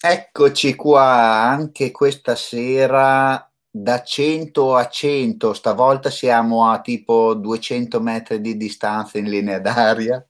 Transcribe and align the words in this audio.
Eccoci 0.00 0.76
qua 0.76 1.02
anche 1.02 1.90
questa 1.90 2.36
sera 2.36 3.50
da 3.68 4.02
100 4.02 4.76
a 4.76 4.88
100, 4.88 5.52
stavolta 5.52 6.08
siamo 6.08 6.70
a 6.70 6.80
tipo 6.80 7.34
200 7.34 8.00
metri 8.00 8.40
di 8.40 8.56
distanza 8.56 9.18
in 9.18 9.24
linea 9.24 9.58
d'aria. 9.58 10.24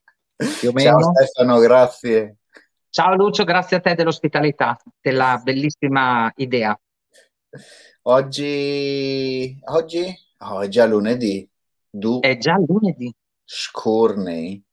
Ciao 0.74 1.12
Stefano, 1.12 1.58
grazie. 1.58 2.36
Ciao 2.88 3.14
Lucio, 3.14 3.44
grazie 3.44 3.76
a 3.76 3.80
te 3.80 3.94
dell'ospitalità, 3.94 4.74
della 5.02 5.38
bellissima 5.44 6.32
idea. 6.36 6.78
Oggi, 8.02 9.58
oggi? 9.66 10.16
Oh, 10.38 10.62
è 10.62 10.68
già 10.68 10.86
lunedì. 10.86 11.46
Du- 11.90 12.20
è 12.20 12.38
già 12.38 12.56
lunedì. 12.56 13.14
Scornei. 13.44 14.64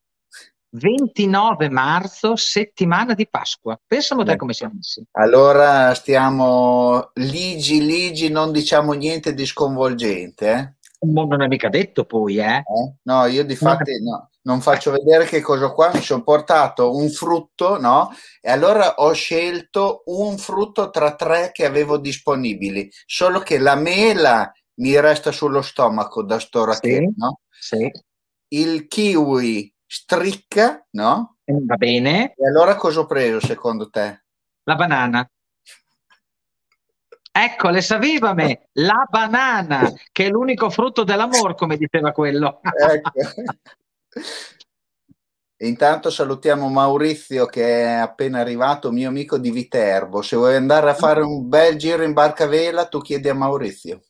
29 0.76 1.70
marzo, 1.70 2.36
settimana 2.36 3.14
di 3.14 3.26
Pasqua. 3.28 3.80
Pensamo 3.86 4.24
te 4.24 4.36
come 4.36 4.52
siamo 4.52 4.74
messi. 4.76 5.02
Allora 5.12 5.94
stiamo 5.94 7.10
ligi, 7.14 7.80
ligi, 7.84 8.28
non 8.28 8.52
diciamo 8.52 8.92
niente 8.92 9.32
di 9.32 9.46
sconvolgente. 9.46 10.50
Eh? 10.50 10.74
Non 11.06 11.42
è 11.42 11.46
mica 11.46 11.68
detto 11.68 12.04
poi, 12.04 12.38
eh? 12.38 12.56
eh? 12.56 12.94
No, 13.02 13.26
io 13.26 13.44
di 13.44 13.56
fatti 13.56 14.02
no, 14.02 14.30
non 14.42 14.60
faccio 14.60 14.90
vedere 14.90 15.24
che 15.24 15.40
cosa 15.40 15.70
qua. 15.70 15.90
Mi 15.94 16.02
sono 16.02 16.22
portato 16.22 16.94
un 16.94 17.08
frutto, 17.08 17.80
no? 17.80 18.10
E 18.40 18.50
allora 18.50 18.96
ho 18.96 19.12
scelto 19.12 20.02
un 20.06 20.36
frutto 20.36 20.90
tra 20.90 21.14
tre 21.14 21.50
che 21.52 21.64
avevo 21.64 21.96
disponibili. 21.96 22.90
Solo 23.06 23.40
che 23.40 23.58
la 23.58 23.76
mela 23.76 24.50
mi 24.74 24.98
resta 25.00 25.32
sullo 25.32 25.62
stomaco 25.62 26.22
da 26.22 26.38
sto 26.38 26.70
sì, 26.72 27.10
no? 27.16 27.40
Sì. 27.50 27.90
Il 28.48 28.86
kiwi 28.86 29.74
stricca, 29.86 30.84
no? 30.90 31.38
Eh, 31.44 31.54
va 31.64 31.76
bene. 31.76 32.34
E 32.36 32.46
allora 32.46 32.76
cosa 32.76 33.00
ho 33.00 33.06
preso 33.06 33.40
secondo 33.40 33.88
te? 33.88 34.24
La 34.64 34.74
banana. 34.74 35.28
Ecco, 37.38 37.68
le 37.68 37.82
sapeva 37.82 38.32
me, 38.32 38.68
la 38.72 39.06
banana, 39.08 39.92
che 40.10 40.24
è 40.24 40.28
l'unico 40.30 40.70
frutto 40.70 41.04
dell'amore, 41.04 41.54
come 41.54 41.76
diceva 41.76 42.10
quello. 42.10 42.60
ecco. 42.62 43.10
Intanto 45.58 46.10
salutiamo 46.10 46.68
Maurizio 46.68 47.46
che 47.46 47.82
è 47.82 47.92
appena 47.92 48.40
arrivato, 48.40 48.90
mio 48.90 49.08
amico 49.08 49.38
di 49.38 49.50
Viterbo. 49.50 50.20
Se 50.20 50.36
vuoi 50.36 50.56
andare 50.56 50.90
a 50.90 50.94
fare 50.94 51.22
un 51.22 51.48
bel 51.48 51.76
giro 51.76 52.02
in 52.02 52.12
barca 52.12 52.46
vela, 52.46 52.88
tu 52.88 53.00
chiedi 53.00 53.28
a 53.28 53.34
Maurizio. 53.34 54.00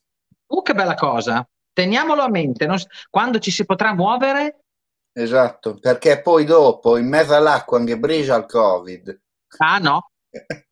Uh, 0.47 0.63
che 0.63 0.75
bella 0.75 0.95
cosa! 0.95 1.49
Teniamolo 1.73 2.23
a 2.23 2.29
mente. 2.29 2.67
Non... 2.67 2.79
Quando 3.11 3.39
ci 3.39 3.51
si 3.53 3.65
potrà 3.65 3.95
muovere, 3.95 4.66
Esatto, 5.19 5.79
perché 5.81 6.21
poi 6.21 6.45
dopo, 6.45 6.99
in 6.99 7.09
mezzo 7.09 7.35
all'acqua, 7.35 7.79
anche 7.79 7.99
brisa 7.99 8.37
il 8.37 8.45
Covid. 8.45 9.19
Ah 9.57 9.79
no, 9.79 10.11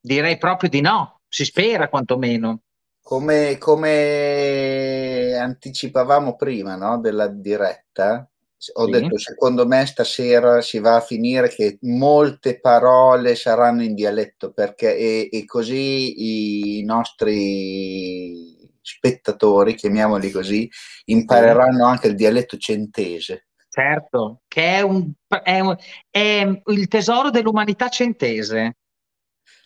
direi 0.00 0.38
proprio 0.38 0.70
di 0.70 0.80
no, 0.80 1.20
si 1.28 1.44
spera 1.44 1.90
quantomeno. 1.90 2.62
Come, 3.02 3.58
come 3.58 5.34
anticipavamo 5.38 6.36
prima 6.36 6.74
no, 6.76 7.00
della 7.00 7.26
diretta, 7.26 8.26
ho 8.72 8.84
sì. 8.86 8.90
detto 8.90 9.18
secondo 9.18 9.66
me 9.66 9.84
stasera 9.84 10.62
si 10.62 10.78
va 10.78 10.96
a 10.96 11.00
finire 11.00 11.48
che 11.48 11.76
molte 11.82 12.60
parole 12.60 13.34
saranno 13.34 13.82
in 13.82 13.94
dialetto 13.94 14.52
perché 14.52 14.96
e, 14.96 15.28
e 15.30 15.44
così 15.44 16.78
i 16.78 16.84
nostri 16.84 18.58
spettatori, 18.80 19.74
chiamiamoli 19.74 20.30
così, 20.30 20.66
impareranno 21.04 21.84
anche 21.84 22.06
il 22.06 22.14
dialetto 22.14 22.56
centese. 22.56 23.48
Certo, 23.74 24.42
che 24.48 24.76
è, 24.76 24.80
un, 24.82 25.10
è, 25.42 25.60
un, 25.60 25.74
è 26.10 26.60
il 26.66 26.88
tesoro 26.88 27.30
dell'umanità 27.30 27.88
centese. 27.88 28.76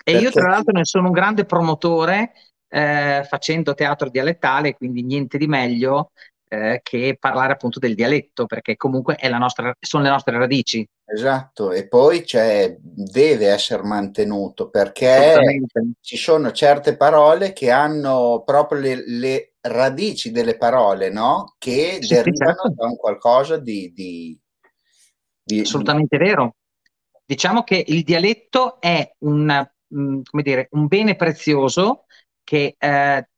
E 0.05 0.13
Perché? 0.13 0.21
io 0.21 0.31
tra 0.31 0.49
l'altro 0.49 0.71
ne 0.73 0.85
sono 0.85 1.09
un 1.09 1.13
grande 1.13 1.45
promotore 1.45 2.31
eh, 2.69 3.27
facendo 3.29 3.75
teatro 3.75 4.09
dialettale, 4.09 4.77
quindi 4.77 5.03
niente 5.03 5.39
di 5.39 5.49
meglio 5.49 6.13
eh, 6.49 6.79
che 6.85 7.17
parlare 7.19 7.55
appunto 7.55 7.81
del 7.81 7.97
dialetto, 7.97 8.47
perché 8.47 8.77
comunque 8.77 9.17
nostra, 9.29 9.75
sono 9.81 10.05
le 10.05 10.11
nostre 10.11 10.39
radici. 10.39 10.89
Esatto, 11.05 11.73
e 11.73 11.89
poi 11.89 12.25
deve 12.81 13.49
essere 13.49 13.83
mantenuto 13.83 14.69
perché 14.71 15.35
ci 16.01 16.17
sono 16.17 16.53
certe 16.53 16.97
parole 16.97 17.53
che 17.53 17.73
hanno 17.73 18.45
proprio 18.45 18.79
le, 18.79 19.03
le 19.05 19.56
radici 19.69 20.31
delle 20.31 20.57
parole, 20.57 21.11
no? 21.11 21.55
Che 21.59 21.99
sì, 22.01 22.15
derivano 22.15 22.55
certo. 22.55 22.75
da 22.75 22.87
un 22.87 22.97
qualcosa 22.97 23.59
di, 23.59 23.93
di, 23.93 24.39
di, 25.43 25.61
Assolutamente 25.61 26.17
vero. 26.17 26.57
Diciamo 27.25 27.63
che 27.63 27.85
il 27.87 28.03
dialetto 28.03 28.81
è 28.81 29.15
un, 29.21 29.69
mm, 29.95 30.21
come 30.23 30.43
dire, 30.43 30.69
un 30.73 30.87
bene 30.87 31.17
prezioso 31.17 32.05
che 32.45 32.77
eh, 32.79 33.29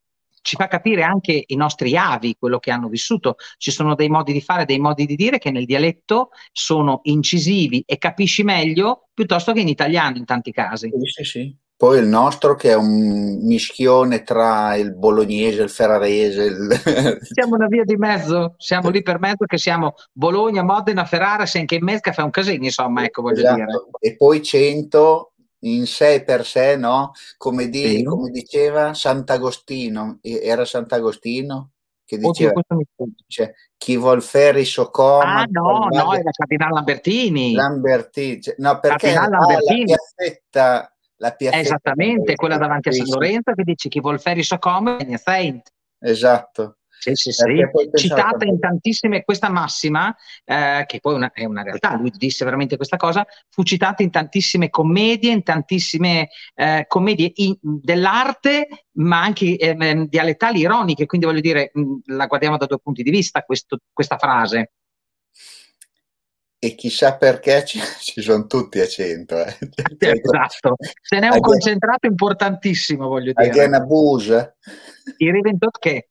ci 0.43 0.57
fa 0.57 0.67
capire 0.67 1.03
anche 1.03 1.45
i 1.47 1.57
nostri 1.57 1.97
avi, 1.97 2.37
quello 2.39 2.59
che 2.59 2.71
hanno 2.71 2.89
vissuto. 2.89 3.37
Ci 3.57 3.71
sono 3.71 3.95
dei 3.95 4.09
modi 4.09 4.33
di 4.33 4.41
fare, 4.41 4.65
dei 4.65 4.79
modi 4.79 5.07
di 5.07 5.17
dire 5.17 5.39
che 5.39 5.51
nel 5.51 5.65
dialetto 5.65 6.31
sono 6.53 7.01
incisivi 7.05 7.83
e 7.87 7.99
capisci 7.99 8.43
meglio 8.43 9.09
piuttosto 9.13 9.53
che 9.53 9.61
in 9.61 9.69
italiano 9.69 10.17
in 10.17 10.25
tanti 10.25 10.53
casi. 10.53 10.91
Sì, 10.91 11.23
sì, 11.23 11.25
sì. 11.25 11.57
Poi 11.79 12.01
il 12.01 12.09
nostro 12.09 12.57
che 12.57 12.71
è 12.71 12.75
un 12.75 13.39
mischione 13.43 14.25
tra 14.25 14.75
il 14.75 14.97
bolognese, 14.97 15.63
il 15.63 15.71
ferrarese. 15.71 16.43
Il... 16.43 17.21
Siamo 17.23 17.55
una 17.55 17.69
via 17.69 17.85
di 17.85 17.95
mezzo, 17.95 18.57
siamo 18.59 18.89
lì 18.89 19.01
per 19.01 19.21
mezzo 19.21 19.45
che 19.47 19.59
siamo 19.59 19.95
Bologna, 20.11 20.65
Modena, 20.65 21.05
Ferrara, 21.05 21.47
sei 21.47 21.61
anche 21.61 21.77
in 21.77 21.85
mezzo 21.85 22.11
fa 22.11 22.25
un 22.25 22.31
casino, 22.31 22.65
insomma, 22.65 23.05
ecco, 23.05 23.23
voglio 23.23 23.39
esatto. 23.39 23.55
dire. 23.55 23.69
E 24.01 24.17
poi 24.17 24.43
100 24.43 25.33
in 25.61 25.87
sé 25.87 26.25
per 26.25 26.45
sé, 26.45 26.75
no? 26.75 27.13
Come, 27.37 27.69
di, 27.69 27.99
sì. 27.99 28.03
come 28.03 28.31
diceva 28.31 28.93
Sant'Agostino, 28.93 30.19
era 30.21 30.65
Sant'Agostino 30.65 31.71
che 32.05 32.19
diceva 32.19 32.55
Oddio, 32.55 32.87
cioè, 33.29 33.53
chi 33.77 33.97
vuol 33.97 34.21
ferri 34.21 34.65
soccoma. 34.65 35.43
Ah 35.43 35.47
no, 35.49 35.87
no, 35.91 36.13
era 36.13 36.31
Cardinale 36.33 36.73
Lambertini. 36.73 37.53
Lambertini, 37.53 38.41
cioè, 38.41 38.55
no, 38.59 38.81
perché 38.81 39.15
ah, 39.15 39.29
Lambertini. 39.29 39.91
la 39.91 39.97
piazzetta, 40.17 40.93
la 41.19 41.33
piazzetta 41.33 41.63
Esattamente, 41.63 42.35
quella 42.35 42.57
davanti 42.57 42.89
a 42.89 42.93
San 42.93 43.07
Lorenzo 43.07 43.53
che 43.53 43.65
dice 43.65 43.89
chi 43.89 44.01
vuol 44.01 44.21
ferri 44.21 44.43
soccoma, 44.43 44.99
saint. 45.17 45.71
Esatto. 46.01 46.79
Sì, 46.99 47.15
sì, 47.15 47.31
sì. 47.31 47.45
Citata 47.95 48.45
in 48.45 48.59
tantissime, 48.59 49.23
questa 49.23 49.49
massima, 49.49 50.15
eh, 50.45 50.85
che 50.87 50.99
poi 50.99 51.15
una, 51.15 51.31
è 51.33 51.45
una 51.45 51.63
realtà, 51.63 51.95
lui 51.97 52.11
disse 52.11 52.45
veramente 52.45 52.77
questa 52.77 52.97
cosa, 52.97 53.25
fu 53.49 53.63
citata 53.63 54.03
in 54.03 54.11
tantissime 54.11 54.69
commedie, 54.69 55.31
in 55.31 55.45
tantissime 55.45 56.29
eh, 56.55 56.87
commedie 56.89 57.31
in, 57.37 57.57
dell'arte, 57.61 58.67
ma 58.95 59.23
anche 59.23 59.57
eh, 59.57 60.07
dialettali, 60.09 60.59
ironiche, 60.59 61.07
quindi 61.07 61.27
voglio 61.27 61.41
dire, 61.41 61.71
mh, 61.73 61.99
la 62.07 62.27
guardiamo 62.27 62.57
da 62.57 62.67
due 62.67 62.81
punti 62.81 63.05
di 63.05 63.11
vista 63.11 63.43
questo, 63.43 63.79
questa 63.93 64.19
frase. 64.19 64.73
E 66.61 66.75
chissà 66.75 67.17
perché 67.17 67.65
ci, 67.65 67.79
ci 68.01 68.21
sono 68.21 68.47
tutti 68.47 68.81
a 68.81 68.87
100. 68.87 69.37
Eh. 69.37 69.57
esatto, 69.99 70.77
se 71.01 71.19
n'è 71.19 71.29
un 71.29 71.41
concentrato 71.41 72.07
importantissimo, 72.07 73.09
voglio 73.09 73.33
dire. 73.35 73.51
Again 73.51 73.75
abuse. 73.75 74.57
Il 75.19 75.33
Riventot 75.33 75.79
che 75.79 76.09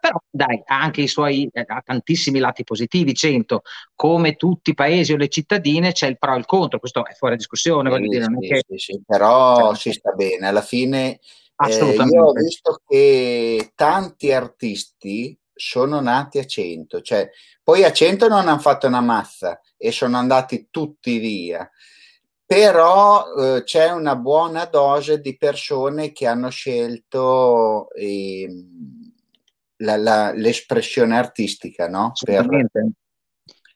però 0.00 0.20
dai, 0.30 0.62
ha 0.64 0.80
anche 0.80 1.02
i 1.02 1.08
suoi, 1.08 1.48
eh, 1.52 1.64
ha 1.66 1.82
tantissimi 1.84 2.38
lati 2.38 2.64
positivi, 2.64 3.14
100, 3.14 3.62
come 3.94 4.36
tutti 4.36 4.70
i 4.70 4.74
paesi 4.74 5.12
o 5.12 5.16
le 5.16 5.28
cittadine 5.28 5.92
c'è 5.92 6.06
il 6.06 6.18
pro 6.18 6.34
e 6.34 6.38
il 6.38 6.46
contro, 6.46 6.78
questo 6.78 7.04
è 7.04 7.12
fuori 7.14 7.36
discussione, 7.36 7.90
voglio 7.90 8.10
sì, 8.10 8.18
dire. 8.18 8.24
Sì, 8.24 8.48
che... 8.48 8.64
sì, 8.68 8.78
sì, 8.78 9.02
però 9.04 9.74
si 9.74 9.92
sta 9.92 10.12
bene, 10.12 10.46
alla 10.46 10.62
fine 10.62 11.18
eh, 11.66 11.74
io 11.74 12.24
ho 12.24 12.32
visto 12.32 12.80
che 12.86 13.72
tanti 13.74 14.32
artisti 14.32 15.36
sono 15.58 16.00
nati 16.00 16.38
a 16.38 16.44
100, 16.44 17.00
cioè 17.02 17.28
poi 17.62 17.84
a 17.84 17.92
100 17.92 18.28
non 18.28 18.48
hanno 18.48 18.58
fatto 18.58 18.86
una 18.86 19.00
mazza 19.00 19.60
e 19.76 19.92
sono 19.92 20.16
andati 20.16 20.68
tutti 20.70 21.18
via 21.18 21.70
però 22.48 23.26
eh, 23.34 23.62
c'è 23.62 23.90
una 23.90 24.16
buona 24.16 24.64
dose 24.64 25.20
di 25.20 25.36
persone 25.36 26.12
che 26.12 26.26
hanno 26.26 26.48
scelto 26.48 27.90
eh, 27.90 28.48
la, 29.76 29.98
la, 29.98 30.32
l'espressione 30.32 31.18
artistica, 31.18 31.90
no? 31.90 32.12
Per... 32.24 32.46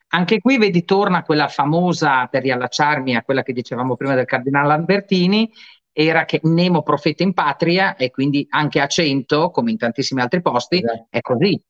Anche 0.08 0.40
qui 0.40 0.56
vedi, 0.56 0.86
torna 0.86 1.22
quella 1.22 1.48
famosa, 1.48 2.26
per 2.28 2.44
riallacciarmi 2.44 3.14
a 3.14 3.22
quella 3.22 3.42
che 3.42 3.52
dicevamo 3.52 3.94
prima 3.94 4.14
del 4.14 4.24
Cardinale 4.24 4.68
Lambertini, 4.68 5.52
era 5.92 6.24
che 6.24 6.40
Nemo 6.44 6.82
profeta 6.82 7.22
in 7.22 7.34
patria 7.34 7.96
e 7.96 8.10
quindi 8.10 8.46
anche 8.48 8.80
a 8.80 8.86
100, 8.86 9.50
come 9.50 9.70
in 9.70 9.76
tantissimi 9.76 10.22
altri 10.22 10.40
posti, 10.40 10.78
esatto. 10.78 11.08
è 11.10 11.20
così. 11.20 11.62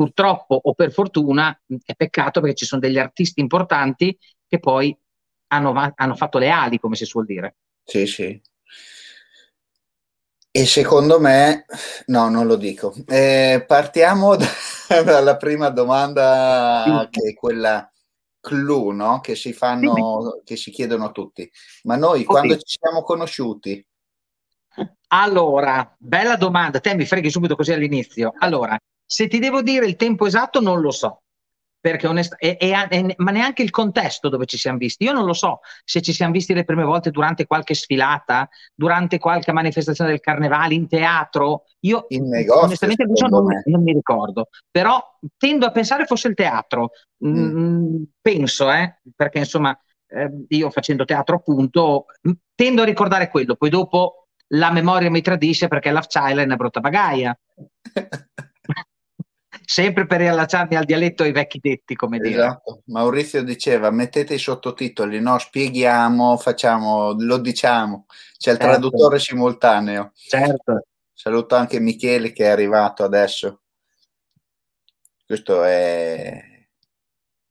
Purtroppo 0.00 0.58
o 0.62 0.72
per 0.72 0.92
fortuna 0.92 1.54
è 1.84 1.94
peccato 1.94 2.40
perché 2.40 2.56
ci 2.56 2.64
sono 2.64 2.80
degli 2.80 2.96
artisti 2.96 3.40
importanti 3.40 4.18
che 4.48 4.58
poi 4.58 4.98
hanno, 5.48 5.74
hanno 5.94 6.14
fatto 6.14 6.38
le 6.38 6.48
ali, 6.48 6.78
come 6.78 6.96
si 6.96 7.04
suol 7.04 7.26
dire. 7.26 7.56
Sì, 7.84 8.06
sì. 8.06 8.40
E 10.50 10.64
secondo 10.64 11.20
me, 11.20 11.66
no, 12.06 12.30
non 12.30 12.46
lo 12.46 12.56
dico. 12.56 12.94
Eh, 13.06 13.62
partiamo 13.66 14.36
da, 14.88 15.02
dalla 15.02 15.36
prima 15.36 15.68
domanda, 15.68 17.06
che 17.10 17.28
è 17.28 17.34
quella 17.34 17.92
clou 18.40 18.92
no? 18.92 19.20
che 19.20 19.34
si 19.34 19.52
fanno, 19.52 20.40
che 20.42 20.56
si 20.56 20.70
chiedono 20.70 21.12
tutti. 21.12 21.46
Ma 21.82 21.96
noi 21.96 22.24
quando 22.24 22.56
ci 22.56 22.78
siamo 22.80 23.02
conosciuti? 23.02 23.86
Allora, 25.08 25.94
bella 25.98 26.36
domanda, 26.36 26.80
te 26.80 26.94
mi 26.94 27.04
freghi 27.04 27.30
subito 27.30 27.54
così 27.54 27.74
all'inizio. 27.74 28.32
Allora, 28.38 28.78
se 29.12 29.26
ti 29.26 29.40
devo 29.40 29.60
dire 29.60 29.86
il 29.86 29.96
tempo 29.96 30.24
esatto, 30.24 30.60
non 30.60 30.80
lo 30.80 30.92
so 30.92 31.22
perché 31.80 32.06
onest- 32.06 32.36
e, 32.38 32.56
e, 32.60 32.86
e, 32.90 33.14
ma 33.16 33.30
neanche 33.30 33.62
il 33.62 33.70
contesto 33.70 34.28
dove 34.28 34.44
ci 34.44 34.58
siamo 34.58 34.76
visti. 34.76 35.04
Io 35.04 35.12
non 35.12 35.24
lo 35.24 35.32
so 35.32 35.60
se 35.82 36.02
ci 36.02 36.12
siamo 36.12 36.32
visti 36.32 36.52
le 36.52 36.64
prime 36.64 36.84
volte 36.84 37.10
durante 37.10 37.46
qualche 37.46 37.74
sfilata, 37.74 38.48
durante 38.74 39.18
qualche 39.18 39.52
manifestazione 39.52 40.10
del 40.10 40.20
carnevale, 40.20 40.74
in 40.74 40.86
teatro. 40.86 41.64
Io 41.80 42.04
in 42.08 42.28
negozio, 42.28 42.64
onestamente 42.64 43.06
non, 43.06 43.46
non, 43.64 43.82
mi 43.82 43.94
ricordo, 43.94 44.48
però 44.70 45.02
tendo 45.38 45.66
a 45.66 45.72
pensare 45.72 46.04
fosse 46.04 46.28
il 46.28 46.34
teatro. 46.34 46.90
Mm. 47.24 47.58
Mm, 47.58 48.02
penso, 48.20 48.70
eh, 48.70 49.00
perché 49.16 49.38
insomma 49.38 49.76
eh, 50.06 50.44
io 50.48 50.70
facendo 50.70 51.04
teatro 51.04 51.36
appunto 51.36 52.04
tendo 52.54 52.82
a 52.82 52.84
ricordare 52.84 53.30
quello, 53.30 53.56
poi 53.56 53.70
dopo 53.70 54.26
la 54.52 54.70
memoria 54.70 55.10
mi 55.10 55.22
tradisce 55.22 55.68
perché 55.68 55.90
la 55.90 56.00
Child 56.00 56.38
è 56.38 56.44
una 56.44 56.56
brutta 56.56 56.80
bagaia. 56.80 57.36
sempre 59.70 60.04
per 60.04 60.18
riallacciarmi 60.18 60.74
al 60.74 60.84
dialetto 60.84 61.22
ai 61.22 61.30
vecchi 61.30 61.60
detti, 61.62 61.94
come 61.94 62.18
dire. 62.18 62.34
Esatto. 62.34 62.82
Maurizio 62.86 63.44
diceva, 63.44 63.90
mettete 63.90 64.34
i 64.34 64.38
sottotitoli, 64.38 65.20
no? 65.20 65.38
Spieghiamo, 65.38 66.36
facciamo, 66.38 67.14
lo 67.16 67.38
diciamo. 67.38 68.06
C'è 68.36 68.50
il 68.50 68.58
certo. 68.58 68.64
traduttore 68.64 69.20
simultaneo. 69.20 70.10
Certo. 70.16 70.86
Saluto 71.12 71.54
anche 71.54 71.78
Michele 71.78 72.32
che 72.32 72.46
è 72.46 72.48
arrivato 72.48 73.04
adesso. 73.04 73.60
Questo 75.24 75.62
è... 75.62 76.66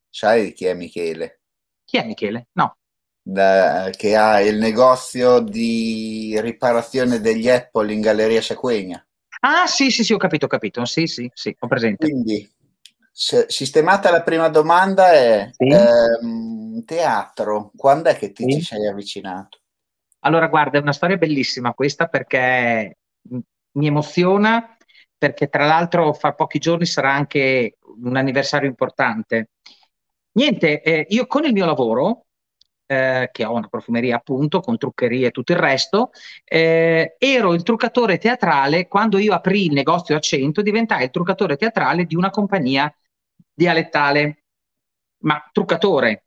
Sai 0.10 0.52
chi 0.52 0.66
è 0.66 0.74
Michele? 0.74 1.40
Chi 1.86 2.00
è 2.00 2.06
Michele? 2.06 2.48
No. 2.52 2.76
Da, 3.22 3.92
che 3.96 4.18
ha 4.18 4.42
il 4.42 4.58
negozio 4.58 5.40
di 5.40 6.38
riparazione 6.42 7.22
degli 7.22 7.48
Apple 7.48 7.94
in 7.94 8.02
Galleria 8.02 8.42
Sequegna. 8.42 9.02
Ah, 9.40 9.68
sì, 9.68 9.90
sì, 9.90 10.04
sì, 10.04 10.14
ho 10.14 10.18
capito, 10.18 10.46
ho 10.46 10.50
capito. 10.50 10.84
Sì, 10.86 11.08
sì, 11.08 11.30
sì, 11.34 11.56
ho 11.60 11.68
presente. 11.68 12.10
Quindi, 12.10 12.50
sistemata 13.12 14.12
la 14.12 14.22
prima 14.22 14.50
domanda 14.50 15.12
è 15.12 15.50
sì. 15.52 15.68
ehm, 15.68 16.84
teatro, 16.84 17.72
quando 17.76 18.10
è 18.10 18.18
che 18.18 18.32
ti 18.32 18.44
sì. 18.44 18.60
ci 18.60 18.62
sei 18.62 18.88
avvicinato? 18.88 19.60
Allora, 20.20 20.48
guarda, 20.48 20.78
è 20.78 20.82
una 20.82 20.94
storia 20.94 21.18
bellissima 21.18 21.74
questa 21.74 22.08
perché 22.08 22.98
mi 23.72 23.88
emoziona, 23.88 24.76
perché 25.18 25.48
tra 25.48 25.66
l'altro 25.66 26.14
fra 26.14 26.34
pochi 26.34 26.60
giorni 26.60 26.86
sarà 26.86 27.14
anche 27.14 27.78
un 28.04 28.16
anniversario 28.18 28.68
importante. 28.68 29.52
Niente, 30.34 30.82
eh, 30.82 31.06
io 31.10 31.28
con 31.28 31.46
il 31.46 31.54
mio 31.54 31.66
lavoro 31.66 32.26
eh, 32.92 33.30
che 33.32 33.46
ho 33.46 33.54
una 33.54 33.68
profumeria 33.68 34.16
appunto 34.16 34.62
con 34.62 34.78
truccherie 34.78 35.28
e 35.28 35.32
tutto 35.32 35.52
il 35.52 35.60
resto, 35.60 36.10
eh, 36.44 37.16
ero 37.20 37.54
il 37.54 37.62
truccatore 37.62 38.18
teatrale 38.18 38.88
quando 38.88 39.20
io 39.20 39.34
aprì 39.34 39.66
il 39.66 39.74
negozio 39.74 40.16
a 40.16 40.20
100, 40.20 40.64
diventai 40.64 41.04
il 41.04 41.12
truccatore 41.12 41.56
teatrale 41.56 42.06
di 42.06 42.16
una 42.16 42.32
compagnia 42.32 42.92
dialettale, 43.54 44.46
ma 45.24 45.40
truccatore, 45.52 46.26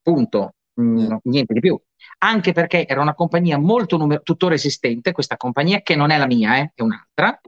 punto, 0.00 0.54
mm, 0.80 1.16
niente 1.24 1.52
di 1.52 1.60
più. 1.60 1.78
Anche 2.20 2.52
perché 2.52 2.86
era 2.86 3.02
una 3.02 3.14
compagnia 3.14 3.58
molto 3.58 3.98
numer- 3.98 4.22
tuttora 4.22 4.54
esistente, 4.54 5.12
questa 5.12 5.36
compagnia 5.36 5.82
che 5.82 5.94
non 5.94 6.10
è 6.10 6.16
la 6.16 6.26
mia, 6.26 6.56
eh, 6.56 6.72
è 6.74 6.82
un'altra, 6.82 7.38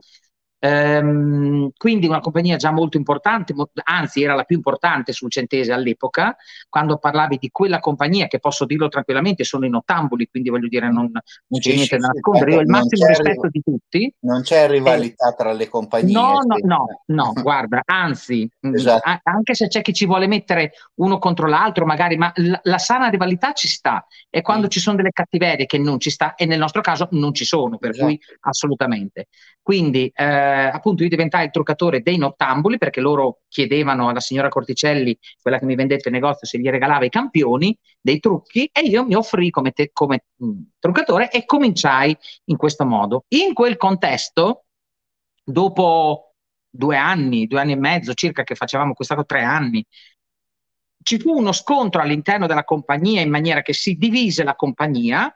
Ehm, 0.63 1.71
quindi 1.75 2.05
una 2.05 2.19
compagnia 2.19 2.55
già 2.55 2.71
molto 2.71 2.95
importante, 2.95 3.51
mo- 3.53 3.71
anzi 3.83 4.21
era 4.21 4.35
la 4.35 4.43
più 4.43 4.55
importante 4.55 5.11
sul 5.11 5.31
Centese 5.31 5.71
all'epoca, 5.73 6.35
quando 6.69 6.97
parlavi 6.97 7.37
di 7.39 7.49
quella 7.49 7.79
compagnia, 7.79 8.27
che 8.27 8.37
posso 8.37 8.65
dirlo 8.65 8.87
tranquillamente, 8.87 9.43
sono 9.43 9.65
in 9.65 9.73
ottambuli, 9.73 10.27
quindi 10.29 10.49
voglio 10.49 10.67
dire 10.67 10.91
non, 10.91 11.09
non 11.09 11.59
c'è 11.59 11.71
sì, 11.71 11.75
niente 11.75 11.95
sì, 11.95 12.01
da 12.01 12.07
nascondere, 12.09 12.51
io 12.51 12.57
ho 12.57 12.61
il 12.61 12.67
massimo 12.67 13.07
rispetto 13.07 13.47
di 13.49 13.61
tutti. 13.63 14.13
Non 14.19 14.43
c'è 14.43 14.67
rivalità 14.67 15.31
eh, 15.31 15.35
tra 15.35 15.51
le 15.51 15.67
compagnie. 15.67 16.13
No, 16.13 16.41
no, 16.45 16.57
no, 16.61 16.85
no, 17.07 17.33
guarda, 17.41 17.81
anzi, 17.83 18.47
mm, 18.67 18.75
esatto. 18.75 19.09
a- 19.09 19.19
anche 19.23 19.55
se 19.55 19.67
c'è 19.67 19.81
chi 19.81 19.93
ci 19.93 20.05
vuole 20.05 20.27
mettere 20.27 20.73
uno 20.95 21.17
contro 21.17 21.47
l'altro, 21.47 21.85
magari, 21.85 22.17
ma 22.17 22.31
la, 22.35 22.59
la 22.63 22.77
sana 22.77 23.07
rivalità 23.09 23.53
ci 23.53 23.67
sta, 23.67 24.05
e 24.29 24.43
quando 24.43 24.65
sì. 24.65 24.73
ci 24.73 24.79
sono 24.79 24.97
delle 24.97 25.11
cattiverie 25.11 25.65
che 25.65 25.79
non 25.79 25.99
ci 25.99 26.11
sta, 26.11 26.35
e 26.35 26.45
nel 26.45 26.59
nostro 26.59 26.81
caso 26.81 27.07
non 27.13 27.33
ci 27.33 27.45
sono, 27.45 27.79
per 27.79 27.89
esatto. 27.89 28.05
cui 28.05 28.19
assolutamente. 28.41 29.27
Quindi, 29.63 30.11
eh, 30.13 30.50
appunto, 30.51 31.03
io 31.03 31.09
diventai 31.09 31.45
il 31.45 31.51
truccatore 31.51 32.01
dei 32.01 32.17
nottambuli 32.17 32.77
perché 32.77 33.01
loro 33.01 33.41
chiedevano 33.47 34.09
alla 34.09 34.19
signora 34.19 34.49
Corticelli, 34.49 35.17
quella 35.41 35.59
che 35.59 35.65
mi 35.65 35.75
vendette 35.75 36.09
il 36.09 36.13
negozio, 36.13 36.47
se 36.47 36.59
gli 36.59 36.69
regalava 36.69 37.05
i 37.05 37.09
campioni 37.09 37.77
dei 37.99 38.19
trucchi 38.19 38.69
e 38.71 38.81
io 38.81 39.05
mi 39.05 39.15
offrì 39.15 39.49
come, 39.49 39.71
te, 39.71 39.91
come 39.91 40.25
mh, 40.35 40.45
mm, 40.45 40.61
truccatore 40.79 41.31
e 41.31 41.45
cominciai 41.45 42.15
in 42.45 42.57
questo 42.57 42.85
modo. 42.85 43.25
In 43.29 43.53
quel 43.53 43.77
contesto, 43.77 44.65
dopo 45.43 46.35
due 46.69 46.97
anni, 46.97 47.47
due 47.47 47.59
anni 47.59 47.73
e 47.73 47.77
mezzo 47.77 48.13
circa 48.13 48.43
che 48.43 48.55
facevamo 48.55 48.93
questa 48.93 49.15
cosa, 49.15 49.27
tre 49.27 49.43
anni, 49.43 49.85
ci 51.03 51.19
fu 51.19 51.35
uno 51.35 51.51
scontro 51.51 52.01
all'interno 52.01 52.47
della 52.47 52.63
compagnia 52.63 53.21
in 53.21 53.29
maniera 53.29 53.61
che 53.61 53.73
si 53.73 53.95
divise 53.95 54.43
la 54.43 54.55
compagnia, 54.55 55.35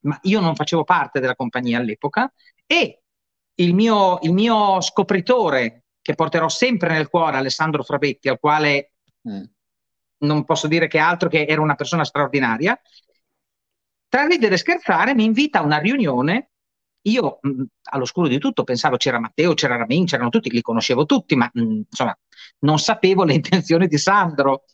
ma 0.00 0.18
io 0.22 0.40
non 0.40 0.54
facevo 0.54 0.84
parte 0.84 1.20
della 1.20 1.36
compagnia 1.36 1.78
all'epoca, 1.78 2.32
e 2.66 3.03
il 3.56 3.74
mio, 3.74 4.18
il 4.22 4.32
mio 4.32 4.80
scopritore, 4.80 5.84
che 6.00 6.14
porterò 6.14 6.48
sempre 6.48 6.90
nel 6.90 7.08
cuore, 7.08 7.36
Alessandro 7.36 7.82
Frabetti, 7.82 8.28
al 8.28 8.38
quale 8.38 8.92
mm. 9.28 9.42
non 10.18 10.44
posso 10.44 10.66
dire 10.66 10.88
che 10.88 10.98
altro 10.98 11.28
che 11.28 11.44
era 11.46 11.60
una 11.60 11.74
persona 11.76 12.04
straordinaria, 12.04 12.78
tra 14.08 14.26
ridere 14.26 14.54
e 14.54 14.58
scherzare 14.58 15.14
mi 15.14 15.24
invita 15.24 15.58
a 15.58 15.62
una 15.62 15.78
riunione. 15.78 16.50
Io 17.06 17.38
mh, 17.40 17.48
mm, 17.48 17.62
all'oscuro 17.90 18.28
di 18.28 18.38
tutto 18.38 18.64
pensavo 18.64 18.96
c'era 18.96 19.18
Matteo, 19.18 19.54
c'era 19.54 19.76
Ramin, 19.76 20.06
c'erano 20.06 20.30
tutti, 20.30 20.50
li 20.50 20.62
conoscevo 20.62 21.04
tutti, 21.04 21.36
ma 21.36 21.50
mh, 21.52 21.62
mm, 21.62 21.80
insomma 21.90 22.16
non 22.60 22.78
sapevo 22.78 23.24
le 23.24 23.34
intenzioni 23.34 23.86
di 23.86 23.98
Sandro. 23.98 24.64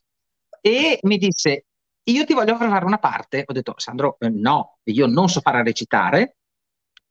E 0.61 0.99
mi 1.03 1.17
disse: 1.17 1.67
Io 2.05 2.25
ti 2.25 2.35
voglio 2.35 2.57
fare 2.57 2.85
una 2.85 2.99
parte. 2.99 3.45
Ho 3.47 3.53
detto: 3.53 3.75
Sandro, 3.77 4.17
eh, 4.21 4.29
no, 4.29 4.79
io 4.85 5.07
non 5.07 5.29
so 5.29 5.41
fare 5.41 5.59
a 5.59 5.63
recitare, 5.63 6.37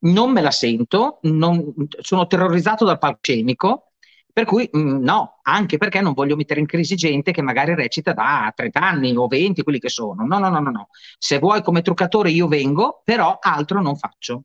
non 0.01 0.31
me 0.31 0.42
la 0.42 0.51
sento, 0.51 1.19
non, 1.24 1.74
sono 2.00 2.28
terrorizzato 2.28 2.86
dal 2.86 2.98
palcoscenico, 2.98 3.92
per 4.31 4.46
cui 4.46 4.69
mh, 4.72 4.80
mm, 4.80 5.04
no, 5.04 5.40
anche 5.44 5.78
perché 5.78 6.01
non 6.01 6.13
voglio 6.13 6.36
mettere 6.36 6.60
in 6.60 6.66
crisi 6.66 6.96
gente 6.96 7.31
che 7.31 7.42
magari 7.42 7.75
recita 7.75 8.13
da 8.13 8.51
30 8.56 8.80
anni 8.80 9.16
o 9.16 9.28
20, 9.28 9.63
quelli 9.63 9.80
che 9.80 9.90
sono. 9.90 10.25
No, 10.25 10.38
no, 10.40 10.50
no, 10.50 10.60
no, 10.60 10.69
no. 10.72 10.90
Se 11.18 11.40
vuoi 11.40 11.62
come 11.62 11.81
truccatore 11.81 12.30
io 12.31 12.48
vengo, 12.48 13.01
però 13.04 13.38
altro 13.42 13.81
non 13.81 13.98
faccio. 13.98 14.44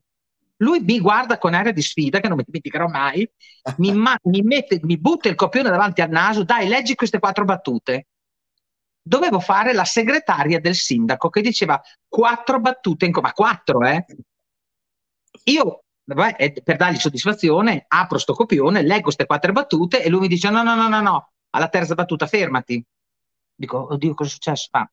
Lui 0.57 0.79
mi 0.79 0.99
guarda 0.99 1.37
con 1.37 1.53
aria 1.53 1.71
di 1.73 1.81
sfida, 1.81 2.19
che 2.19 2.27
non 2.27 2.37
mi 2.37 2.43
dimenticherò 2.45 2.87
mai, 2.87 3.29
mi, 3.77 3.93
ma- 3.93 4.17
mi, 4.23 4.41
mette, 4.41 4.79
mi 4.83 4.97
butta 4.97 5.29
il 5.29 5.35
copione 5.35 5.69
davanti 5.69 6.01
al 6.01 6.09
naso, 6.09 6.43
dai, 6.43 6.67
leggi 6.67 6.95
queste 6.95 7.19
quattro 7.19 7.43
battute. 7.45 8.07
Dovevo 9.01 9.39
fare 9.39 9.73
la 9.73 9.83
segretaria 9.85 10.59
del 10.59 10.75
sindaco 10.75 11.29
che 11.29 11.41
diceva 11.41 11.79
quattro 12.07 12.59
battute 12.59 13.05
in 13.05 13.11
co- 13.11 13.21
ma 13.21 13.33
quattro, 13.33 13.81
eh? 13.85 14.05
Io 15.45 15.81
per 16.05 16.75
dargli 16.77 16.97
soddisfazione 16.97 17.85
apro 17.87 18.19
sto 18.19 18.33
copione, 18.33 18.83
leggo 18.83 19.03
queste 19.03 19.25
quattro 19.25 19.51
battute 19.51 20.03
e 20.03 20.09
lui 20.09 20.21
mi 20.21 20.27
dice 20.27 20.49
no, 20.49 20.61
no, 20.61 20.75
no, 20.75 20.87
no, 20.87 21.01
no, 21.01 21.31
alla 21.49 21.67
terza 21.67 21.95
battuta 21.95 22.27
fermati. 22.27 22.83
Dico, 23.55 23.93
oddio, 23.93 24.13
cosa 24.13 24.29
è 24.29 24.33
successo? 24.33 24.67
Ah, 24.71 24.89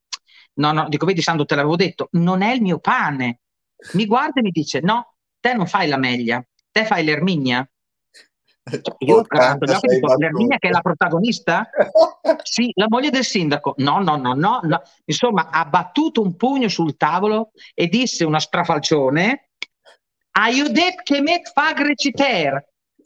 no, 0.55 0.73
no, 0.73 0.89
dico, 0.89 1.05
vedi 1.05 1.21
Sandro, 1.21 1.45
te 1.45 1.55
l'avevo 1.55 1.77
detto, 1.77 2.09
non 2.13 2.43
è 2.43 2.53
il 2.53 2.63
mio 2.63 2.79
pane. 2.79 3.41
Mi 3.95 4.07
guarda 4.07 4.41
e 4.41 4.43
mi 4.43 4.51
dice, 4.51 4.81
no, 4.81 5.15
te 5.41 5.53
non 5.55 5.67
fai 5.67 5.89
la 5.89 5.97
meglia, 5.97 6.43
te 6.71 6.85
fai 6.87 7.05
l'Erminia. 7.05 7.67
Cioè, 8.65 8.95
io 8.99 9.23
dico, 9.29 10.17
l'Erminia 10.17 10.59
che 10.59 10.69
è 10.69 10.71
la 10.71 10.81
protagonista? 10.81 11.69
sì, 12.45 12.71
la 12.75 12.87
moglie 12.89 13.11
del 13.11 13.25
sindaco. 13.25 13.75
No, 13.79 14.01
no, 14.01 14.17
no, 14.17 14.35
no, 14.35 14.61
no. 14.63 14.83
Insomma, 15.05 15.51
ha 15.51 15.65
battuto 15.65 16.23
un 16.23 16.37
pugno 16.37 16.69
sul 16.69 16.97
tavolo 16.97 17.51
e 17.75 17.89
disse 17.89 18.25
una 18.25 18.39
strafalcione 18.39 19.49
hai 20.33 20.63
detto 20.73 21.03
che 21.03 21.21
me 21.21 21.41
fa 21.53 21.73
reciter? 21.73 22.55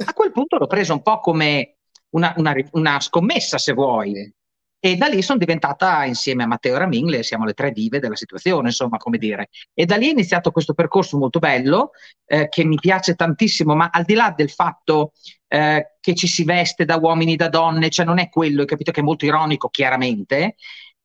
A 0.05 0.13
quel 0.13 0.33
punto 0.33 0.59
l'ho 0.59 0.67
preso 0.67 0.93
un 0.93 1.03
po' 1.03 1.21
come 1.21 1.77
una, 2.11 2.35
una, 2.37 2.55
una 2.73 3.01
scommessa, 3.01 3.59
se 3.59 3.73
vuoi. 3.73 4.33
E 4.79 4.95
da 4.95 5.07
lì 5.07 5.23
sono 5.23 5.39
diventata, 5.39 6.05
insieme 6.05 6.45
a 6.45 6.47
Matteo 6.47 6.77
Ramin, 6.77 7.23
siamo 7.23 7.45
le 7.45 7.55
tre 7.55 7.73
dive 7.73 7.99
della 7.99 8.15
situazione, 8.15 8.69
insomma, 8.69 8.99
come 8.99 9.19
dire. 9.19 9.49
E 9.75 9.85
da 9.85 9.97
lì 9.97 10.07
è 10.07 10.13
iniziato 10.13 10.53
questo 10.53 10.75
percorso 10.75 11.19
molto 11.19 11.39
bello, 11.39 11.91
eh, 12.27 12.49
che 12.49 12.65
mi 12.65 12.77
piace 12.77 13.15
tantissimo, 13.15 13.75
ma 13.75 13.89
al 13.91 14.05
di 14.05 14.15
là 14.15 14.33
del 14.37 14.51
fatto 14.51 15.13
eh, 15.49 15.97
che 15.99 16.15
ci 16.15 16.29
si 16.29 16.45
veste 16.45 16.85
da 16.85 16.97
uomini, 16.99 17.37
da 17.37 17.49
donne, 17.49 17.89
cioè 17.89 18.07
non 18.07 18.19
è 18.19 18.29
quello, 18.29 18.61
hai 18.61 18.67
capito 18.67 18.93
che 18.93 19.01
è 19.01 19.05
molto 19.05 19.25
ironico, 19.25 19.69
chiaramente, 19.71 20.55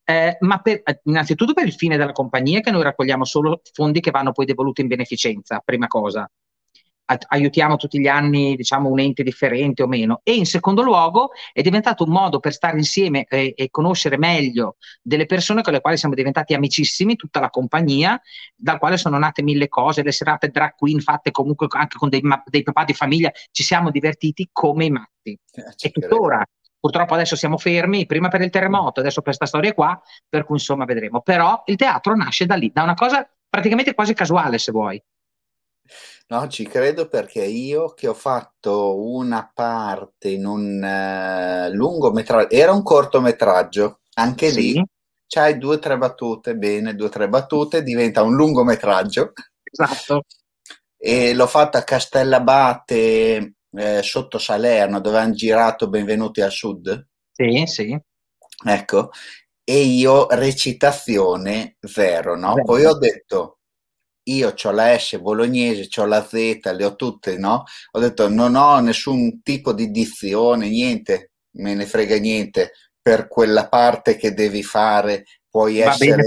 eh, 0.04 0.36
ma 0.40 0.58
per, 0.58 0.82
eh, 0.84 1.00
innanzitutto 1.04 1.52
per 1.52 1.66
il 1.66 1.74
fine 1.74 1.96
della 1.96 2.12
compagnia 2.12 2.60
che 2.60 2.70
noi 2.70 2.82
raccogliamo 2.82 3.24
solo 3.24 3.60
fondi 3.72 4.00
che 4.00 4.10
vanno 4.10 4.32
poi 4.32 4.46
devoluti 4.46 4.80
in 4.80 4.88
beneficenza, 4.88 5.60
prima 5.64 5.86
cosa. 5.86 6.28
aiutiamo 7.28 7.76
tutti 7.76 8.00
gli 8.00 8.06
anni 8.06 8.56
diciamo 8.56 8.88
un 8.88 8.98
ente 8.98 9.22
differente 9.22 9.82
o 9.82 9.86
meno 9.86 10.20
e 10.22 10.34
in 10.34 10.46
secondo 10.46 10.82
luogo 10.82 11.30
è 11.52 11.60
diventato 11.60 12.04
un 12.04 12.10
modo 12.10 12.40
per 12.40 12.54
stare 12.54 12.78
insieme 12.78 13.24
e, 13.28 13.52
e, 13.54 13.68
conoscere 13.70 14.16
meglio 14.16 14.76
delle 15.02 15.26
persone 15.26 15.62
con 15.62 15.74
le 15.74 15.80
quali 15.80 15.98
siamo 15.98 16.14
diventati 16.14 16.54
amicissimi, 16.54 17.16
tutta 17.16 17.40
la 17.40 17.50
compagnia, 17.50 18.18
dal 18.56 18.78
quale 18.78 18.96
sono 18.96 19.18
nate 19.18 19.42
mille 19.42 19.68
cose, 19.68 20.02
le 20.02 20.12
serate 20.12 20.48
drag 20.48 20.74
queen 20.74 21.00
fatte 21.00 21.30
comunque 21.30 21.66
anche 21.70 21.98
con 21.98 22.08
dei, 22.08 22.22
dei 22.46 22.62
papà 22.62 22.84
di 22.84 22.94
famiglia, 22.94 23.30
ci 23.50 23.62
siamo 23.62 23.90
divertiti 23.90 24.48
come 24.50 24.86
i 24.86 24.90
matti. 24.90 25.38
Eh, 25.52 25.74
e 25.78 25.90
tuttora 25.90 26.44
Purtroppo 26.82 27.14
adesso 27.14 27.36
siamo 27.36 27.58
fermi, 27.58 28.06
prima 28.06 28.26
per 28.26 28.40
il 28.40 28.50
terremoto, 28.50 28.98
adesso 28.98 29.22
per 29.22 29.36
questa 29.36 29.46
storia 29.46 29.72
qua, 29.72 30.02
per 30.28 30.44
cui 30.44 30.56
insomma 30.56 30.84
vedremo. 30.84 31.20
Però 31.20 31.62
il 31.66 31.76
teatro 31.76 32.16
nasce 32.16 32.44
da 32.44 32.56
lì, 32.56 32.72
da 32.74 32.82
una 32.82 32.94
cosa 32.94 33.24
praticamente 33.48 33.94
quasi 33.94 34.14
casuale, 34.14 34.58
se 34.58 34.72
vuoi. 34.72 35.00
No, 36.26 36.48
ci 36.48 36.66
credo 36.66 37.06
perché 37.06 37.44
io 37.44 37.94
che 37.94 38.08
ho 38.08 38.14
fatto 38.14 39.00
una 39.00 39.48
parte 39.54 40.30
in 40.30 40.44
un 40.44 40.82
uh, 40.82 41.72
lungometraggio, 41.72 42.52
era 42.52 42.72
un 42.72 42.82
cortometraggio, 42.82 44.00
anche 44.14 44.50
sì. 44.50 44.72
lì 44.72 44.84
c'hai 45.28 45.58
due 45.58 45.76
o 45.76 45.78
tre 45.78 45.96
battute, 45.96 46.56
bene, 46.56 46.96
due 46.96 47.06
o 47.06 47.10
tre 47.10 47.28
battute, 47.28 47.84
diventa 47.84 48.24
un 48.24 48.34
lungometraggio. 48.34 49.34
Esatto. 49.62 50.24
E 50.96 51.32
l'ho 51.32 51.46
fatto 51.46 51.76
a 51.76 51.82
Castellabate 51.82 53.52
eh, 53.72 54.02
sotto 54.02 54.38
Salerno 54.38 55.00
dove 55.00 55.18
hanno 55.18 55.34
girato 55.34 55.88
Benvenuti 55.88 56.40
al 56.40 56.50
Sud. 56.50 57.06
Sì, 57.32 57.62
sì. 57.66 57.98
Ecco, 58.64 59.10
e 59.64 59.80
io 59.80 60.26
recitazione 60.28 61.76
zero, 61.80 62.36
no? 62.36 62.54
Beh. 62.54 62.62
Poi 62.62 62.84
ho 62.84 62.94
detto, 62.94 63.58
io 64.24 64.54
ho 64.62 64.70
la 64.70 64.98
S 64.98 65.18
bolognese, 65.18 65.88
ho 66.00 66.04
la 66.04 66.24
Z, 66.24 66.60
le 66.74 66.84
ho 66.84 66.94
tutte, 66.94 67.38
no? 67.38 67.64
Ho 67.92 67.98
detto, 67.98 68.28
non 68.28 68.54
ho 68.54 68.78
nessun 68.80 69.42
tipo 69.42 69.72
di 69.72 69.90
dizione, 69.90 70.68
niente, 70.68 71.32
me 71.56 71.74
ne 71.74 71.86
frega 71.86 72.18
niente, 72.18 72.72
per 73.00 73.26
quella 73.26 73.68
parte 73.68 74.16
che 74.16 74.32
devi 74.32 74.62
fare 74.62 75.24
puoi 75.48 75.80
Va 75.80 75.90
essere 75.90 76.22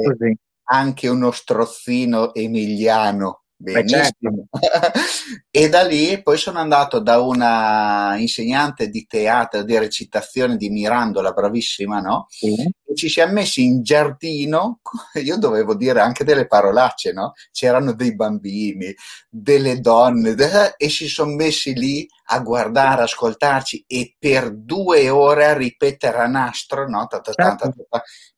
anche 0.68 1.08
uno 1.08 1.32
strozzino 1.32 2.34
emiliano 2.34 3.45
Benissimo. 3.74 4.48
Certo. 4.52 5.00
e 5.50 5.70
da 5.70 5.84
lì 5.84 6.22
poi 6.22 6.38
sono 6.38 6.60
andato 6.60 7.00
da 7.00 7.20
una 7.20 8.16
insegnante 8.18 8.90
di 8.90 9.06
teatro, 9.08 9.64
di 9.64 9.78
recitazione 9.78 10.58
di 10.58 10.70
Mirandola, 10.70 11.32
bravissima, 11.32 12.00
no? 12.00 12.26
Sì. 12.30 12.56
Ci 12.96 13.10
siamo 13.10 13.34
messi 13.34 13.64
in 13.64 13.84
giardino, 13.84 14.80
io 15.22 15.38
dovevo 15.38 15.76
dire 15.76 16.00
anche 16.00 16.24
delle 16.24 16.48
parolacce, 16.48 17.12
no? 17.12 17.34
C'erano 17.52 17.94
dei 17.94 18.16
bambini, 18.16 18.96
delle 19.30 19.80
donne, 19.80 20.36
e 20.78 20.90
si 20.90 21.08
sono 21.08 21.36
messi 21.36 21.74
lì 21.74 22.08
a 22.30 22.40
guardare, 22.40 23.04
ascoltarci 23.04 23.86
e 23.88 24.16
per 24.18 24.52
due 24.52 25.10
ore 25.10 25.46
a 25.46 25.54
ripetere 25.54 26.18
a 26.18 26.28
nastro, 26.28 26.90
no? 26.90 27.06
Ta, 27.08 27.20
ta, 27.20 27.34
ta, 27.34 27.58
certo. 27.58 27.86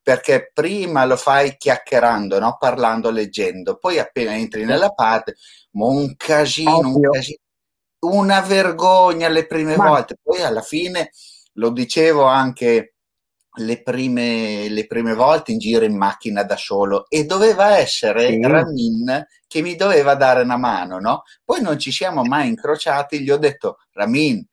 perché 0.02 0.52
prima 0.54 1.06
lo 1.06 1.16
fai 1.16 1.56
chiacchierando, 1.58 2.40
no? 2.40 2.58
parlando, 2.60 3.10
leggendo, 3.10 3.78
poi 3.78 4.00
appena 4.00 4.36
entri 4.36 4.66
nella 4.66 4.90
parte, 4.90 5.36
un 5.72 6.16
casino, 6.16 6.80
un 6.80 7.02
casino, 7.02 7.38
una 8.00 8.42
vergogna 8.42 9.28
le 9.30 9.46
prime 9.46 9.76
Ma... 9.76 9.90
volte, 9.90 10.18
poi 10.22 10.42
alla 10.42 10.62
fine 10.62 11.12
lo 11.54 11.70
dicevo 11.72 12.24
anche 12.24 12.96
le 13.58 13.82
prime, 13.82 14.70
le 14.70 14.86
prime, 14.86 15.14
volte 15.14 15.52
in 15.52 15.60
giro 15.60 15.86
in 15.86 15.98
macchina 15.98 16.44
da 16.44 16.58
solo 16.58 17.06
e 17.10 17.26
doveva 17.26 17.78
essere 17.78 18.28
sì. 18.28 18.42
Ramin 18.42 19.26
che 19.48 19.62
mi 19.62 19.76
doveva 19.76 20.16
dare 20.16 20.42
una 20.42 20.58
mano, 20.58 21.00
no? 21.00 21.24
Poi 21.44 21.62
non 21.62 21.80
ci 21.80 21.92
siamo 21.92 22.24
mai 22.24 22.48
incrociati, 22.48 23.22
gli 23.22 23.30
ho 23.30 23.38
detto 23.38 23.80
Ramin, 23.92 24.46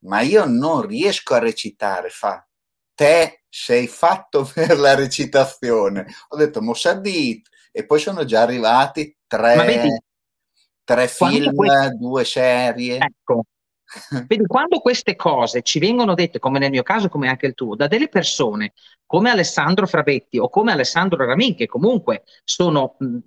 ma 0.00 0.20
io 0.20 0.44
non 0.46 0.86
riesco 0.86 1.34
a 1.34 1.38
recitare, 1.38 2.08
fa 2.10 2.46
te 2.94 3.42
sei 3.48 3.86
fatto 3.86 4.42
per 4.52 4.78
la 4.78 4.94
recitazione. 4.94 6.06
Ho 6.28 6.36
detto 6.36 6.62
Mossadit 6.62 7.48
e 7.70 7.84
poi 7.84 8.00
sono 8.00 8.24
già 8.24 8.42
arrivati 8.42 9.16
tre, 9.26 10.00
tre 10.82 11.08
film, 11.08 11.54
questo... 11.54 11.96
due 11.96 12.24
serie. 12.24 12.98
Ecco, 12.98 13.44
Vedi, 14.26 14.46
quando 14.46 14.80
queste 14.80 15.14
cose 15.14 15.62
ci 15.62 15.78
vengono 15.78 16.14
dette, 16.14 16.38
come 16.38 16.58
nel 16.58 16.70
mio 16.70 16.82
caso, 16.82 17.08
come 17.08 17.28
anche 17.28 17.46
il 17.46 17.54
tuo, 17.54 17.76
da 17.76 17.86
delle 17.86 18.08
persone 18.08 18.72
come 19.06 19.30
Alessandro 19.30 19.86
Frabetti 19.86 20.38
o 20.38 20.48
come 20.48 20.72
Alessandro 20.72 21.24
Ramin, 21.24 21.54
che 21.54 21.66
comunque 21.66 22.24
sono 22.44 22.96
mh, 22.98 23.18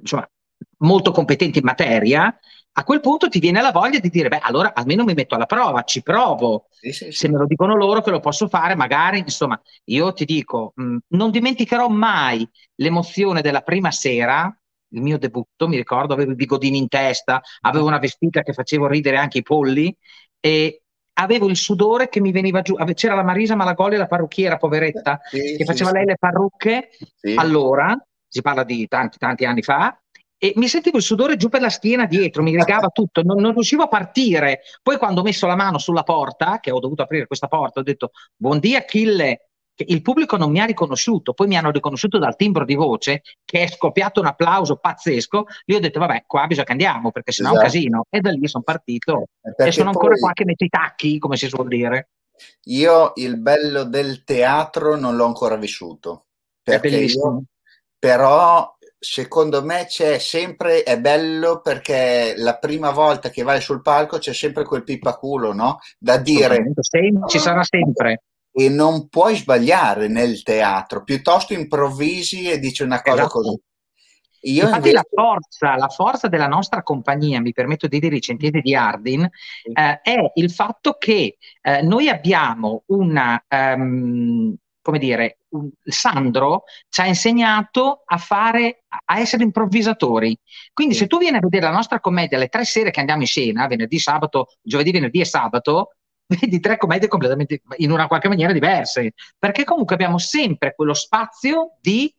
insomma, 0.00 0.28
molto 0.78 1.10
competenti 1.12 1.58
in 1.58 1.64
materia, 1.64 2.38
a 2.78 2.84
quel 2.84 3.00
punto 3.00 3.28
ti 3.28 3.38
viene 3.38 3.62
la 3.62 3.72
voglia 3.72 3.98
di 3.98 4.10
dire, 4.10 4.28
beh, 4.28 4.40
allora 4.42 4.74
almeno 4.74 5.02
mi 5.04 5.14
metto 5.14 5.34
alla 5.34 5.46
prova, 5.46 5.82
ci 5.84 6.02
provo. 6.02 6.66
Sì, 6.70 6.92
sì, 6.92 7.04
sì. 7.06 7.12
Se 7.12 7.28
me 7.28 7.38
lo 7.38 7.46
dicono 7.46 7.74
loro 7.74 8.02
che 8.02 8.10
lo 8.10 8.20
posso 8.20 8.48
fare, 8.48 8.74
magari, 8.74 9.20
insomma, 9.20 9.58
io 9.84 10.12
ti 10.12 10.26
dico, 10.26 10.72
mh, 10.74 10.96
non 11.08 11.30
dimenticherò 11.30 11.88
mai 11.88 12.46
l'emozione 12.74 13.40
della 13.40 13.62
prima 13.62 13.90
sera 13.90 14.54
il 14.96 15.02
mio 15.02 15.18
debutto, 15.18 15.68
mi 15.68 15.76
ricordo, 15.76 16.14
avevo 16.14 16.32
i 16.32 16.34
bigodini 16.34 16.78
in 16.78 16.88
testa, 16.88 17.40
avevo 17.60 17.86
una 17.86 17.98
vestita 17.98 18.42
che 18.42 18.52
facevo 18.52 18.86
ridere 18.86 19.16
anche 19.16 19.38
i 19.38 19.42
polli 19.42 19.94
e 20.40 20.82
avevo 21.18 21.48
il 21.48 21.56
sudore 21.56 22.08
che 22.08 22.20
mi 22.20 22.32
veniva 22.32 22.62
giù. 22.62 22.74
C'era 22.94 23.14
la 23.14 23.22
Marisa 23.22 23.54
Malagoli, 23.54 23.96
la 23.96 24.06
parrucchiera, 24.06 24.56
poveretta, 24.56 25.20
sì, 25.30 25.56
che 25.56 25.64
faceva 25.64 25.90
sì, 25.90 25.96
lei 25.96 26.04
le 26.06 26.16
parrucche. 26.18 26.90
Sì. 27.14 27.34
Allora, 27.36 27.96
si 28.26 28.42
parla 28.42 28.64
di 28.64 28.86
tanti, 28.88 29.18
tanti 29.18 29.44
anni 29.44 29.62
fa, 29.62 29.98
e 30.38 30.52
mi 30.56 30.68
sentivo 30.68 30.98
il 30.98 31.02
sudore 31.02 31.36
giù 31.36 31.48
per 31.48 31.62
la 31.62 31.70
schiena 31.70 32.04
dietro, 32.04 32.42
mi 32.42 32.54
rigava 32.54 32.88
tutto, 32.88 33.22
non, 33.22 33.40
non, 33.40 33.52
riuscivo 33.52 33.84
a 33.84 33.88
partire. 33.88 34.60
Poi 34.82 34.98
quando 34.98 35.20
ho 35.20 35.24
messo 35.24 35.46
la 35.46 35.56
mano 35.56 35.78
sulla 35.78 36.02
porta, 36.02 36.58
che 36.60 36.70
ho 36.70 36.78
dovuto 36.78 37.02
aprire 37.02 37.26
questa 37.26 37.48
porta, 37.48 37.80
ho 37.80 37.82
detto 37.82 38.10
buondì 38.36 38.76
Achille, 38.76 39.26
che 39.36 39.45
il 39.84 40.02
pubblico 40.02 40.36
non 40.36 40.50
mi 40.50 40.60
ha 40.60 40.64
riconosciuto, 40.64 41.34
poi 41.34 41.46
mi 41.46 41.56
hanno 41.56 41.70
riconosciuto 41.70 42.18
dal 42.18 42.36
timbro 42.36 42.64
di 42.64 42.74
voce, 42.74 43.22
che 43.44 43.64
è 43.64 43.66
scoppiato 43.68 44.20
un 44.20 44.26
applauso 44.26 44.76
pazzesco, 44.76 45.44
lì 45.66 45.74
ho 45.74 45.80
detto 45.80 45.98
vabbè 45.98 46.24
qua 46.26 46.46
bisogna 46.46 46.66
che 46.66 46.72
andiamo 46.72 47.10
perché 47.10 47.32
sennò 47.32 47.50
esatto. 47.50 47.64
è 47.64 47.68
un 47.68 47.70
esatto. 47.70 47.88
casino 47.88 48.06
e 48.08 48.20
da 48.20 48.30
lì 48.30 48.48
sono 48.48 48.64
partito 48.64 49.22
eh, 49.42 49.54
perché 49.54 49.68
e 49.68 49.72
sono 49.72 49.90
ancora 49.90 50.12
poi... 50.12 50.20
qua 50.20 50.32
che 50.32 50.44
metto 50.44 50.64
i 50.64 50.68
tacchi 50.68 51.18
come 51.18 51.36
si 51.36 51.48
suol 51.48 51.68
dire. 51.68 52.08
Io 52.64 53.12
il 53.16 53.38
bello 53.38 53.84
del 53.84 54.24
teatro 54.24 54.96
non 54.96 55.16
l'ho 55.16 55.24
ancora 55.24 55.56
vissuto, 55.56 56.26
perché 56.62 56.88
io, 56.88 57.44
però 57.98 58.76
secondo 58.98 59.62
me 59.62 59.86
c'è 59.86 60.18
sempre, 60.18 60.82
è 60.82 60.98
bello 61.00 61.60
perché 61.60 62.34
la 62.36 62.58
prima 62.58 62.90
volta 62.90 63.30
che 63.30 63.42
vai 63.42 63.60
sul 63.60 63.80
palco 63.80 64.18
c'è 64.18 64.34
sempre 64.34 64.64
quel 64.64 64.84
pipaculo, 64.84 65.54
no? 65.54 65.78
Da 65.98 66.18
dire... 66.18 66.72
Ci 67.26 67.38
sarà 67.38 67.62
sempre 67.62 68.22
e 68.58 68.70
non 68.70 69.08
puoi 69.08 69.36
sbagliare 69.36 70.08
nel 70.08 70.42
teatro, 70.42 71.04
piuttosto 71.04 71.52
improvvisi 71.52 72.50
e 72.50 72.58
dici 72.58 72.82
una 72.82 73.02
cosa 73.02 73.24
esatto. 73.24 73.40
così. 73.40 73.60
Io 74.52 74.62
Infatti 74.62 74.88
invece... 74.88 74.94
la, 74.94 75.04
forza, 75.22 75.76
la 75.76 75.88
forza 75.88 76.28
della 76.28 76.46
nostra 76.46 76.82
compagnia, 76.82 77.38
mi 77.40 77.52
permetto 77.52 77.86
di 77.86 77.98
dire 77.98 78.16
i 78.16 78.20
Centieri 78.22 78.62
di 78.62 78.74
Ardin, 78.74 79.24
eh, 79.24 80.00
è 80.00 80.16
il 80.36 80.50
fatto 80.50 80.96
che 80.98 81.36
eh, 81.60 81.82
noi 81.82 82.08
abbiamo 82.08 82.84
una, 82.86 83.44
um, 83.46 84.54
come 84.80 84.98
dire, 84.98 85.40
un, 85.50 85.68
Sandro 85.84 86.62
ci 86.88 87.02
ha 87.02 87.06
insegnato 87.06 88.04
a 88.06 88.16
fare, 88.16 88.84
a 89.04 89.18
essere 89.20 89.42
improvvisatori. 89.42 90.34
Quindi 90.72 90.94
sì. 90.94 91.00
se 91.00 91.06
tu 91.08 91.18
vieni 91.18 91.36
a 91.36 91.40
vedere 91.40 91.66
la 91.66 91.72
nostra 91.72 92.00
commedia 92.00 92.38
alle 92.38 92.48
tre 92.48 92.64
sere 92.64 92.90
che 92.90 93.00
andiamo 93.00 93.20
in 93.20 93.26
scena, 93.26 93.66
venerdì, 93.66 93.98
sabato, 93.98 94.46
giovedì, 94.62 94.92
venerdì 94.92 95.20
e 95.20 95.26
sabato, 95.26 95.90
vedi 96.26 96.60
tre 96.60 96.76
commedie 96.76 97.08
completamente 97.08 97.62
in 97.76 97.90
una 97.90 98.06
qualche 98.06 98.28
maniera 98.28 98.52
diverse, 98.52 99.12
perché 99.38 99.64
comunque 99.64 99.94
abbiamo 99.94 100.18
sempre 100.18 100.74
quello 100.74 100.94
spazio 100.94 101.76
di 101.80 102.12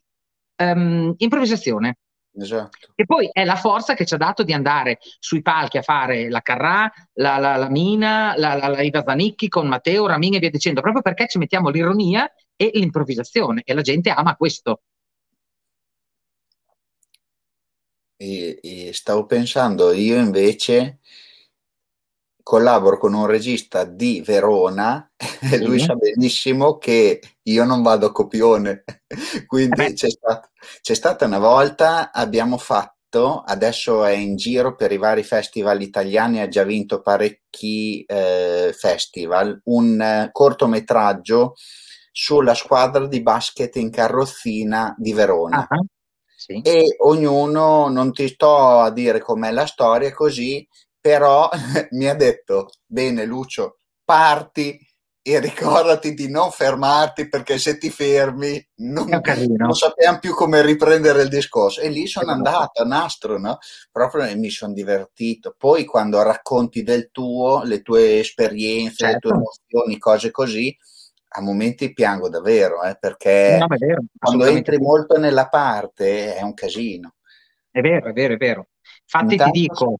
um, 0.58 1.14
improvvisazione. 1.18 1.98
Esatto. 2.40 2.92
E 2.94 3.06
poi 3.06 3.30
è 3.32 3.44
la 3.46 3.56
forza 3.56 3.96
che 3.96 4.06
ci 4.06 4.14
ha 4.14 4.18
dato 4.18 4.44
di 4.44 4.54
andare 4.54 5.00
sui 5.18 5.42
palchi 5.42 5.80
a 5.80 5.82
fare 5.82 6.30
la 6.30 6.42
Carrà, 6.42 6.92
la, 7.14 7.38
la, 7.38 7.56
la 7.56 7.70
Mina, 7.70 8.36
la, 8.38 8.54
la, 8.54 8.68
la 8.68 8.82
Iva 8.82 9.04
Zanicchi 9.04 9.48
con 9.48 9.68
Matteo, 9.68 10.06
Ramin 10.06 10.36
e 10.36 10.40
via 10.40 10.52
dicendo, 10.52 10.82
proprio 10.82 11.02
perché 11.02 11.28
ci 11.28 11.40
mettiamo 11.40 11.70
l'ironia 11.70 12.32
e 12.56 12.70
l'improvvisazione 12.74 13.64
e 13.66 13.74
la 13.74 13.82
gente 13.82 14.12
ama 14.12 14.36
questo. 14.36 14.82
E, 18.18 18.60
e 18.62 18.94
stavo 18.94 19.26
pensando, 19.26 19.92
io 19.92 20.18
invece 20.20 21.00
collaboro 22.48 22.98
con 22.98 23.14
un 23.14 23.26
regista 23.26 23.84
di 23.84 24.24
Verona 24.26 25.12
e 25.52 25.58
lui 25.58 25.76
mm-hmm. 25.76 25.86
sa 25.86 25.96
benissimo 25.96 26.78
che 26.78 27.20
io 27.42 27.66
non 27.66 27.82
vado 27.82 28.06
a 28.06 28.12
copione. 28.14 28.86
Quindi 29.46 29.84
eh 29.84 29.94
c'è, 29.94 30.10
stato, 30.10 30.48
c'è 30.82 30.94
stata 30.94 31.26
una 31.26 31.40
volta, 31.40 32.10
abbiamo 32.14 32.58
fatto, 32.58 33.44
adesso 33.46 34.06
è 34.06 34.14
in 34.14 34.38
giro 34.38 34.76
per 34.78 34.94
i 34.94 34.98
vari 34.98 35.24
festival 35.24 35.82
italiani, 35.82 36.40
ha 36.40 36.48
già 36.48 36.64
vinto 36.64 37.02
parecchi 37.02 38.04
eh, 38.04 38.74
festival, 38.74 39.60
un 39.66 40.00
eh, 40.00 40.30
cortometraggio 40.32 41.54
sulla 42.14 42.54
squadra 42.54 43.08
di 43.08 43.22
basket 43.22 43.76
in 43.76 43.92
carrozzina 43.92 44.96
di 44.98 45.12
Verona. 45.12 45.68
Uh-huh. 45.70 45.86
Sì. 46.34 46.62
E 46.62 46.96
ognuno, 47.00 47.90
non 47.90 48.14
ti 48.14 48.30
sto 48.30 48.80
a 48.80 48.90
dire 48.92 49.20
com'è 49.20 49.52
la 49.52 49.66
storia, 49.66 50.14
così 50.14 50.66
però 51.08 51.50
mi 51.92 52.10
ha 52.10 52.16
detto, 52.16 52.70
bene 52.86 53.24
Lucio, 53.24 53.80
parti 54.04 54.78
e 55.22 55.40
ricordati 55.40 56.14
di 56.14 56.30
non 56.30 56.52
fermarti 56.52 57.30
perché 57.30 57.58
se 57.58 57.78
ti 57.78 57.90
fermi 57.90 58.66
non, 58.78 59.08
non 59.08 59.74
sappiamo 59.74 60.20
più 60.20 60.34
come 60.34 60.62
riprendere 60.62 61.22
il 61.22 61.30
discorso. 61.30 61.80
E 61.80 61.88
lì 61.88 62.08
sono 62.08 62.32
andato 62.32 62.82
a 62.82 62.86
nastro, 62.86 63.38
no? 63.40 63.58
Proprio 63.90 64.24
mi 64.38 64.50
sono 64.50 64.74
divertito. 64.74 65.56
Poi 65.58 65.86
quando 65.86 66.22
racconti 66.22 66.84
del 66.84 67.10
tuo, 67.12 67.62
le 67.64 67.82
tue 67.82 68.20
esperienze, 68.20 69.06
certo. 69.06 69.06
le 69.06 69.20
tue 69.20 69.30
certo. 69.30 69.70
emozioni, 69.70 69.98
cose 69.98 70.32
così, 70.32 70.78
a 71.30 71.42
momenti 71.42 71.94
piango 71.94 72.28
davvero, 72.28 72.84
eh, 72.84 72.98
perché 73.00 73.58
no, 73.60 73.68
vero, 73.78 74.02
quando 74.18 74.46
entri 74.46 74.78
molto 74.78 75.18
nella 75.18 75.48
parte 75.48 76.36
è 76.36 76.42
un 76.42 76.54
casino. 76.54 77.16
È 77.72 77.80
vero, 77.80 78.10
è 78.10 78.14
vero, 78.14 78.34
è 78.34 78.38
vero. 78.38 78.68
Infatti 79.04 79.34
Intanto, 79.34 79.54
ti 79.54 79.60
dico, 79.60 79.98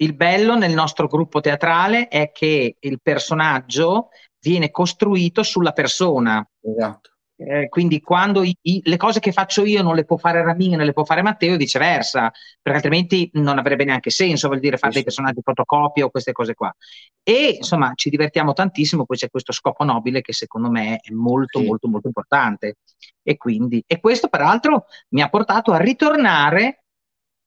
il 0.00 0.14
bello 0.14 0.56
nel 0.56 0.72
nostro 0.72 1.06
gruppo 1.06 1.40
teatrale 1.40 2.08
è 2.08 2.30
che 2.32 2.76
il 2.78 3.00
personaggio 3.02 4.08
viene 4.40 4.70
costruito 4.70 5.42
sulla 5.42 5.72
persona. 5.72 6.46
Esatto. 6.60 7.10
Eh, 7.40 7.68
quindi 7.68 8.00
quando 8.00 8.42
i, 8.42 8.56
i, 8.62 8.80
le 8.82 8.96
cose 8.96 9.20
che 9.20 9.30
faccio 9.30 9.64
io 9.64 9.80
non 9.80 9.94
le 9.94 10.04
può 10.04 10.16
fare 10.16 10.42
Ramino, 10.42 10.74
non 10.76 10.84
le 10.84 10.92
può 10.92 11.04
fare 11.04 11.22
Matteo 11.22 11.54
e 11.54 11.56
viceversa, 11.56 12.32
perché 12.60 12.78
altrimenti 12.78 13.30
non 13.34 13.58
avrebbe 13.58 13.84
neanche 13.84 14.10
senso, 14.10 14.48
vuol 14.48 14.58
dire 14.58 14.76
fare 14.76 14.92
dei 14.92 15.04
personaggi 15.04 15.40
fotocopia 15.40 16.04
o 16.04 16.10
queste 16.10 16.32
cose 16.32 16.54
qua. 16.54 16.74
E 17.22 17.54
insomma 17.58 17.92
ci 17.94 18.10
divertiamo 18.10 18.54
tantissimo, 18.54 19.04
poi 19.04 19.16
c'è 19.16 19.30
questo 19.30 19.52
scopo 19.52 19.84
nobile 19.84 20.20
che 20.20 20.32
secondo 20.32 20.68
me 20.68 20.98
è 21.00 21.12
molto 21.12 21.60
sì. 21.60 21.66
molto 21.66 21.86
molto 21.86 22.08
importante. 22.08 22.78
E 23.22 23.36
quindi, 23.36 23.84
e 23.86 24.00
questo 24.00 24.26
peraltro 24.26 24.86
mi 25.10 25.22
ha 25.22 25.28
portato 25.28 25.70
a 25.70 25.78
ritornare 25.78 26.86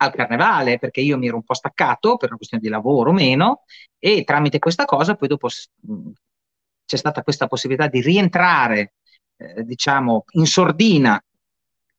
al 0.01 0.13
carnevale, 0.13 0.79
perché 0.79 1.01
io 1.01 1.17
mi 1.17 1.27
ero 1.27 1.35
un 1.35 1.43
po' 1.43 1.53
staccato 1.53 2.17
per 2.17 2.29
una 2.29 2.37
questione 2.37 2.63
di 2.63 2.69
lavoro 2.69 3.11
o 3.11 3.13
meno, 3.13 3.63
e 3.99 4.23
tramite 4.23 4.57
questa 4.57 4.85
cosa 4.85 5.15
poi 5.15 5.27
dopo 5.27 5.47
c'è 5.47 6.97
stata 6.97 7.21
questa 7.21 7.47
possibilità 7.47 7.87
di 7.87 8.01
rientrare, 8.01 8.95
eh, 9.37 9.63
diciamo, 9.63 10.25
in 10.31 10.47
sordina, 10.47 11.23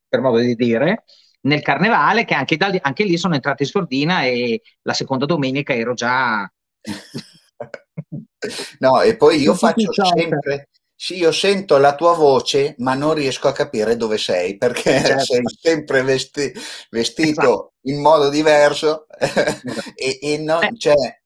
per 0.08 0.20
modo 0.20 0.38
di 0.38 0.56
dire, 0.56 1.04
nel 1.42 1.62
carnevale, 1.62 2.24
che 2.24 2.34
anche, 2.34 2.56
da, 2.56 2.72
anche 2.80 3.04
lì 3.04 3.16
sono 3.16 3.34
entrato 3.34 3.62
in 3.62 3.68
sordina 3.68 4.24
e 4.24 4.60
la 4.82 4.94
seconda 4.94 5.24
domenica 5.24 5.72
ero 5.72 5.94
già... 5.94 6.50
no, 8.80 9.00
e 9.00 9.16
poi 9.16 9.40
io 9.40 9.54
faccio 9.54 9.92
sempre... 9.92 10.68
Sì, 11.02 11.16
io 11.16 11.32
sento 11.32 11.78
la 11.78 11.96
tua 11.96 12.14
voce, 12.14 12.76
ma 12.78 12.94
non 12.94 13.14
riesco 13.14 13.48
a 13.48 13.52
capire 13.52 13.96
dove 13.96 14.18
sei, 14.18 14.56
perché 14.56 14.82
certo. 15.04 15.24
sei 15.24 15.42
sempre 15.60 16.02
vesti- 16.02 16.52
vestito 16.90 17.40
esatto. 17.40 17.72
in 17.86 18.00
modo 18.00 18.28
diverso 18.28 19.08
esatto. 19.18 19.68
e, 19.96 20.20
e 20.22 20.38
non, 20.38 20.62
eh. 20.62 20.76
cioè, 20.78 21.20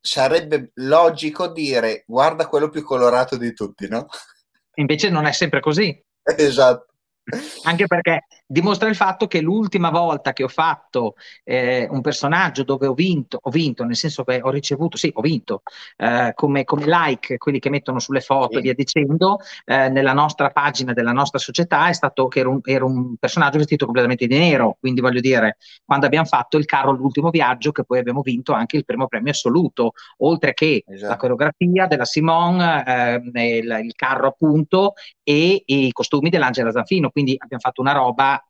sarebbe 0.00 0.72
logico 0.74 1.46
dire 1.46 2.02
guarda 2.08 2.48
quello 2.48 2.68
più 2.70 2.82
colorato 2.82 3.36
di 3.36 3.54
tutti, 3.54 3.86
no? 3.86 4.08
Invece 4.78 5.10
non 5.10 5.26
è 5.26 5.32
sempre 5.32 5.60
così. 5.60 5.96
Esatto. 6.36 6.86
Anche 7.62 7.86
perché 7.86 8.24
dimostra 8.46 8.88
il 8.88 8.94
fatto 8.94 9.26
che 9.26 9.40
l'ultima 9.40 9.90
volta 9.90 10.32
che 10.32 10.44
ho 10.44 10.48
fatto 10.48 11.14
eh, 11.42 11.88
un 11.90 12.00
personaggio 12.02 12.62
dove 12.62 12.86
ho 12.86 12.94
vinto, 12.94 13.38
ho 13.40 13.50
vinto, 13.50 13.84
nel 13.84 13.96
senso 13.96 14.24
che 14.24 14.40
ho 14.42 14.50
ricevuto, 14.50 14.96
sì, 14.96 15.10
ho 15.14 15.20
vinto 15.22 15.62
eh, 15.96 16.32
come, 16.34 16.64
come, 16.64 16.84
like, 16.86 17.38
quelli 17.38 17.58
che 17.58 17.70
mettono 17.70 17.98
sulle 17.98 18.20
foto 18.20 18.52
sì. 18.52 18.58
e 18.58 18.60
via 18.60 18.74
dicendo, 18.74 19.38
eh, 19.64 19.88
nella 19.88 20.12
nostra 20.12 20.50
pagina 20.50 20.92
della 20.92 21.12
nostra 21.12 21.38
società 21.38 21.88
è 21.88 21.92
stato 21.92 22.28
che 22.28 22.40
ero 22.40 22.50
un, 22.50 22.60
ero 22.64 22.86
un, 22.86 23.16
personaggio 23.16 23.58
vestito 23.58 23.86
completamente 23.86 24.26
di 24.26 24.36
nero. 24.36 24.76
Quindi 24.78 25.00
voglio 25.00 25.20
dire, 25.20 25.56
quando 25.84 26.06
abbiamo 26.06 26.26
fatto 26.26 26.58
il 26.58 26.66
carro 26.66 26.92
l'ultimo 26.92 27.30
viaggio, 27.30 27.72
che 27.72 27.84
poi 27.84 27.98
abbiamo 27.98 28.20
vinto 28.20 28.52
anche 28.52 28.76
il 28.76 28.84
primo 28.84 29.06
premio 29.06 29.30
assoluto, 29.32 29.92
oltre 30.18 30.52
che 30.52 30.84
esatto. 30.86 31.08
la 31.10 31.16
coreografia 31.16 31.86
della 31.86 32.04
Simone, 32.04 32.84
ehm, 32.86 33.30
il, 33.32 33.80
il, 33.84 33.92
carro 33.94 34.28
appunto 34.28 34.94
e, 35.22 35.62
e 35.64 35.74
i 35.74 35.92
costumi 35.92 36.28
dell'Angela 36.28 36.70
Zanfino 36.70 37.10
quindi 37.10 37.36
abbiamo 37.38 37.62
fatto 37.62 37.80
una 37.80 37.92
roba, 37.92 38.43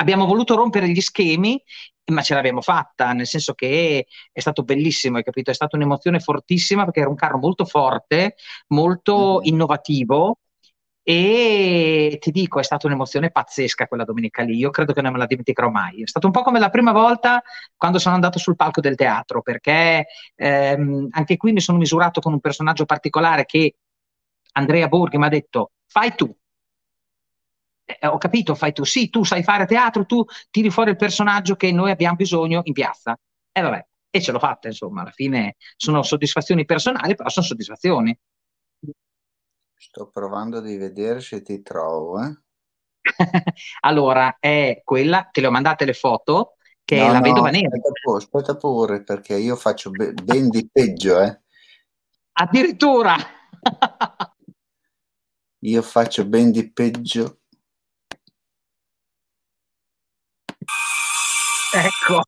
abbiamo 0.00 0.26
voluto 0.26 0.54
rompere 0.54 0.88
gli 0.88 1.00
schemi, 1.00 1.62
ma 2.06 2.22
ce 2.22 2.34
l'abbiamo 2.34 2.62
fatta, 2.62 3.12
nel 3.12 3.26
senso 3.26 3.54
che 3.54 4.06
è 4.32 4.40
stato 4.40 4.62
bellissimo, 4.62 5.18
hai 5.18 5.22
capito? 5.22 5.50
È 5.50 5.54
stata 5.54 5.76
un'emozione 5.76 6.20
fortissima 6.20 6.84
perché 6.84 7.00
era 7.00 7.08
un 7.08 7.16
carro 7.16 7.38
molto 7.38 7.64
forte, 7.64 8.36
molto 8.68 9.34
mm-hmm. 9.34 9.52
innovativo 9.52 10.38
e 11.02 12.18
ti 12.20 12.30
dico, 12.30 12.60
è 12.60 12.62
stata 12.62 12.86
un'emozione 12.86 13.30
pazzesca 13.30 13.86
quella 13.86 14.04
domenica 14.04 14.42
lì, 14.42 14.56
io 14.56 14.70
credo 14.70 14.92
che 14.92 15.00
non 15.00 15.12
me 15.12 15.18
la 15.18 15.26
dimenticherò 15.26 15.70
mai. 15.70 16.02
È 16.02 16.06
stato 16.06 16.26
un 16.26 16.32
po' 16.32 16.42
come 16.42 16.58
la 16.58 16.68
prima 16.68 16.92
volta 16.92 17.42
quando 17.76 17.98
sono 17.98 18.14
andato 18.14 18.38
sul 18.38 18.56
palco 18.56 18.80
del 18.80 18.94
teatro, 18.94 19.40
perché 19.42 20.06
ehm, 20.34 21.08
anche 21.10 21.36
qui 21.36 21.52
mi 21.52 21.60
sono 21.60 21.78
misurato 21.78 22.20
con 22.20 22.34
un 22.34 22.40
personaggio 22.40 22.84
particolare 22.84 23.46
che 23.46 23.76
Andrea 24.52 24.88
Borghi 24.88 25.18
mi 25.18 25.24
ha 25.24 25.28
detto, 25.28 25.72
fai 25.86 26.14
tu, 26.14 26.34
eh, 27.88 28.06
ho 28.06 28.18
capito, 28.18 28.54
fai 28.54 28.72
tu, 28.72 28.84
sì, 28.84 29.08
tu 29.08 29.24
sai 29.24 29.42
fare 29.42 29.64
teatro, 29.64 30.04
tu 30.04 30.22
tiri 30.50 30.68
fuori 30.68 30.90
il 30.90 30.96
personaggio 30.96 31.56
che 31.56 31.72
noi 31.72 31.90
abbiamo 31.90 32.16
bisogno 32.16 32.60
in 32.64 32.74
piazza. 32.74 33.12
E 33.12 33.60
eh, 33.60 33.62
vabbè, 33.62 33.86
e 34.10 34.20
ce 34.20 34.30
l'ho 34.30 34.38
fatta, 34.38 34.68
insomma, 34.68 35.00
alla 35.00 35.10
fine 35.10 35.56
sono 35.76 36.02
soddisfazioni 36.02 36.66
personali, 36.66 37.14
però 37.14 37.30
sono 37.30 37.46
soddisfazioni. 37.46 38.18
Sto 39.74 40.08
provando 40.08 40.60
di 40.60 40.76
vedere 40.76 41.20
se 41.20 41.40
ti 41.40 41.62
trovo. 41.62 42.22
Eh. 42.22 42.38
allora, 43.80 44.36
è 44.38 44.82
quella, 44.84 45.26
te 45.30 45.40
le 45.40 45.46
ho 45.46 45.50
mandate 45.50 45.86
le 45.86 45.94
foto, 45.94 46.56
che 46.84 46.96
no, 46.96 47.04
è 47.04 47.06
la 47.06 47.20
no, 47.20 47.22
vedova 47.22 47.50
nera. 47.50 47.68
Aspetta 47.68 47.90
pure, 48.02 48.18
aspetta 48.18 48.56
pure, 48.56 49.02
perché 49.02 49.36
io 49.36 49.56
faccio 49.56 49.90
be- 49.90 50.12
ben 50.12 50.50
di 50.50 50.68
peggio, 50.70 51.20
eh. 51.20 51.40
Addirittura! 52.32 53.16
io 55.60 55.82
faccio 55.82 56.26
ben 56.26 56.50
di 56.50 56.70
peggio 56.70 57.37
Ecco. 61.74 62.22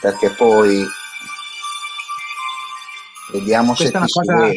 Perché 0.00 0.30
poi 0.30 0.86
vediamo 3.32 3.74
Questa 3.74 4.00
se 4.00 4.06
ti 4.06 4.12
cosa 4.12 4.50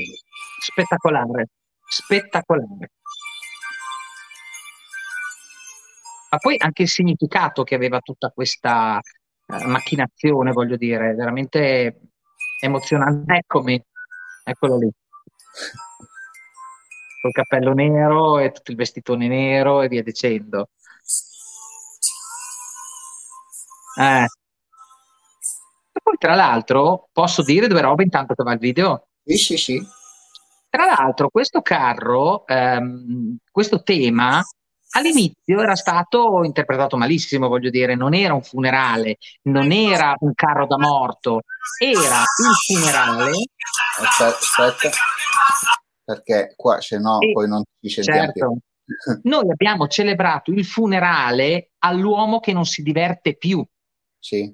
spettacolare, 0.60 1.50
spettacolare. 1.88 2.92
Ma 6.30 6.38
poi 6.38 6.56
anche 6.58 6.84
il 6.84 6.90
significato 6.90 7.64
che 7.64 7.76
aveva 7.76 8.00
tutta 8.00 8.30
questa 8.30 9.00
uh, 9.48 9.68
macchinazione, 9.68 10.52
voglio 10.52 10.78
dire, 10.78 11.14
veramente 11.14 12.00
emozionante. 12.62 13.34
Eccomi, 13.34 13.84
eccolo 14.44 14.78
lì 14.78 14.92
col 17.22 17.32
cappello 17.32 17.74
nero 17.74 18.40
e 18.40 18.52
tutto 18.52 18.72
il 18.72 18.78
vestitone 18.78 19.28
nero 19.28 19.82
e 19.82 19.88
via 19.88 20.04
dicendo. 20.04 20.70
Eh. 24.00 24.26
E 25.94 26.00
poi, 26.02 26.16
tra 26.18 26.36
l'altro, 26.36 27.10
posso 27.12 27.44
dire 27.44 27.68
due 27.68 27.82
robe 27.82 28.04
intanto 28.04 28.34
che 28.34 28.44
va 28.44 28.54
il 28.54 28.60
video? 28.60 29.08
Sì, 29.24 29.38
sì, 29.38 29.58
sì. 29.58 29.82
Tra 30.70 30.86
l'altro, 30.86 31.30
questo 31.30 31.62
carro, 31.62 32.46
ehm, 32.48 33.38
questo 33.52 33.84
tema, 33.84 34.42
all'inizio 34.92 35.62
era 35.62 35.76
stato 35.76 36.44
interpretato 36.44 36.96
malissimo, 36.98 37.50
voglio 37.50 37.70
dire, 37.70 37.96
non 37.96 38.14
era 38.14 38.34
un 38.34 38.42
funerale, 38.42 39.18
non 39.44 39.72
era 39.72 40.16
un 40.20 40.34
carro 40.34 40.66
da 40.68 40.78
morto, 40.78 41.42
era 41.78 42.22
il 42.22 42.56
funerale. 42.66 43.32
Aspetta, 44.00 44.28
aspetta 44.28 44.90
perché 46.04 46.54
qua 46.56 46.82
se 46.82 46.98
no 46.98 47.20
e, 47.20 47.32
poi 47.32 47.48
non 47.48 47.64
ci 47.80 47.90
sentiamo 47.90 48.22
certo. 48.22 48.58
Noi 49.24 49.50
abbiamo 49.50 49.88
celebrato 49.88 50.52
il 50.52 50.66
funerale 50.66 51.72
all'uomo 51.80 52.40
che 52.40 52.52
non 52.52 52.66
si 52.66 52.82
diverte 52.82 53.38
più, 53.38 53.66
sì. 54.20 54.54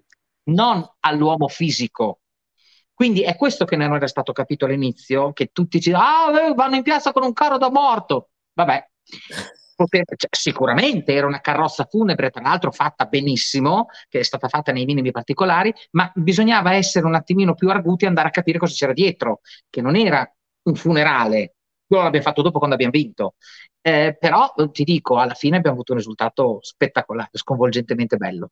non 0.50 0.86
all'uomo 1.00 1.48
fisico. 1.48 2.22
Quindi 2.94 3.22
è 3.22 3.36
questo 3.36 3.66
che 3.66 3.76
non 3.76 3.94
era 3.96 4.08
stato 4.08 4.34
capito 4.34 4.66
all'inizio, 4.66 5.32
che 5.34 5.52
tutti 5.52 5.80
ci 5.80 5.92
ah, 5.94 6.50
eh, 6.50 6.54
vanno 6.54 6.76
in 6.76 6.84
piazza 6.84 7.12
con 7.12 7.24
un 7.24 7.34
carro 7.34 7.58
da 7.58 7.70
morto. 7.70 8.30
Vabbè, 8.54 8.90
Poter, 9.78 10.06
cioè, 10.16 10.30
sicuramente 10.32 11.14
era 11.14 11.28
una 11.28 11.40
carrozza 11.40 11.86
funebre, 11.86 12.32
tra 12.32 12.42
l'altro 12.42 12.72
fatta 12.72 13.06
benissimo, 13.06 13.86
che 14.10 14.20
è 14.20 14.24
stata 14.24 14.48
fatta 14.48 14.72
nei 14.72 14.86
minimi 14.86 15.12
particolari, 15.12 15.72
ma 15.92 16.12
bisognava 16.16 16.74
essere 16.74 17.06
un 17.06 17.14
attimino 17.14 17.54
più 17.54 17.70
arguti 17.70 18.06
e 18.06 18.08
andare 18.08 18.30
a 18.30 18.32
capire 18.32 18.58
cosa 18.58 18.74
c'era 18.74 18.94
dietro, 18.94 19.42
che 19.70 19.82
non 19.82 19.96
era 19.96 20.28
un 20.68 20.76
funerale, 20.76 21.56
quello 21.88 22.04
l'abbiamo 22.04 22.26
fatto 22.26 22.42
dopo 22.42 22.58
quando 22.58 22.76
abbiamo 22.76 22.94
vinto. 22.94 23.36
Eh, 23.82 24.18
però 24.20 24.54
ti 24.72 24.84
dico, 24.84 25.18
alla 25.18 25.34
fine 25.34 25.58
abbiamo 25.58 25.76
avuto 25.76 25.94
un 25.94 26.00
risultato 26.00 26.60
spettacolare, 26.62 27.30
sconvolgentemente 27.32 28.18
bello. 28.18 28.52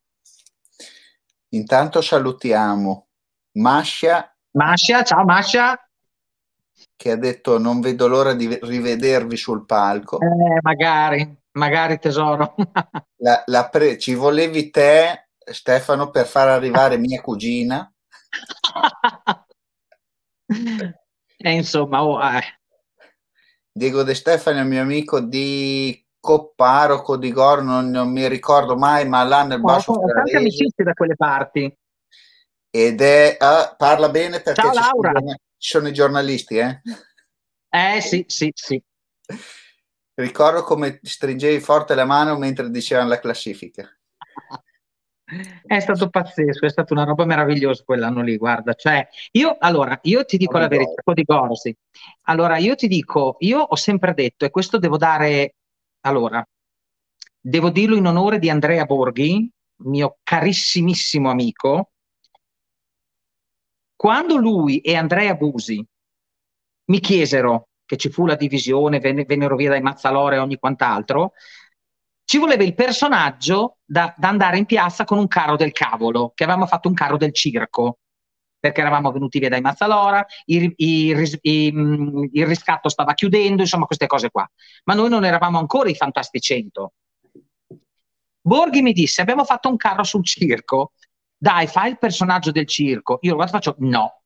Intanto 1.50 2.02
salutiamo 2.02 3.08
Mascia. 3.54 4.34
Mascia, 4.52 5.04
ciao 5.04 5.26
Mascia. 5.26 5.80
Che 6.96 7.12
ha 7.12 7.18
detto 7.18 7.58
non 7.58 7.82
vedo 7.82 8.08
l'ora 8.08 8.34
di 8.34 8.58
rivedervi 8.62 9.36
sul 9.36 9.66
palco. 9.66 10.20
Eh, 10.20 10.60
magari, 10.62 11.38
magari 11.52 12.00
tesoro. 12.00 12.56
la, 13.20 13.44
la 13.46 13.70
pre- 13.70 13.98
ci 13.98 14.14
volevi 14.14 14.70
te 14.70 15.28
Stefano 15.38 16.10
per 16.10 16.26
far 16.26 16.48
arrivare 16.48 16.98
mia 16.98 17.22
cugina. 17.22 17.92
e 21.46 21.52
insomma, 21.52 22.04
oh, 22.04 22.20
eh. 22.24 22.42
Diego 23.72 24.02
De 24.02 24.16
Stefano 24.16 24.62
è 24.62 24.64
mio 24.64 24.82
amico 24.82 25.20
di 25.20 26.04
Copparo, 26.20 27.04
Codigoro, 27.04 27.62
non, 27.62 27.92
non 27.92 28.12
mi 28.12 28.28
ricordo 28.28 28.76
mai, 28.76 29.08
ma 29.08 29.24
là 29.24 29.44
nel 29.44 29.62
Basso 29.62 29.92
Ho 29.92 30.12
tante 30.12 30.38
amicizie 30.38 30.84
da 30.84 30.94
quelle 30.94 31.16
parti. 31.16 31.72
Ed 32.72 33.00
è, 33.00 33.38
uh, 33.40 33.76
parla 33.78 34.10
bene 34.10 34.42
perché 34.42 34.60
Ciao, 34.60 34.74
Laura. 34.74 35.20
ci 35.20 35.70
sono 35.70 35.88
i 35.88 35.94
giornalisti, 35.94 36.58
eh? 36.58 36.82
Eh 37.70 38.02
sì, 38.02 38.26
sì, 38.28 38.52
sì. 38.52 38.82
Ricordo 40.16 40.64
come 40.64 41.00
stringevi 41.04 41.60
forte 41.60 41.94
la 41.94 42.06
mano 42.06 42.40
mentre 42.40 42.72
dicevano 42.72 43.10
la 43.10 43.20
classifica. 43.20 43.88
È 45.66 45.80
stato 45.80 46.10
pazzesco, 46.10 46.68
è 46.68 46.70
stata 46.70 46.94
una 46.94 47.04
roba 47.04 47.26
meravigliosa 47.26 47.84
quell'anno 47.84 48.22
lì, 48.22 48.38
guarda, 48.38 48.74
cioè 48.76 49.08
io, 49.32 49.58
allora, 49.60 49.98
io 50.04 50.24
ti 50.24 50.38
dico 50.38 50.60
la 50.60 50.68
verità, 50.68 51.02
Codigoro, 51.04 51.56
sì. 51.56 51.76
Allora, 52.24 52.58
io 52.58 52.76
ti 52.76 52.88
dico, 52.88 53.38
io 53.40 53.60
ho 53.60 53.76
sempre 53.76 54.14
detto, 54.14 54.46
e 54.46 54.52
questo 54.52 54.78
devo 54.78 54.98
dare, 54.98 55.56
allora, 56.02 56.48
devo 57.40 57.72
dirlo 57.72 57.96
in 57.96 58.06
onore 58.06 58.38
di 58.38 58.52
Andrea 58.52 58.86
Borghi, 58.86 59.50
mio 59.78 60.18
carissimissimo 60.22 61.30
amico, 61.32 61.90
quando 63.96 64.38
lui 64.38 64.80
e 64.82 64.96
Andrea 64.96 65.34
Busi 65.34 65.84
mi 66.86 67.00
chiesero 67.00 67.70
che 67.84 67.98
ci 67.98 68.10
fu 68.10 68.28
la 68.28 68.36
divisione, 68.36 69.00
vennero 69.00 69.56
via 69.56 69.70
dai 69.70 69.82
Mazzalore 69.82 70.36
e 70.36 70.40
ogni 70.40 70.58
quant'altro, 70.58 71.34
ci 72.26 72.38
voleva 72.38 72.64
il 72.64 72.74
personaggio 72.74 73.78
da, 73.86 74.14
da, 74.18 74.30
andare 74.30 74.58
in 74.58 74.66
piazza 74.66 75.06
con 75.06 75.18
un 75.18 75.28
carro 75.28 75.56
del 75.56 75.72
cavolo, 75.72 76.32
che 76.36 76.44
avevamo 76.44 76.66
fatto 76.66 76.88
un 76.90 76.96
carro 76.96 77.18
del 77.18 77.34
circo, 77.34 78.00
perché 78.60 78.82
eravamo 78.82 79.12
venuti 79.12 79.38
via 79.38 79.50
dai 79.50 79.62
Mazzalora, 79.62 80.26
il, 80.46 80.74
il, 80.78 81.40
il, 81.42 82.30
il 82.32 82.46
riscatto 82.48 82.90
stava 82.90 83.14
chiudendo, 83.14 83.62
insomma 83.62 83.86
queste 83.86 84.08
cose 84.08 84.32
qua. 84.32 84.50
Ma 84.86 84.96
noi 84.96 85.10
non 85.10 85.24
eravamo 85.24 85.60
ancora 85.60 85.90
i 85.90 85.96
Fantasti 85.96 86.40
100. 86.40 86.94
Borghi 88.42 88.82
mi 88.82 88.92
disse, 88.92 89.22
abbiamo 89.22 89.44
fatto 89.44 89.70
un 89.70 89.78
carro 89.78 90.04
sul 90.04 90.26
circo, 90.26 90.94
dai, 91.38 91.68
fai 91.68 91.92
il 91.92 92.00
personaggio 92.00 92.52
del 92.52 92.68
circo. 92.68 93.20
Io 93.22 93.36
lo 93.36 93.48
faccio, 93.48 93.76
no. 93.80 94.22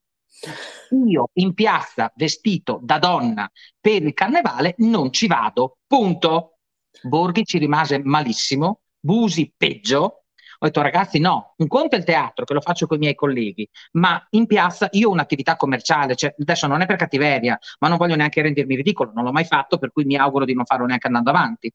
Io 1.06 1.30
in 1.34 1.54
piazza 1.54 2.12
vestito 2.16 2.80
da 2.82 2.98
donna 2.98 3.50
per 3.80 4.04
il 4.04 4.14
carnevale 4.14 4.76
non 4.78 5.12
ci 5.12 5.28
vado, 5.28 5.80
punto. 5.86 6.59
Borghi 7.04 7.46
ci 7.46 7.58
rimase 7.58 8.00
malissimo, 8.04 8.82
Busi 9.00 9.54
peggio. 9.56 10.24
Ho 10.62 10.66
detto 10.66 10.82
ragazzi 10.82 11.20
no, 11.20 11.54
un 11.58 11.68
conto 11.68 11.96
è 11.96 12.00
il 12.00 12.04
teatro 12.04 12.44
che 12.44 12.54
lo 12.54 12.60
faccio 12.60 12.86
con 12.86 12.98
i 12.98 13.00
miei 13.00 13.16
colleghi, 13.16 13.68
ma 13.94 14.22
in 14.32 14.46
piazza 14.46 14.90
io 14.92 15.08
ho 15.08 15.12
un'attività 15.14 15.56
commerciale, 15.56 16.16
cioè, 16.16 16.36
adesso 16.38 16.68
non 16.68 16.82
è 16.82 16.86
per 16.86 16.98
cattiveria, 16.98 17.58
ma 17.80 17.88
non 17.88 17.96
voglio 17.96 18.18
neanche 18.18 18.42
rendermi 18.42 18.76
ridicolo, 18.76 19.12
non 19.14 19.24
l'ho 19.24 19.32
mai 19.32 19.46
fatto, 19.46 19.78
per 19.78 19.94
cui 19.94 20.04
mi 20.04 20.18
auguro 20.18 20.44
di 20.44 20.54
non 20.54 20.66
farlo 20.66 20.86
neanche 20.86 21.08
andando 21.08 21.30
avanti. 21.30 21.72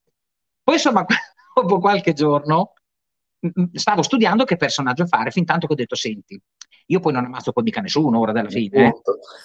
Poi 0.62 0.74
insomma, 0.74 1.06
dopo 1.54 1.78
qualche 1.78 2.12
giorno 2.12 2.74
stavo 3.72 4.02
studiando 4.02 4.44
che 4.44 4.56
personaggio 4.56 5.06
fare, 5.06 5.30
fin 5.30 5.44
tanto 5.44 5.66
che 5.66 5.72
ho 5.72 5.76
detto 5.76 5.94
senti, 5.94 6.38
io 6.86 7.00
poi 7.00 7.12
non 7.12 7.24
ammazzo 7.24 7.52
poi 7.52 7.62
mica 7.62 7.80
nessuno 7.80 8.18
ora 8.18 8.32
della 8.32 8.48
fine. 8.48 8.86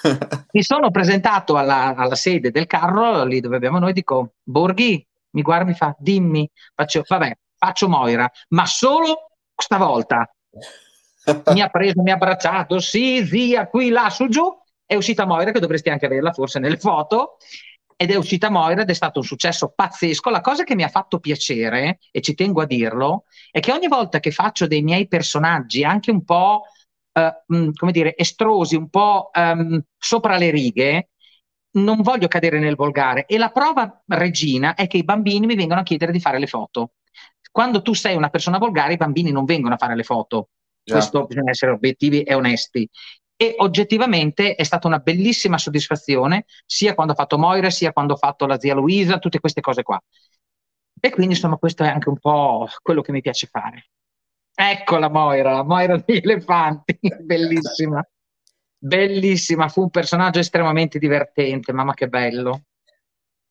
Eh. 0.03 0.17
Mi 0.51 0.63
sono 0.63 0.91
presentato 0.91 1.57
alla, 1.57 1.95
alla, 1.95 2.15
sede 2.15 2.51
del 2.51 2.65
carro, 2.65 3.23
lì 3.23 3.39
dove 3.39 3.55
abbiamo 3.55 3.79
noi, 3.79 3.93
dico 3.93 4.33
Borghi, 4.43 5.05
mi 5.31 5.41
guarda 5.41 5.65
mi 5.65 5.73
fa, 5.73 5.95
dimmi, 5.97 6.49
faccio, 6.73 7.03
vabbè, 7.07 7.37
faccio 7.57 7.89
Moira, 7.89 8.29
ma 8.49 8.65
solo 8.65 9.31
stavolta. 9.55 10.29
mi 11.53 11.61
ha 11.61 11.69
preso, 11.69 12.01
mi 12.01 12.11
ha 12.11 12.15
abbracciato, 12.15 12.79
sì, 12.79 13.25
zia, 13.25 13.67
qui, 13.67 13.89
là, 13.89 14.09
su, 14.09 14.27
giù, 14.27 14.49
è 14.85 14.95
uscita 14.95 15.25
Moira, 15.25 15.51
che 15.51 15.59
dovresti 15.59 15.89
anche 15.89 16.07
averla 16.07 16.31
forse 16.31 16.59
nelle 16.59 16.77
foto, 16.77 17.37
ed 17.95 18.11
è 18.11 18.15
uscita 18.15 18.49
Moira 18.49 18.81
ed 18.81 18.89
è 18.89 18.93
stato 18.93 19.19
un 19.19 19.25
successo 19.25 19.73
pazzesco. 19.75 20.29
La 20.29 20.41
cosa 20.41 20.63
che 20.63 20.73
mi 20.73 20.83
ha 20.83 20.87
fatto 20.87 21.19
piacere, 21.19 21.99
e 22.11 22.21
ci 22.21 22.33
tengo 22.33 22.61
a 22.61 22.65
dirlo, 22.65 23.25
è 23.51 23.59
che 23.59 23.73
ogni 23.73 23.87
volta 23.87 24.19
che 24.19 24.31
faccio 24.31 24.67
dei 24.67 24.81
miei 24.81 25.07
personaggi, 25.07 25.83
anche 25.83 26.09
un 26.09 26.23
po', 26.23 26.63
eh, 27.11 27.43
come 27.75 27.91
dire, 27.91 28.15
estrosi, 28.15 28.75
un 28.75 28.89
po' 28.89 29.29
um, 29.33 29.81
sopra 29.97 30.37
le 30.37 30.49
righe, 30.49 31.09
non 31.71 32.01
voglio 32.01 32.27
cadere 32.27 32.59
nel 32.59 32.75
volgare 32.75 33.25
e 33.25 33.37
la 33.37 33.49
prova 33.49 34.01
regina 34.07 34.73
è 34.75 34.87
che 34.87 34.97
i 34.97 35.03
bambini 35.03 35.45
mi 35.45 35.55
vengono 35.55 35.81
a 35.81 35.83
chiedere 35.83 36.11
di 36.11 36.19
fare 36.19 36.39
le 36.39 36.47
foto. 36.47 36.93
Quando 37.51 37.81
tu 37.81 37.93
sei 37.93 38.15
una 38.15 38.29
persona 38.29 38.57
volgare, 38.57 38.93
i 38.93 38.97
bambini 38.97 39.31
non 39.31 39.45
vengono 39.45 39.75
a 39.75 39.77
fare 39.77 39.95
le 39.95 40.03
foto. 40.03 40.49
Già. 40.83 40.93
Questo 40.95 41.25
bisogna 41.25 41.51
essere 41.51 41.71
obiettivi 41.71 42.23
e 42.23 42.33
onesti. 42.33 42.89
E 43.35 43.55
oggettivamente 43.57 44.55
è 44.55 44.63
stata 44.63 44.87
una 44.87 44.99
bellissima 44.99 45.57
soddisfazione, 45.57 46.45
sia 46.65 46.93
quando 46.93 47.13
ho 47.13 47.15
fatto 47.15 47.37
Moira, 47.37 47.69
sia 47.69 47.93
quando 47.93 48.13
ho 48.13 48.17
fatto 48.17 48.45
la 48.45 48.59
zia 48.59 48.73
Luisa, 48.73 49.17
tutte 49.17 49.39
queste 49.39 49.61
cose 49.61 49.83
qua. 49.83 50.01
E 50.99 51.09
quindi, 51.09 51.33
insomma, 51.33 51.55
questo 51.55 51.83
è 51.83 51.87
anche 51.87 52.09
un 52.09 52.19
po' 52.19 52.67
quello 52.81 53.01
che 53.01 53.11
mi 53.11 53.21
piace 53.21 53.47
fare. 53.47 53.89
Eccola 54.53 55.09
Moira, 55.09 55.53
la 55.53 55.63
Moira 55.63 55.97
degli 55.97 56.19
elefanti, 56.21 56.99
bellissima. 57.23 58.05
Bellissima, 58.81 59.67
fu 59.67 59.81
un 59.81 59.89
personaggio 59.89 60.39
estremamente 60.39 60.99
divertente, 60.99 61.73
mamma 61.73 61.93
che 61.93 62.07
bello. 62.07 62.63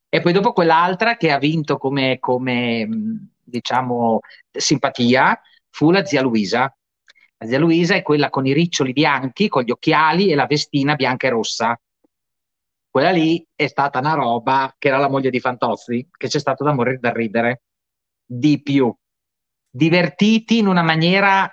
E 0.08 0.22
poi 0.22 0.32
dopo 0.32 0.54
quell'altra 0.54 1.18
che 1.18 1.30
ha 1.30 1.38
vinto 1.38 1.76
come, 1.76 2.18
come 2.18 2.88
diciamo, 3.44 4.20
simpatia 4.50 5.38
fu 5.68 5.90
la 5.90 6.02
zia 6.04 6.22
Luisa. 6.22 6.74
La 7.36 7.46
zia 7.46 7.58
Luisa 7.58 7.94
è 7.94 8.00
quella 8.00 8.30
con 8.30 8.46
i 8.46 8.54
riccioli 8.54 8.92
bianchi, 8.92 9.48
con 9.48 9.64
gli 9.64 9.70
occhiali 9.70 10.30
e 10.30 10.34
la 10.34 10.46
vestina 10.46 10.94
bianca 10.94 11.26
e 11.26 11.30
rossa. 11.30 11.78
Quella 12.88 13.10
lì 13.10 13.46
è 13.54 13.66
stata 13.66 13.98
una 13.98 14.14
roba 14.14 14.74
che 14.78 14.88
era 14.88 14.96
la 14.96 15.10
moglie 15.10 15.28
di 15.28 15.40
Fantozzi, 15.40 16.08
che 16.10 16.28
c'è 16.28 16.38
stato 16.38 16.64
da 16.64 16.72
morire 16.72 16.98
da 16.98 17.12
ridere. 17.12 17.64
Di 18.24 18.62
più. 18.62 18.92
Divertiti 19.70 20.56
in 20.56 20.68
una 20.68 20.82
maniera 20.82 21.52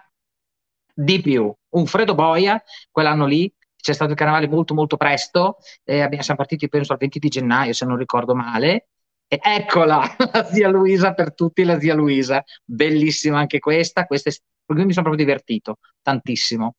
di 0.93 1.19
più. 1.19 1.53
Un 1.69 1.85
Fredo 1.87 2.15
Boia, 2.15 2.61
quell'anno 2.89 3.25
lì, 3.25 3.53
c'è 3.85 3.93
stato 3.93 4.11
il 4.11 4.17
carnevale 4.17 4.47
molto 4.47 4.73
molto 4.73 4.97
presto, 4.97 5.57
eh, 5.83 6.01
abbiamo, 6.01 6.23
siamo 6.23 6.39
partiti 6.39 6.67
penso 6.67 6.91
al 6.93 6.97
20 6.97 7.19
di 7.19 7.27
gennaio 7.27 7.71
se 7.71 7.85
non 7.85 7.97
ricordo 7.97 8.33
male, 8.33 8.87
e 9.27 9.39
eccola 9.43 10.01
la 10.33 10.43
zia 10.45 10.69
Luisa 10.69 11.13
per 11.13 11.35
tutti, 11.35 11.63
la 11.63 11.79
zia 11.79 11.93
Luisa, 11.93 12.43
bellissima 12.63 13.37
anche 13.37 13.59
questa, 13.59 14.05
questa 14.05 14.31
è, 14.31 14.33
mi 14.65 14.91
sono 14.91 15.05
proprio 15.05 15.23
divertito 15.23 15.77
tantissimo. 16.01 16.77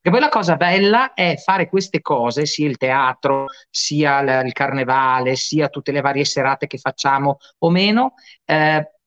E 0.00 0.10
poi 0.10 0.18
la 0.18 0.28
cosa 0.28 0.56
bella 0.56 1.12
è 1.14 1.36
fare 1.36 1.68
queste 1.68 2.00
cose, 2.00 2.44
sia 2.44 2.66
il 2.68 2.76
teatro, 2.76 3.46
sia 3.70 4.20
l- 4.22 4.46
il 4.46 4.52
carnevale, 4.52 5.36
sia 5.36 5.68
tutte 5.68 5.92
le 5.92 6.00
varie 6.00 6.24
serate 6.24 6.66
che 6.66 6.78
facciamo 6.78 7.36
o 7.58 7.70
meno, 7.70 8.14
eh, 8.44 8.97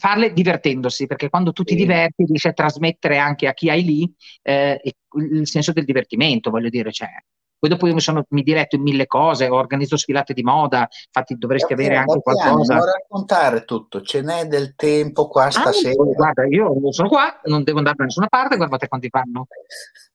farle 0.00 0.32
divertendosi, 0.32 1.06
perché 1.06 1.28
quando 1.28 1.52
tu 1.52 1.62
ti 1.62 1.74
diverti 1.74 2.24
riesci 2.24 2.48
a 2.48 2.54
trasmettere 2.54 3.18
anche 3.18 3.46
a 3.46 3.52
chi 3.52 3.68
hai 3.68 3.84
lì 3.84 4.10
eh, 4.42 4.80
il 5.16 5.46
senso 5.46 5.72
del 5.72 5.84
divertimento, 5.84 6.48
voglio 6.48 6.70
dire, 6.70 6.90
cioè, 6.90 7.10
poi 7.58 7.68
dopo 7.68 7.86
io 7.86 7.92
mi 7.92 8.00
sono 8.00 8.24
mi 8.30 8.42
diretto 8.42 8.76
in 8.76 8.82
mille 8.82 9.06
cose, 9.06 9.46
organizzo 9.48 9.98
sfilate 9.98 10.32
di 10.32 10.42
moda, 10.42 10.88
infatti 11.04 11.36
dovresti 11.36 11.74
avere 11.74 11.96
anche 11.96 12.18
qualcosa. 12.22 12.76
Non 12.76 12.86
raccontare 12.86 13.66
tutto, 13.66 14.00
ce 14.00 14.22
n'è 14.22 14.46
del 14.46 14.74
tempo 14.74 15.28
qua 15.28 15.44
ah, 15.44 15.50
stasera. 15.50 16.02
Guarda, 16.02 16.46
io 16.46 16.90
sono 16.90 17.08
qua, 17.08 17.38
non 17.44 17.62
devo 17.62 17.76
andare 17.76 17.96
da 17.98 18.04
nessuna 18.04 18.28
parte, 18.28 18.56
guardate 18.56 18.88
quanti 18.88 19.10
fanno. 19.10 19.46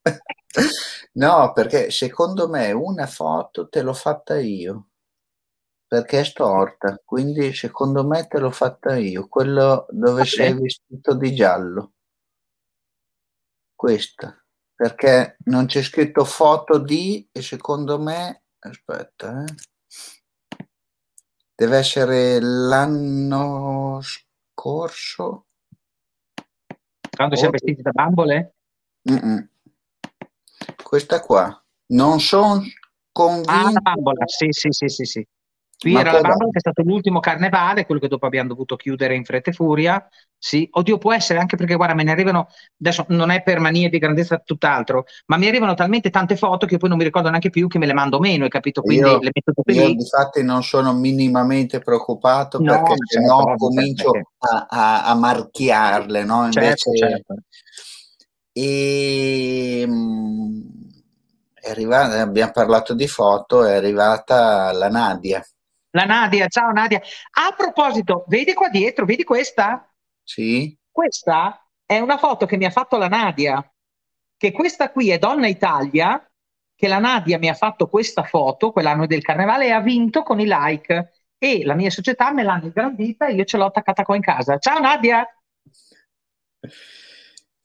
no, 1.14 1.52
perché 1.54 1.92
secondo 1.92 2.50
me 2.50 2.72
una 2.72 3.06
foto 3.06 3.70
te 3.70 3.84
l'ho 3.84 3.94
fatta 3.94 4.40
io 4.40 4.88
perché 5.96 6.20
è 6.20 6.24
storta, 6.26 7.02
quindi 7.06 7.54
secondo 7.54 8.06
me 8.06 8.28
te 8.28 8.38
l'ho 8.38 8.52
fatta 8.52 8.98
io, 8.98 9.30
quello 9.30 9.86
dove 9.90 10.24
okay. 10.24 10.26
sei 10.26 10.54
vestito 10.54 11.16
di 11.16 11.34
giallo. 11.34 11.94
Questa, 13.74 14.46
perché 14.76 15.38
non 15.46 15.68
c'è 15.68 15.82
scritto 15.82 16.26
foto 16.26 16.80
di 16.80 17.26
e 17.32 17.42
secondo 17.42 17.98
me, 17.98 18.44
aspetta, 18.60 19.46
eh. 19.46 20.66
deve 21.56 21.78
essere 21.78 22.42
l'anno 22.42 24.02
scorso. 24.02 25.46
Quando 27.10 27.36
oh. 27.36 27.38
siamo 27.38 27.52
vestiti 27.52 27.82
da 27.82 27.92
bambole? 27.92 28.56
Mm-mm. 29.10 29.50
Questa 30.84 31.22
qua. 31.22 31.58
Non 31.88 32.20
sono 32.20 32.62
convinto. 33.14 33.50
Ah, 33.50 33.72
la 33.72 33.80
bambola, 33.80 34.26
sì, 34.28 34.48
sì, 34.50 34.72
sì, 34.72 34.90
sì, 34.90 35.06
sì. 35.06 35.28
Qui 35.78 35.92
Ma 35.92 36.00
era 36.00 36.14
la 36.14 36.22
bambola 36.22 36.52
che 36.52 36.58
è 36.58 36.60
stato 36.60 36.82
l'ultimo 36.84 37.20
carnevale, 37.20 37.86
quello 37.86 38.00
che 38.00 38.08
dopo 38.08 38.26
abbiamo 38.26 38.50
dovuto 38.50 38.76
chiudere 38.76 39.16
in 39.16 39.26
fretta 39.26 39.50
e 39.50 39.54
furia. 39.54 40.08
Sì, 40.38 40.68
oddio, 40.72 40.98
può 40.98 41.14
essere 41.14 41.40
anche 41.40 41.58
perché, 41.58 41.76
guarda, 41.76 41.96
me 41.96 42.04
ne 42.04 42.12
arrivano, 42.12 42.48
adesso 42.80 43.06
non 43.10 43.30
è 43.30 43.42
per 43.44 43.60
manie 43.60 43.90
di 43.90 43.98
grandezza 43.98 44.38
tutt'altro, 44.38 45.06
ma 45.26 45.38
mi 45.38 45.48
arrivano 45.48 45.74
talmente 45.74 46.10
tante 46.10 46.38
foto 46.38 46.66
che 46.66 46.78
poi 46.78 46.90
non 46.90 46.98
mi 46.98 47.04
ricordo 47.04 47.30
neanche 47.30 47.50
più 47.50 47.68
che 47.68 47.78
me 47.78 47.88
le 47.88 47.94
mando 47.94 48.20
meno, 48.20 48.44
hai 48.46 48.50
capito? 48.50 48.82
Quindi 48.82 49.10
io, 49.10 49.20
le 49.20 49.32
metto 49.34 49.52
tutte 49.54 49.74
io, 49.74 49.86
lì. 49.88 49.92
Infatti 49.94 50.44
non 50.44 50.64
sono 50.64 50.94
minimamente 50.94 51.80
preoccupato 51.80 52.60
no, 52.60 52.72
perché 52.72 52.94
se 53.06 53.20
certo, 53.20 53.36
no 53.36 53.56
comincio 53.58 54.12
perché... 54.12 54.28
a, 54.38 54.68
a, 54.70 55.06
a, 55.06 55.16
marchiarle, 55.16 56.24
no? 56.24 56.50
Certo, 56.52 56.90
Invece... 56.90 56.98
Certo, 56.98 57.34
certo. 57.34 57.44
E... 58.54 59.82
Ehm, 59.82 60.74
è 61.66 61.72
arrivata, 61.72 62.22
abbiamo 62.22 62.52
parlato 62.52 62.94
di 62.94 63.08
foto, 63.08 63.64
è 63.64 63.74
arrivata 63.74 64.72
la 64.72 64.88
Nadia. 64.88 65.44
La 65.96 66.04
Nadia, 66.04 66.48
ciao 66.50 66.74
Nadia. 66.74 67.02
A 67.32 67.54
proposito, 67.56 68.26
vedi 68.28 68.54
qua 68.54 68.68
dietro, 68.68 69.06
vedi 69.06 69.24
questa? 69.24 69.90
Sì. 70.22 70.78
Questa 70.92 71.66
è 71.86 72.00
una 72.00 72.18
foto 72.18 72.46
che 72.46 72.58
mi 72.58 72.66
ha 72.66 72.70
fatto 72.70 72.98
la 72.98 73.08
Nadia, 73.08 73.66
che 74.36 74.52
questa 74.52 74.92
qui 74.92 75.10
è 75.12 75.18
Donna 75.18 75.48
Italia, 75.48 76.22
che 76.76 76.88
la 76.90 77.00
Nadia 77.00 77.38
mi 77.38 77.48
ha 77.48 77.54
fatto 77.54 77.88
questa 77.88 78.24
foto 78.24 78.74
quell'anno 78.74 79.08
del 79.08 79.22
carnevale 79.22 79.68
e 79.68 79.72
ha 79.72 79.80
vinto 79.80 80.22
con 80.24 80.42
i 80.42 80.46
like 80.46 81.14
e 81.38 81.64
la 81.64 81.76
mia 81.76 81.90
società 81.90 82.34
me 82.34 82.44
l'hanno 82.44 82.66
ingrandita 82.66 83.28
e 83.28 83.36
io 83.36 83.46
ce 83.46 83.56
l'ho 83.56 83.68
attaccata 83.68 84.04
qua 84.04 84.18
in 84.18 84.22
casa. 84.22 84.58
Ciao 84.58 84.80
Nadia! 84.80 85.26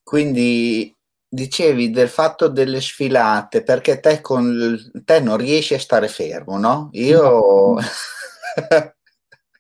Quindi 0.05 0.97
dicevi 1.29 1.91
del 1.91 2.09
fatto 2.09 2.47
delle 2.47 2.81
sfilate, 2.81 3.65
perché 3.65 3.99
te, 3.99 4.21
con, 4.21 4.79
te 5.05 5.19
non 5.19 5.37
riesci 5.37 5.75
a 5.75 5.81
stare 5.81 6.07
fermo, 6.07 6.59
no? 6.59 6.91
Io... 6.93 7.75
No. 7.75 7.81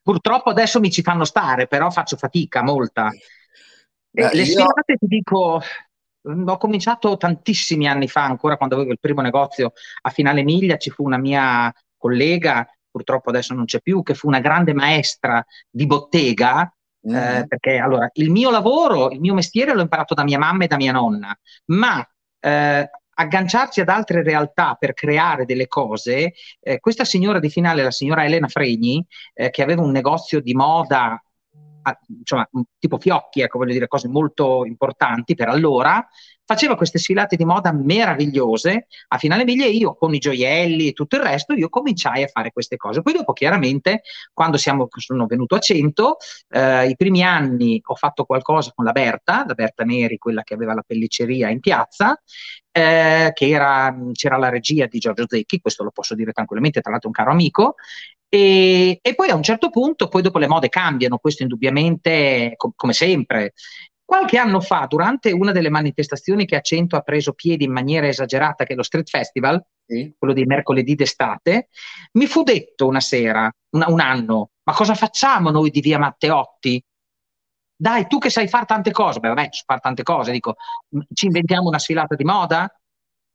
Purtroppo 0.03 0.51
adesso 0.51 0.81
mi 0.81 0.91
ci 0.91 1.03
fanno 1.03 1.25
stare, 1.25 1.67
però 1.67 1.91
faccio 1.91 2.17
fatica, 2.17 2.63
molta. 2.63 3.11
Eh, 4.13 4.35
le 4.35 4.45
sfilate 4.45 4.97
ti 4.99 5.07
dico, 5.07 5.63
ho 6.23 6.57
cominciato 6.57 7.17
tantissimi 7.17 7.87
anni 7.87 8.09
fa, 8.09 8.25
ancora 8.25 8.57
quando 8.57 8.75
avevo 8.75 8.93
il 8.93 8.99
primo 8.99 9.21
negozio 9.21 9.73
a 10.03 10.11
Finale 10.11 10.43
Miglia, 10.43 10.79
ci 10.79 10.91
fu 10.91 11.05
una 11.05 11.19
mia 11.19 11.73
collega, 11.97 12.67
purtroppo 12.91 13.31
adesso 13.31 13.55
non 13.55 13.67
c'è 13.67 13.81
più, 13.81 14.03
che 14.03 14.15
fu 14.15 14.27
una 14.27 14.41
grande 14.41 14.73
maestra 14.73 15.45
di 15.69 15.87
bottega, 15.87 16.75
mm. 17.09 17.15
eh, 17.15 17.45
perché 17.47 17.77
allora 17.77 18.09
il 18.15 18.31
mio 18.31 18.51
lavoro, 18.51 19.11
il 19.11 19.21
mio 19.21 19.35
mestiere 19.35 19.75
l'ho 19.75 19.83
imparato 19.83 20.15
da 20.15 20.25
mia 20.25 20.39
mamma 20.39 20.65
e 20.65 20.67
da 20.67 20.77
mia 20.77 20.93
nonna, 20.93 21.39
ma 21.67 22.05
eh, 22.41 22.91
agganciarci 23.21 23.81
ad 23.81 23.89
altre 23.89 24.23
realtà 24.23 24.75
per 24.79 24.95
creare 24.95 25.45
delle 25.45 25.69
cose, 25.69 26.33
eh, 26.61 26.81
questa 26.81 27.05
signora 27.05 27.39
di 27.39 27.51
finale, 27.51 27.83
la 27.83 27.91
signora 27.91 28.25
Elena 28.25 28.49
Fregni, 28.49 29.05
eh, 29.35 29.51
che 29.51 29.63
aveva 29.63 29.83
un 29.83 29.91
negozio 29.91 30.41
di 30.41 30.55
moda 30.55 31.23
insomma, 32.19 32.49
tipo 32.79 32.99
fiocchi, 32.99 33.41
ecco, 33.41 33.59
voglio 33.59 33.73
dire, 33.73 33.89
cose 33.89 34.09
molto 34.09 34.65
importanti 34.65 35.35
per 35.35 35.49
allora, 35.49 36.07
faceva 36.45 36.77
queste 36.77 36.99
sfilate 36.99 37.37
di 37.37 37.45
moda 37.45 37.73
meravigliose. 37.73 38.87
A 39.09 39.19
finale 39.19 39.45
miglia 39.45 39.67
e 39.67 39.71
io 39.71 39.95
con 39.95 40.13
i 40.15 40.19
gioielli 40.19 40.89
e 40.89 40.93
tutto 40.93 41.15
il 41.15 41.23
resto 41.23 41.55
io 41.55 41.69
cominciai 41.69 42.25
a 42.25 42.27
fare 42.27 42.51
queste 42.51 42.77
cose. 42.77 43.03
Poi 43.03 43.13
dopo 43.13 43.33
chiaramente 43.33 44.03
quando 44.33 44.57
siamo, 44.57 44.89
sono 44.91 45.27
venuto 45.27 45.55
a 45.55 45.61
100 45.61 46.17
eh, 46.49 46.89
i 46.89 46.97
primi 46.97 47.23
anni 47.23 47.81
ho 47.85 47.95
fatto 47.95 48.25
qualcosa 48.25 48.73
con 48.75 48.85
la 48.85 48.93
Berta 48.93 49.45
la 49.47 49.55
Berta 49.55 49.85
Neri 49.85 50.19
quella 50.19 50.43
che 50.43 50.55
aveva 50.55 50.75
la 50.75 50.83
pelliceria 50.85 51.51
in 51.51 51.61
piazza 51.61 52.21
eh, 52.73 53.31
che 53.35 53.49
era, 53.49 53.97
c'era 54.13 54.37
la 54.37 54.49
regia 54.49 54.87
di 54.87 54.99
Giorgio 54.99 55.25
Zecchi 55.27 55.61
questo 55.61 55.83
lo 55.83 55.91
posso 55.91 56.15
dire 56.15 56.33
tranquillamente 56.33 56.81
tra 56.81 56.91
l'altro 56.91 57.09
un 57.09 57.15
caro 57.15 57.31
amico 57.31 57.75
e, 58.29 58.99
e, 59.03 59.15
poi 59.17 59.29
a 59.31 59.35
un 59.35 59.43
certo 59.43 59.71
punto, 59.71 60.07
poi 60.07 60.23
dopo 60.23 60.39
le 60.39 60.47
mode 60.47 60.69
cambiano, 60.69 61.19
questo 61.19 61.43
indubbiamente, 61.43 62.53
com- 62.57 62.71
come 62.77 62.93
sempre, 62.93 63.55
Qualche 64.11 64.39
anno 64.39 64.61
fa, 64.61 64.87
durante 64.89 65.31
una 65.31 65.53
delle 65.53 65.71
manifestazioni 65.71 66.45
che 66.45 66.57
a 66.57 66.61
Cento 66.61 66.97
ha 66.97 67.01
preso 67.01 67.33
piede 67.33 67.63
in 67.63 67.71
maniera 67.71 68.09
esagerata, 68.09 68.65
che 68.65 68.73
è 68.73 68.77
lo 68.77 68.83
Street 68.83 69.09
Festival, 69.09 69.65
sì. 69.87 70.13
quello 70.19 70.35
dei 70.35 70.47
mercoledì 70.47 70.97
d'estate, 70.97 71.69
mi 72.15 72.27
fu 72.27 72.43
detto 72.43 72.89
una 72.89 72.99
sera, 72.99 73.49
una, 73.77 73.89
un 73.89 74.01
anno, 74.01 74.51
ma 74.65 74.75
cosa 74.75 74.97
facciamo 74.97 75.51
noi 75.51 75.71
di 75.71 75.81
via 75.81 76.01
Matteotti? 76.01 76.83
Dai, 77.83 78.07
tu 78.09 78.19
che 78.19 78.29
sai 78.29 78.47
fare 78.47 78.67
tante 78.67 78.91
cose, 78.91 79.21
beh 79.21 79.29
vabbè, 79.29 79.49
so 79.53 79.63
fare 79.65 79.81
tante 79.81 80.03
cose, 80.03 80.33
dico, 80.33 80.57
ci 81.15 81.25
inventiamo 81.25 81.69
una 81.69 81.79
sfilata 81.79 82.15
di 82.15 82.25
moda? 82.25 82.71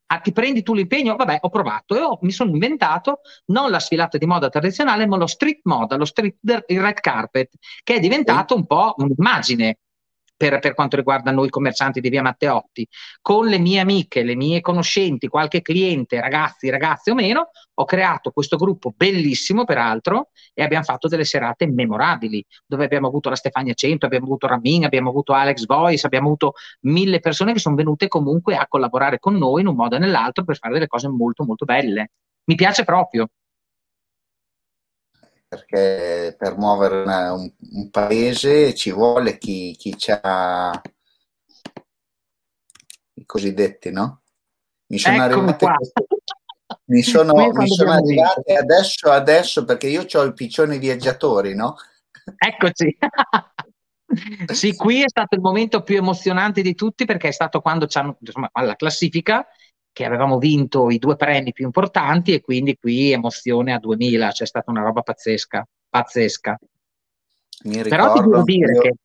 Ah, 0.08 0.19
ti 0.19 0.31
prendi 0.31 0.62
tu 0.62 0.75
l'impegno? 0.75 1.15
Vabbè, 1.15 1.39
ho 1.41 1.49
provato 1.49 1.95
e 1.95 2.01
ho, 2.01 2.19
mi 2.21 2.31
sono 2.31 2.51
inventato 2.51 3.21
non 3.45 3.71
la 3.71 3.79
sfilata 3.79 4.19
di 4.19 4.27
moda 4.27 4.49
tradizionale, 4.49 5.08
ma 5.08 5.17
lo 5.17 5.25
street 5.25 5.62
moda, 5.63 5.95
lo 5.95 6.05
street, 6.05 6.36
il 6.67 6.79
red 6.79 6.99
carpet, 6.99 7.53
che 7.84 7.95
è 7.95 7.99
diventato 7.99 8.53
un 8.55 8.67
po' 8.67 8.93
un'immagine 8.97 9.79
per, 10.38 10.60
per, 10.60 10.74
quanto 10.74 10.95
riguarda 10.95 11.32
noi 11.32 11.50
commercianti 11.50 12.02
di 12.02 12.10
via 12.10 12.21
Matteotti, 12.21 12.88
con 13.21 13.48
le 13.48 13.58
mie 13.58 13.80
amiche, 13.80 14.24
le 14.24 14.36
mie 14.36 14.62
conoscenti, 14.62 15.28
qualche 15.28 15.62
cliente, 15.62 16.19
ragazzi, 16.19 16.69
ragazze 16.69 17.12
o 17.12 17.15
meno, 17.15 17.50
ho 17.78 17.86
creato 17.86 18.32
questo 18.32 18.58
gruppo 18.58 18.93
bellissimo 18.95 19.63
peraltro 19.65 20.30
e 20.54 20.63
abbiamo 20.63 20.84
fatto 20.84 21.08
delle 21.08 21.26
serate 21.26 21.67
memorabili, 21.67 22.43
dove 22.65 22.86
abbiamo 22.86 23.08
avuto 23.08 23.30
la 23.30 23.36
Stefania 23.36 23.74
100, 23.74 24.06
abbiamo 24.06 24.26
avuto 24.26 24.48
Ramin, 24.48 24.86
abbiamo 24.86 25.10
avuto 25.10 25.34
Alex 25.34 25.65
Voice, 25.65 26.06
abbiamo 26.06 26.28
avuto 26.28 26.54
mille 26.82 27.19
persone 27.19 27.54
che 27.54 27.60
sono 27.60 27.76
venute 27.76 28.08
comunque 28.08 28.56
a 28.56 28.67
collaborare 28.67 29.19
con 29.19 29.36
noi 29.36 29.62
in 29.62 29.67
un 29.67 29.76
modo 29.76 29.95
o 29.95 30.00
nell'altro 30.00 30.43
per 30.43 30.58
fare 30.58 30.74
delle 30.74 30.88
cose 30.88 31.08
molto 31.08 31.43
molto 31.43 31.65
belle. 31.65 32.12
Mi 32.45 32.56
piace 32.56 32.84
proprio 32.84 33.28
perché 35.56 36.36
per 36.38 36.58
muovere 36.58 37.02
una, 37.04 37.34
un, 37.34 37.50
un, 37.72 37.89
paese 37.89 38.74
ci 38.74 38.91
vuole 38.91 39.38
chi, 39.38 39.74
chi 39.78 39.96
ha 40.22 40.82
i 43.13 43.26
cosiddetti, 43.26 43.91
no? 43.91 44.22
Mi 44.88 44.98
sono 44.98 45.24
arrivate, 45.24 45.65
mi 46.86 47.02
sono, 47.02 47.34
mi 47.34 47.68
sono 47.68 47.91
arrivate 47.91 48.56
adesso, 48.56 49.10
adesso 49.10 49.63
perché 49.63 49.88
io 49.88 50.06
ho 50.12 50.22
il 50.24 50.34
piccione 50.34 50.78
viaggiatori, 50.78 51.56
no? 51.56 51.76
Eccoci. 52.38 52.98
sì, 54.54 54.76
qui 54.76 55.04
è 55.04 55.08
stato 55.08 55.36
il 55.36 55.41
momento 55.41 55.82
più 55.84 55.96
emozionante 55.96 56.62
di 56.62 56.76
tutti 56.76 57.06
perché 57.06 57.30
è 57.30 57.32
stato 57.32 57.62
quando 57.62 57.88
ci 57.88 57.98
hanno, 57.98 58.18
insomma, 58.20 58.50
alla 58.52 58.76
classifica 58.76 59.48
che 59.95 60.03
avevamo 60.03 60.39
vinto 60.39 60.89
i 60.89 60.99
due 60.99 61.15
premi 61.15 61.53
più 61.53 61.63
importanti 61.63 62.34
e 62.34 62.41
quindi 62.41 62.75
qui 62.75 63.13
emozione 63.13 63.71
a 63.71 63.79
2000, 63.79 64.31
c'è 64.31 64.45
stata 64.45 64.69
una 64.69 64.81
roba 64.81 65.01
pazzesca, 65.03 65.65
pazzesca. 65.88 66.60
Però 67.63 68.12
ti 68.12 68.19
devo 68.19 68.43
dire 68.43 68.73
io... 68.73 68.81
che 68.81 68.95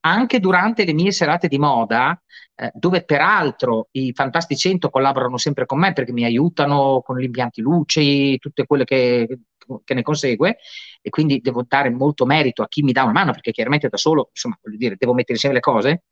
anche 0.00 0.40
durante 0.40 0.86
le 0.86 0.94
mie 0.94 1.12
serate 1.12 1.48
di 1.48 1.58
moda, 1.58 2.18
eh, 2.54 2.70
dove 2.72 3.04
peraltro 3.04 3.88
i 3.90 4.14
Fantastici 4.14 4.70
100 4.70 4.88
collaborano 4.88 5.36
sempre 5.36 5.66
con 5.66 5.80
me 5.80 5.92
perché 5.92 6.12
mi 6.12 6.24
aiutano 6.24 7.02
con 7.04 7.18
gli 7.18 7.24
impianti 7.24 7.60
luce, 7.60 8.38
tutte 8.38 8.64
quelle 8.64 8.84
che, 8.84 9.40
che, 9.84 9.92
ne 9.92 10.02
consegue, 10.02 10.56
e 11.02 11.10
quindi 11.10 11.40
devo 11.42 11.62
dare 11.68 11.90
molto 11.90 12.24
merito 12.24 12.62
a 12.62 12.68
chi 12.68 12.82
mi 12.82 12.92
dà 12.92 13.02
una 13.02 13.12
mano 13.12 13.32
perché 13.32 13.50
chiaramente 13.50 13.90
da 13.90 13.98
solo, 13.98 14.30
insomma, 14.30 14.58
voglio 14.62 14.78
dire, 14.78 14.96
devo 14.96 15.12
mettere 15.12 15.34
insieme 15.34 15.56
le 15.56 15.60
cose 15.60 16.04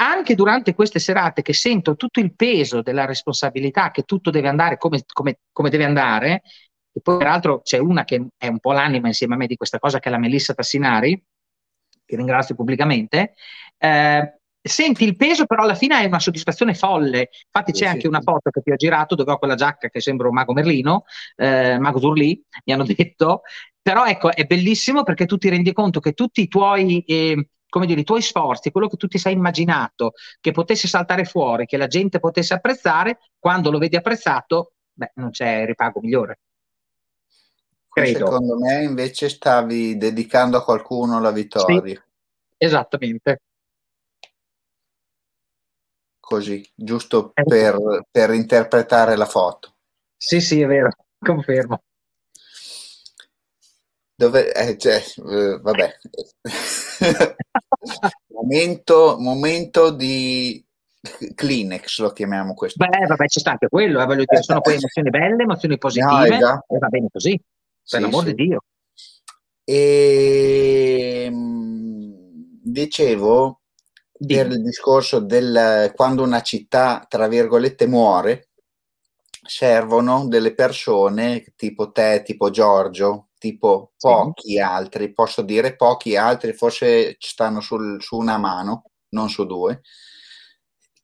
anche 0.00 0.34
durante 0.34 0.74
queste 0.74 0.98
serate 0.98 1.42
che 1.42 1.52
sento 1.52 1.94
tutto 1.94 2.20
il 2.20 2.34
peso 2.34 2.80
della 2.80 3.04
responsabilità 3.04 3.90
che 3.90 4.04
tutto 4.04 4.30
deve 4.30 4.48
andare 4.48 4.78
come, 4.78 5.02
come, 5.06 5.40
come 5.52 5.68
deve 5.68 5.84
andare, 5.84 6.42
e 6.92 7.00
poi 7.02 7.18
peraltro 7.18 7.60
c'è 7.60 7.78
una 7.78 8.04
che 8.04 8.28
è 8.36 8.48
un 8.48 8.58
po' 8.60 8.72
l'anima 8.72 9.08
insieme 9.08 9.34
a 9.34 9.36
me 9.36 9.46
di 9.46 9.56
questa 9.56 9.78
cosa 9.78 9.98
che 9.98 10.08
è 10.08 10.12
la 10.12 10.18
Melissa 10.18 10.54
Tassinari, 10.54 11.22
che 12.04 12.16
ringrazio 12.16 12.54
pubblicamente, 12.54 13.34
eh, 13.76 14.38
senti 14.62 15.04
il 15.04 15.16
peso, 15.16 15.44
però 15.44 15.62
alla 15.62 15.74
fine 15.74 16.00
è 16.00 16.06
una 16.06 16.18
soddisfazione 16.18 16.74
folle. 16.74 17.28
Infatti, 17.44 17.72
c'è 17.72 17.84
sì, 17.84 17.84
anche 17.84 18.00
sì. 18.00 18.06
una 18.06 18.20
foto 18.22 18.50
che 18.50 18.62
ti 18.62 18.70
ho 18.70 18.76
girato 18.76 19.14
dove 19.14 19.32
ho 19.32 19.38
quella 19.38 19.54
giacca 19.54 19.88
che 19.90 20.00
sembra 20.00 20.28
un 20.28 20.34
mago 20.34 20.54
Merlino, 20.54 21.04
eh, 21.36 21.78
mago 21.78 22.00
Durlì, 22.00 22.42
mi 22.64 22.72
hanno 22.72 22.84
detto. 22.84 23.42
Però 23.82 24.06
ecco, 24.06 24.32
è 24.32 24.44
bellissimo 24.44 25.02
perché 25.02 25.26
tu 25.26 25.36
ti 25.36 25.48
rendi 25.50 25.72
conto 25.72 26.00
che 26.00 26.12
tutti 26.12 26.40
i 26.42 26.48
tuoi 26.48 27.02
eh, 27.04 27.48
come 27.70 27.86
dire, 27.86 28.00
i 28.00 28.04
tuoi 28.04 28.20
sforzi, 28.20 28.70
quello 28.70 28.88
che 28.88 28.96
tu 28.96 29.06
ti 29.06 29.16
sei 29.16 29.32
immaginato 29.32 30.12
che 30.40 30.52
potesse 30.52 30.86
saltare 30.86 31.24
fuori, 31.24 31.64
che 31.64 31.78
la 31.78 31.86
gente 31.86 32.18
potesse 32.18 32.52
apprezzare, 32.52 33.20
quando 33.38 33.70
lo 33.70 33.78
vedi 33.78 33.96
apprezzato, 33.96 34.72
beh, 34.92 35.12
non 35.14 35.30
c'è 35.30 35.64
ripago 35.64 36.00
migliore. 36.00 36.40
Credo. 37.88 38.18
Secondo 38.18 38.58
me 38.58 38.82
invece 38.82 39.28
stavi 39.28 39.96
dedicando 39.96 40.58
a 40.58 40.64
qualcuno 40.64 41.20
la 41.20 41.32
vittoria. 41.32 41.94
Sì, 41.94 42.00
esattamente. 42.58 43.40
Così, 46.20 46.64
giusto 46.74 47.32
eh. 47.34 47.42
per, 47.42 48.04
per 48.08 48.32
interpretare 48.32 49.16
la 49.16 49.26
foto. 49.26 49.74
Sì, 50.16 50.40
sì, 50.40 50.60
è 50.60 50.66
vero, 50.66 50.90
confermo. 51.18 51.82
Dove, 54.20 54.52
eh, 54.52 54.76
cioè, 54.76 55.02
eh, 55.30 55.58
vabbè. 55.62 55.98
momento, 58.28 59.16
momento 59.18 59.90
di 59.90 60.62
Kleenex 61.34 62.00
lo 62.00 62.10
chiamiamo 62.10 62.52
questo. 62.52 62.84
Beh, 62.84 63.06
vabbè, 63.06 63.24
c'è 63.24 63.40
anche 63.48 63.68
quello, 63.68 63.98
eh, 63.98 64.16
dire, 64.16 64.42
sono 64.42 64.60
poi 64.60 64.74
emozioni 64.74 65.08
belle, 65.08 65.42
emozioni 65.44 65.78
positive, 65.78 66.28
no, 66.28 66.34
esatto. 66.34 66.74
e 66.74 66.78
va 66.78 66.88
bene 66.88 67.08
così. 67.10 67.42
per 67.88 68.00
l'amor 68.02 68.24
sì. 68.24 68.34
di 68.34 68.46
Dio. 68.46 68.64
E 69.64 71.22
ehm, 71.24 72.60
dicevo 72.62 73.60
sì. 74.18 74.26
per 74.26 74.48
il 74.48 74.62
discorso 74.62 75.20
del 75.20 75.92
quando 75.94 76.22
una 76.22 76.42
città, 76.42 77.06
tra 77.08 77.26
virgolette, 77.26 77.86
muore, 77.86 78.50
servono 79.46 80.28
delle 80.28 80.52
persone 80.52 81.54
tipo 81.56 81.90
te, 81.90 82.20
tipo 82.22 82.50
Giorgio, 82.50 83.29
tipo 83.40 83.94
pochi 83.98 84.52
sì. 84.52 84.58
altri, 84.58 85.12
posso 85.12 85.40
dire 85.42 85.74
pochi 85.74 86.14
altri, 86.14 86.52
forse 86.52 87.16
stanno 87.18 87.60
sul, 87.60 88.00
su 88.02 88.18
una 88.18 88.36
mano, 88.36 88.84
non 89.08 89.30
su 89.30 89.46
due, 89.46 89.80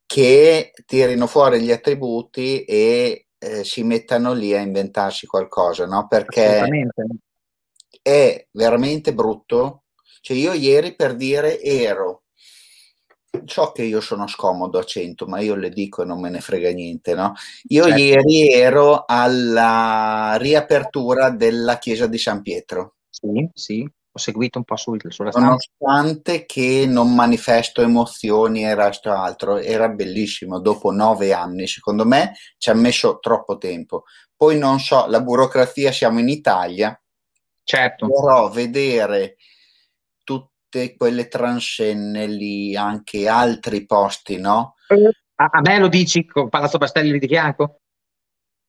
che 0.04 0.72
tirino 0.84 1.26
fuori 1.26 1.62
gli 1.62 1.72
attributi 1.72 2.62
e 2.64 3.28
eh, 3.38 3.64
si 3.64 3.82
mettano 3.82 4.34
lì 4.34 4.54
a 4.54 4.60
inventarsi 4.60 5.26
qualcosa, 5.26 5.86
no? 5.86 6.06
Perché 6.06 6.68
è 8.02 8.46
veramente 8.52 9.14
brutto. 9.14 9.82
Cioè 10.20 10.36
io 10.36 10.52
ieri 10.52 10.94
per 10.94 11.16
dire 11.16 11.60
ero 11.60 12.25
so 13.44 13.72
che 13.72 13.82
io 13.82 14.00
sono 14.00 14.26
scomodo 14.26 14.78
a 14.78 14.84
100, 14.84 15.26
ma 15.26 15.40
io 15.40 15.54
le 15.54 15.70
dico 15.70 16.02
e 16.02 16.04
non 16.04 16.20
me 16.20 16.30
ne 16.30 16.40
frega 16.40 16.70
niente, 16.70 17.14
no? 17.14 17.34
Io 17.68 17.84
certo. 17.84 18.00
ieri 18.00 18.52
ero 18.52 19.04
alla 19.06 20.36
riapertura 20.38 21.30
della 21.30 21.78
chiesa 21.78 22.06
di 22.06 22.18
San 22.18 22.42
Pietro. 22.42 22.96
Sì, 23.10 23.48
sì, 23.52 23.90
ho 24.16 24.18
seguito 24.18 24.58
un 24.58 24.64
po' 24.64 24.76
su, 24.76 24.96
sulla 25.08 25.30
stampa. 25.30 25.56
Nonostante 25.80 26.46
che 26.46 26.86
non 26.88 27.14
manifesto 27.14 27.82
emozioni 27.82 28.64
e 28.64 28.74
resto 28.74 29.12
altro, 29.12 29.58
era 29.58 29.88
bellissimo, 29.88 30.58
dopo 30.58 30.90
nove 30.90 31.32
anni, 31.32 31.66
secondo 31.66 32.06
me 32.06 32.34
ci 32.56 32.70
ha 32.70 32.74
messo 32.74 33.18
troppo 33.18 33.58
tempo. 33.58 34.04
Poi 34.34 34.58
non 34.58 34.80
so, 34.80 35.06
la 35.06 35.20
burocrazia, 35.20 35.92
siamo 35.92 36.18
in 36.18 36.28
Italia, 36.28 36.98
certo. 37.62 38.06
però 38.06 38.48
vedere 38.48 39.36
tutte 40.76 40.96
quelle 40.96 41.28
transenne 41.28 42.26
lì, 42.26 42.76
anche 42.76 43.28
altri 43.28 43.86
posti, 43.86 44.38
no? 44.38 44.74
A, 45.36 45.48
a 45.50 45.60
me 45.60 45.78
lo 45.78 45.88
dici 45.88 46.26
con 46.26 46.50
Palazzo 46.50 46.78
Bastelli 46.78 47.18
di 47.18 47.26
fianco? 47.26 47.80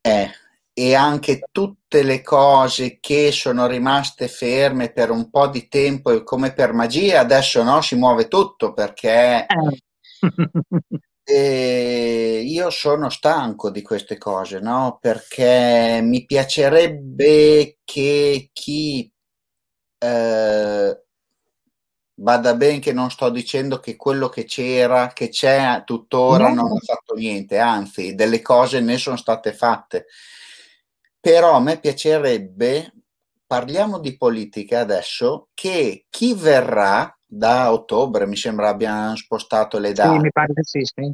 Eh, 0.02 0.30
e 0.74 0.96
anche 0.96 1.42
tutte 1.52 2.04
le 2.04 2.22
cose 2.22 3.00
che 3.02 3.32
sono 3.32 3.68
rimaste 3.68 4.30
ferme 4.30 4.92
per 4.92 5.10
un 5.10 5.30
po' 5.30 5.48
di 5.48 5.68
tempo 5.68 6.12
e 6.12 6.24
come 6.24 6.54
per 6.54 6.72
magia, 6.72 7.20
adesso 7.20 7.62
no, 7.64 7.82
si 7.82 7.96
muove 7.96 8.28
tutto 8.28 8.74
perché 8.74 9.46
eh. 9.46 9.82
io 12.42 12.70
sono 12.70 13.10
stanco 13.10 13.70
di 13.70 13.82
queste 13.82 14.18
cose, 14.18 14.62
no? 14.62 14.98
Perché 15.02 16.00
mi 16.02 16.26
piacerebbe 16.26 17.80
che 17.84 18.50
chi 18.54 19.12
eh, 20.00 21.07
Bada 22.20 22.56
ben 22.56 22.80
che 22.80 22.94
non 22.94 23.12
sto 23.12 23.30
dicendo 23.30 23.80
che 23.80 23.96
quello 23.96 24.28
che 24.28 24.44
c'era, 24.44 25.14
che 25.14 25.30
c'è 25.30 25.84
tuttora, 25.86 26.50
no. 26.50 26.64
non 26.64 26.72
ha 26.72 26.80
fatto 26.84 27.14
niente, 27.14 27.60
anzi, 27.60 28.16
delle 28.16 28.42
cose 28.42 28.80
ne 28.80 28.98
sono 28.98 29.18
state 29.18 29.54
fatte. 29.54 30.08
Però 31.20 31.52
a 31.52 31.60
me 31.60 31.80
piacerebbe, 31.80 32.92
parliamo 33.46 34.00
di 34.00 34.18
politica 34.18 34.80
adesso, 34.80 35.50
che 35.54 36.08
chi 36.10 36.34
verrà 36.34 37.16
da 37.24 37.72
ottobre, 37.72 38.26
mi 38.26 38.36
sembra 38.36 38.70
abbiano 38.70 39.16
spostato 39.16 39.78
le 39.78 39.94
date. 39.94 40.16
Sì, 40.16 40.20
mi 40.20 40.32
pare 40.32 40.54
sì, 40.64 40.82
sì. 40.84 41.14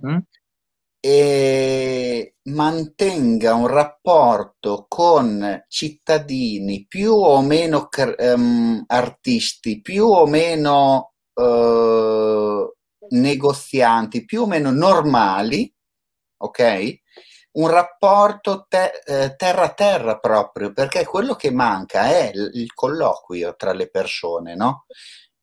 E 1.05 2.35
mantenga 2.43 3.55
un 3.55 3.67
rapporto 3.67 4.85
con 4.87 5.65
cittadini 5.67 6.85
più 6.87 7.11
o 7.13 7.41
meno 7.41 7.89
um, 8.19 8.81
artisti, 8.87 9.81
più 9.81 10.05
o 10.05 10.25
meno 10.25 11.11
uh, 11.33 12.73
negozianti, 13.09 14.23
più 14.23 14.43
o 14.43 14.47
meno 14.47 14.71
normali, 14.71 15.69
ok? 16.37 16.95
Un 17.51 17.67
rapporto 17.67 18.65
te- 18.69 19.01
eh, 19.05 19.35
proprio, 20.21 20.71
perché 20.71 21.03
quello 21.05 21.35
che 21.35 21.51
manca 21.51 22.05
è 22.05 22.31
il 22.33 22.73
colloquio 22.73 23.55
tra 23.57 23.73
le 23.73 23.89
persone, 23.89 24.55
no? 24.55 24.85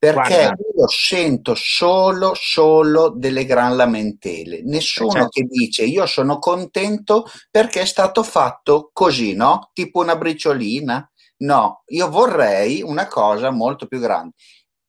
Perché 0.01 0.35
Guarda. 0.35 0.63
io 0.79 0.89
sento 0.89 1.55
solo, 1.55 2.33
solo 2.35 3.11
delle 3.11 3.45
gran 3.45 3.77
lamentele, 3.77 4.63
nessuno 4.65 5.11
certo. 5.11 5.29
che 5.29 5.43
dice 5.43 5.85
io 5.85 6.07
sono 6.07 6.39
contento 6.39 7.27
perché 7.51 7.83
è 7.83 7.85
stato 7.85 8.23
fatto 8.23 8.89
così, 8.95 9.35
no? 9.35 9.69
Tipo 9.75 10.01
una 10.01 10.17
briciolina. 10.17 11.07
No, 11.43 11.83
io 11.89 12.09
vorrei 12.09 12.81
una 12.81 13.07
cosa 13.09 13.51
molto 13.51 13.87
più 13.87 13.99
grande. 13.99 14.37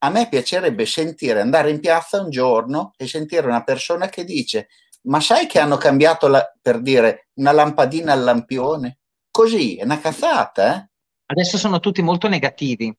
A 0.04 0.10
me 0.10 0.30
piacerebbe 0.30 0.86
sentire, 0.86 1.42
andare 1.42 1.72
in 1.72 1.82
piazza 1.82 2.22
un 2.22 2.30
giorno 2.30 2.94
e 2.96 3.06
sentire 3.06 3.48
una 3.48 3.64
persona 3.66 4.08
che 4.08 4.24
dice 4.24 4.70
ma 5.04 5.20
sai 5.20 5.46
che 5.46 5.60
hanno 5.60 5.76
cambiato, 5.76 6.28
la, 6.30 6.50
per 6.62 6.80
dire, 6.80 7.30
una 7.36 7.52
lampadina 7.52 8.14
al 8.14 8.24
lampione? 8.24 9.00
Così, 9.30 9.76
è 9.76 9.84
una 9.84 10.00
cazzata, 10.00 10.76
eh? 10.76 10.90
Adesso 11.26 11.58
sono 11.58 11.80
tutti 11.80 12.02
molto 12.02 12.28
negativi. 12.28 12.96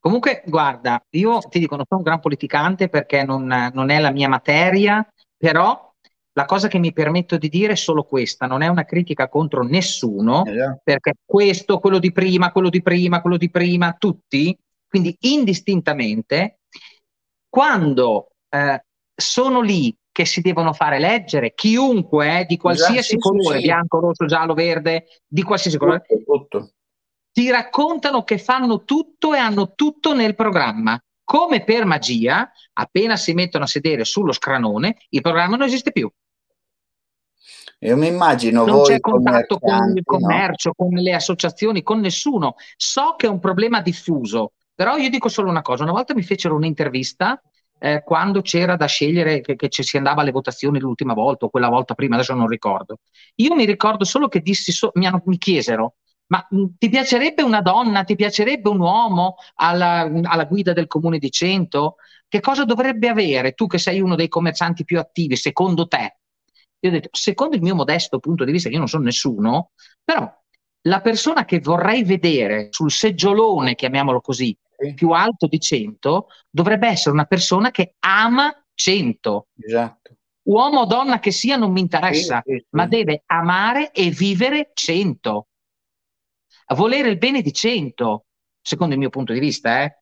Comunque, 0.00 0.42
guarda, 0.46 1.04
io 1.10 1.40
ti 1.40 1.58
dico, 1.58 1.76
non 1.76 1.84
sono 1.86 2.00
un 2.00 2.06
gran 2.06 2.20
politicante 2.20 2.88
perché 2.88 3.22
non, 3.22 3.44
non, 3.44 3.90
è 3.90 4.00
la 4.00 4.10
mia 4.10 4.30
materia, 4.30 5.06
però 5.36 5.92
la 6.32 6.44
cosa 6.46 6.68
che 6.68 6.78
mi 6.78 6.94
permetto 6.94 7.36
di 7.36 7.50
dire 7.50 7.74
è 7.74 7.76
solo 7.76 8.04
questa, 8.04 8.46
non 8.46 8.62
è 8.62 8.68
una 8.68 8.86
critica 8.86 9.28
contro 9.28 9.62
nessuno, 9.62 10.46
eh, 10.46 10.80
perché 10.82 11.12
questo, 11.22 11.80
quello 11.80 11.98
di 11.98 12.12
prima, 12.12 12.50
quello 12.50 12.70
di 12.70 12.80
prima, 12.80 13.20
quello 13.20 13.36
di 13.36 13.50
prima, 13.50 13.92
tutti, 13.92 14.56
quindi 14.88 15.14
indistintamente, 15.20 16.60
quando 17.46 18.30
eh, 18.48 18.82
sono 19.14 19.60
lì 19.60 19.94
che 20.10 20.24
si 20.24 20.40
devono 20.40 20.72
fare 20.72 20.98
leggere, 20.98 21.52
chiunque 21.52 22.40
eh, 22.40 22.44
di 22.46 22.56
qualsiasi 22.56 23.16
esatto, 23.16 23.28
colore, 23.28 23.56
sì, 23.56 23.60
sì. 23.60 23.66
bianco, 23.66 24.00
rosso, 24.00 24.24
giallo, 24.24 24.54
verde, 24.54 25.04
di 25.26 25.42
qualsiasi 25.42 25.76
colore, 25.76 26.04
tutto, 26.08 26.38
tutto 26.38 26.70
ti 27.32 27.50
raccontano 27.50 28.24
che 28.24 28.38
fanno 28.38 28.84
tutto 28.84 29.34
e 29.34 29.38
hanno 29.38 29.74
tutto 29.74 30.14
nel 30.14 30.34
programma. 30.34 31.00
Come 31.24 31.62
per 31.62 31.84
magia, 31.84 32.50
appena 32.72 33.16
si 33.16 33.34
mettono 33.34 33.64
a 33.64 33.68
sedere 33.68 34.04
sullo 34.04 34.32
scranone, 34.32 34.96
il 35.10 35.20
programma 35.20 35.56
non 35.56 35.66
esiste 35.66 35.92
più. 35.92 36.10
Io 37.82 37.96
mi 37.96 38.08
immagino 38.08 38.66
non 38.66 38.82
c'è 38.82 39.00
contatto 39.00 39.58
con 39.58 39.96
il 39.96 40.04
commercio, 40.04 40.72
no? 40.76 40.86
con 40.86 40.98
le 40.98 41.14
associazioni, 41.14 41.82
con 41.82 42.00
nessuno. 42.00 42.56
So 42.76 43.14
che 43.16 43.26
è 43.26 43.30
un 43.30 43.38
problema 43.38 43.80
diffuso, 43.80 44.52
però 44.74 44.96
io 44.96 45.08
dico 45.08 45.28
solo 45.28 45.48
una 45.48 45.62
cosa. 45.62 45.84
Una 45.84 45.92
volta 45.92 46.14
mi 46.14 46.22
fecero 46.22 46.56
un'intervista 46.56 47.40
eh, 47.78 48.02
quando 48.04 48.42
c'era 48.42 48.76
da 48.76 48.84
scegliere 48.84 49.40
che, 49.40 49.56
che, 49.56 49.68
ci 49.70 49.82
si 49.82 49.96
andava 49.96 50.20
alle 50.20 50.32
votazioni 50.32 50.78
l'ultima 50.78 51.14
volta 51.14 51.46
o 51.46 51.48
quella 51.48 51.70
volta 51.70 51.94
prima, 51.94 52.16
adesso 52.16 52.34
non 52.34 52.48
ricordo. 52.48 52.98
Io 53.36 53.54
mi 53.54 53.64
ricordo 53.64 54.04
solo 54.04 54.28
che 54.28 54.40
dissi, 54.40 54.72
so, 54.72 54.90
mi, 54.94 55.06
hanno, 55.06 55.22
mi 55.24 55.38
chiesero 55.38 55.94
ma 56.30 56.46
mh, 56.48 56.64
ti 56.78 56.88
piacerebbe 56.88 57.42
una 57.42 57.60
donna, 57.60 58.04
ti 58.04 58.14
piacerebbe 58.14 58.68
un 58.68 58.80
uomo 58.80 59.36
alla, 59.56 60.10
alla, 60.22 60.44
guida 60.44 60.72
del 60.72 60.86
comune 60.86 61.18
di 61.18 61.30
Cento? 61.30 61.96
Che 62.28 62.40
cosa 62.40 62.64
dovrebbe 62.64 63.08
avere 63.08 63.52
tu 63.52 63.66
che 63.66 63.78
sei 63.78 64.00
uno 64.00 64.14
dei 64.14 64.28
commercianti 64.28 64.84
più 64.84 64.98
attivi, 64.98 65.36
secondo 65.36 65.88
te? 65.88 66.18
Io 66.80 66.88
ho 66.88 66.92
detto, 66.92 67.08
secondo 67.12 67.56
il 67.56 67.62
mio 67.62 67.74
modesto 67.74 68.20
punto 68.20 68.44
di 68.44 68.52
vista, 68.52 68.68
io 68.68 68.78
non 68.78 68.88
sono 68.88 69.04
nessuno, 69.04 69.72
però 70.02 70.32
la 70.82 71.00
persona 71.00 71.44
che 71.44 71.58
vorrei 71.58 72.04
vedere 72.04 72.68
sul 72.70 72.90
seggiolone, 72.90 73.74
chiamiamolo 73.74 74.20
così, 74.20 74.56
sì. 74.78 74.94
più 74.94 75.10
alto 75.10 75.46
di 75.48 75.58
100, 75.58 76.28
dovrebbe 76.48 76.88
essere 76.88 77.10
una 77.10 77.26
persona 77.26 77.70
che 77.72 77.96
ama 77.98 78.54
100. 78.72 79.48
Esatto. 79.60 80.14
Uomo 80.42 80.80
o 80.80 80.86
donna 80.86 81.18
che 81.18 81.32
sia 81.32 81.56
non 81.56 81.72
mi 81.72 81.80
interessa, 81.80 82.40
sì, 82.44 82.54
sì, 82.54 82.64
ma 82.70 82.86
deve 82.86 83.24
amare 83.26 83.90
e 83.90 84.10
vivere 84.10 84.70
100 84.72 85.48
a 86.70 86.74
volere 86.74 87.10
il 87.10 87.18
bene 87.18 87.42
di 87.42 87.52
100, 87.52 88.24
secondo 88.62 88.94
il 88.94 89.00
mio 89.00 89.10
punto 89.10 89.32
di 89.32 89.40
vista. 89.40 89.82
Eh? 89.82 89.96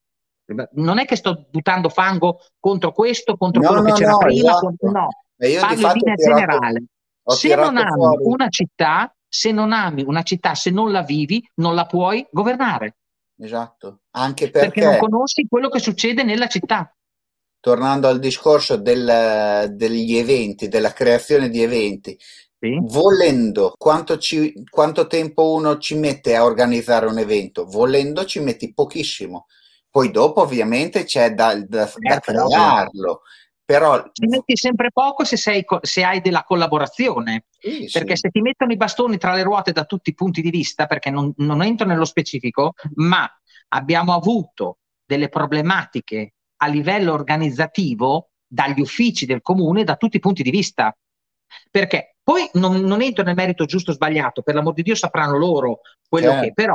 Non 0.73 0.99
è 0.99 1.05
che 1.05 1.17
sto 1.17 1.47
buttando 1.51 1.89
fango 1.89 2.41
contro 2.59 2.93
questo, 2.93 3.37
contro 3.37 3.63
no, 3.63 3.69
quello 3.69 3.83
no, 3.83 3.89
che 3.89 4.01
c'era 4.01 4.11
no, 4.13 4.19
prima, 4.19 4.51
esatto. 4.51 4.67
contro, 4.67 4.91
no. 4.91 5.09
Parlo 5.37 5.87
in 5.87 5.93
linea 5.95 6.15
generale. 6.15 6.85
Se 7.25 7.55
non 7.55 7.77
ami 7.77 7.93
fuori. 7.93 8.25
una 8.25 8.49
città, 8.49 9.15
se 9.29 9.53
non 9.53 9.73
ami 9.73 10.03
una 10.03 10.23
città, 10.23 10.55
se 10.55 10.71
non 10.71 10.91
la 10.91 11.03
vivi, 11.03 11.47
non 11.57 11.75
la 11.75 11.87
puoi 11.87 12.27
governare. 12.31 12.97
Esatto, 13.41 14.01
anche 14.13 14.51
perché, 14.51 14.81
perché 14.81 14.85
non 14.85 14.99
conosci 14.99 15.47
quello 15.49 15.69
che 15.69 15.79
succede 15.79 16.23
nella 16.23 16.49
città. 16.49 16.93
Tornando 17.61 18.09
al 18.09 18.19
discorso 18.19 18.77
del, 18.77 19.73
degli 19.75 20.17
eventi, 20.17 20.69
della 20.69 20.93
creazione 20.93 21.49
di 21.49 21.63
eventi, 21.63 22.19
sì. 22.61 22.79
Volendo, 22.83 23.75
quanto, 23.77 24.19
ci, 24.19 24.65
quanto 24.69 25.07
tempo 25.07 25.53
uno 25.53 25.79
ci 25.79 25.95
mette 25.95 26.35
a 26.35 26.45
organizzare 26.45 27.07
un 27.07 27.19
evento? 27.19 27.65
Volendo 27.67 28.25
ci 28.25 28.41
metti 28.41 28.73
pochissimo. 28.73 29.47
Poi 29.91 30.11
dopo 30.11 30.43
ovviamente 30.43 31.05
c'è 31.05 31.33
da, 31.33 31.55
da, 31.55 31.85
da 31.85 31.87
certo, 31.87 32.33
crearlo, 32.33 33.23
però... 33.65 34.11
Ci 34.13 34.27
metti 34.27 34.57
sempre 34.57 34.91
poco 34.93 35.25
se, 35.25 35.37
sei, 35.37 35.65
se 35.83 36.05
hai 36.05 36.21
della 36.21 36.45
collaborazione, 36.45 37.45
sì, 37.59 37.89
perché 37.93 38.17
sì. 38.17 38.23
se 38.23 38.31
ti 38.31 38.41
mettono 38.41 38.73
i 38.73 38.77
bastoni 38.77 39.19
tra 39.19 39.35
le 39.35 39.43
ruote 39.43 39.73
da 39.73 39.85
tutti 39.85 40.11
i 40.11 40.15
punti 40.15 40.43
di 40.43 40.51
vista, 40.51 40.87
perché 40.87 41.11
non, 41.11 41.33
non 41.37 41.63
entro 41.63 41.87
nello 41.87 42.05
specifico, 42.05 42.73
ma 42.97 43.29
abbiamo 43.69 44.13
avuto 44.15 44.79
delle 45.05 45.29
problematiche 45.29 46.35
a 46.57 46.67
livello 46.67 47.13
organizzativo 47.13 48.31
dagli 48.47 48.81
uffici 48.81 49.27
del 49.27 49.43
comune 49.43 49.85
da 49.85 49.97
tutti 49.97 50.17
i 50.17 50.21
punti 50.21 50.43
di 50.43 50.51
vista. 50.51 50.95
Perché 51.71 52.17
poi 52.29 52.47
non, 52.53 52.83
non 52.83 53.01
entro 53.01 53.25
nel 53.25 53.35
merito 53.35 53.65
giusto 53.65 53.91
o 53.91 53.95
sbagliato, 53.95 54.43
per 54.43 54.55
l'amor 54.55 54.75
di 54.75 54.83
Dio 54.83 54.95
sapranno 54.95 55.39
loro 55.39 55.81
quello 56.07 56.33
eh. 56.33 56.41
che, 56.41 56.53
però 56.53 56.75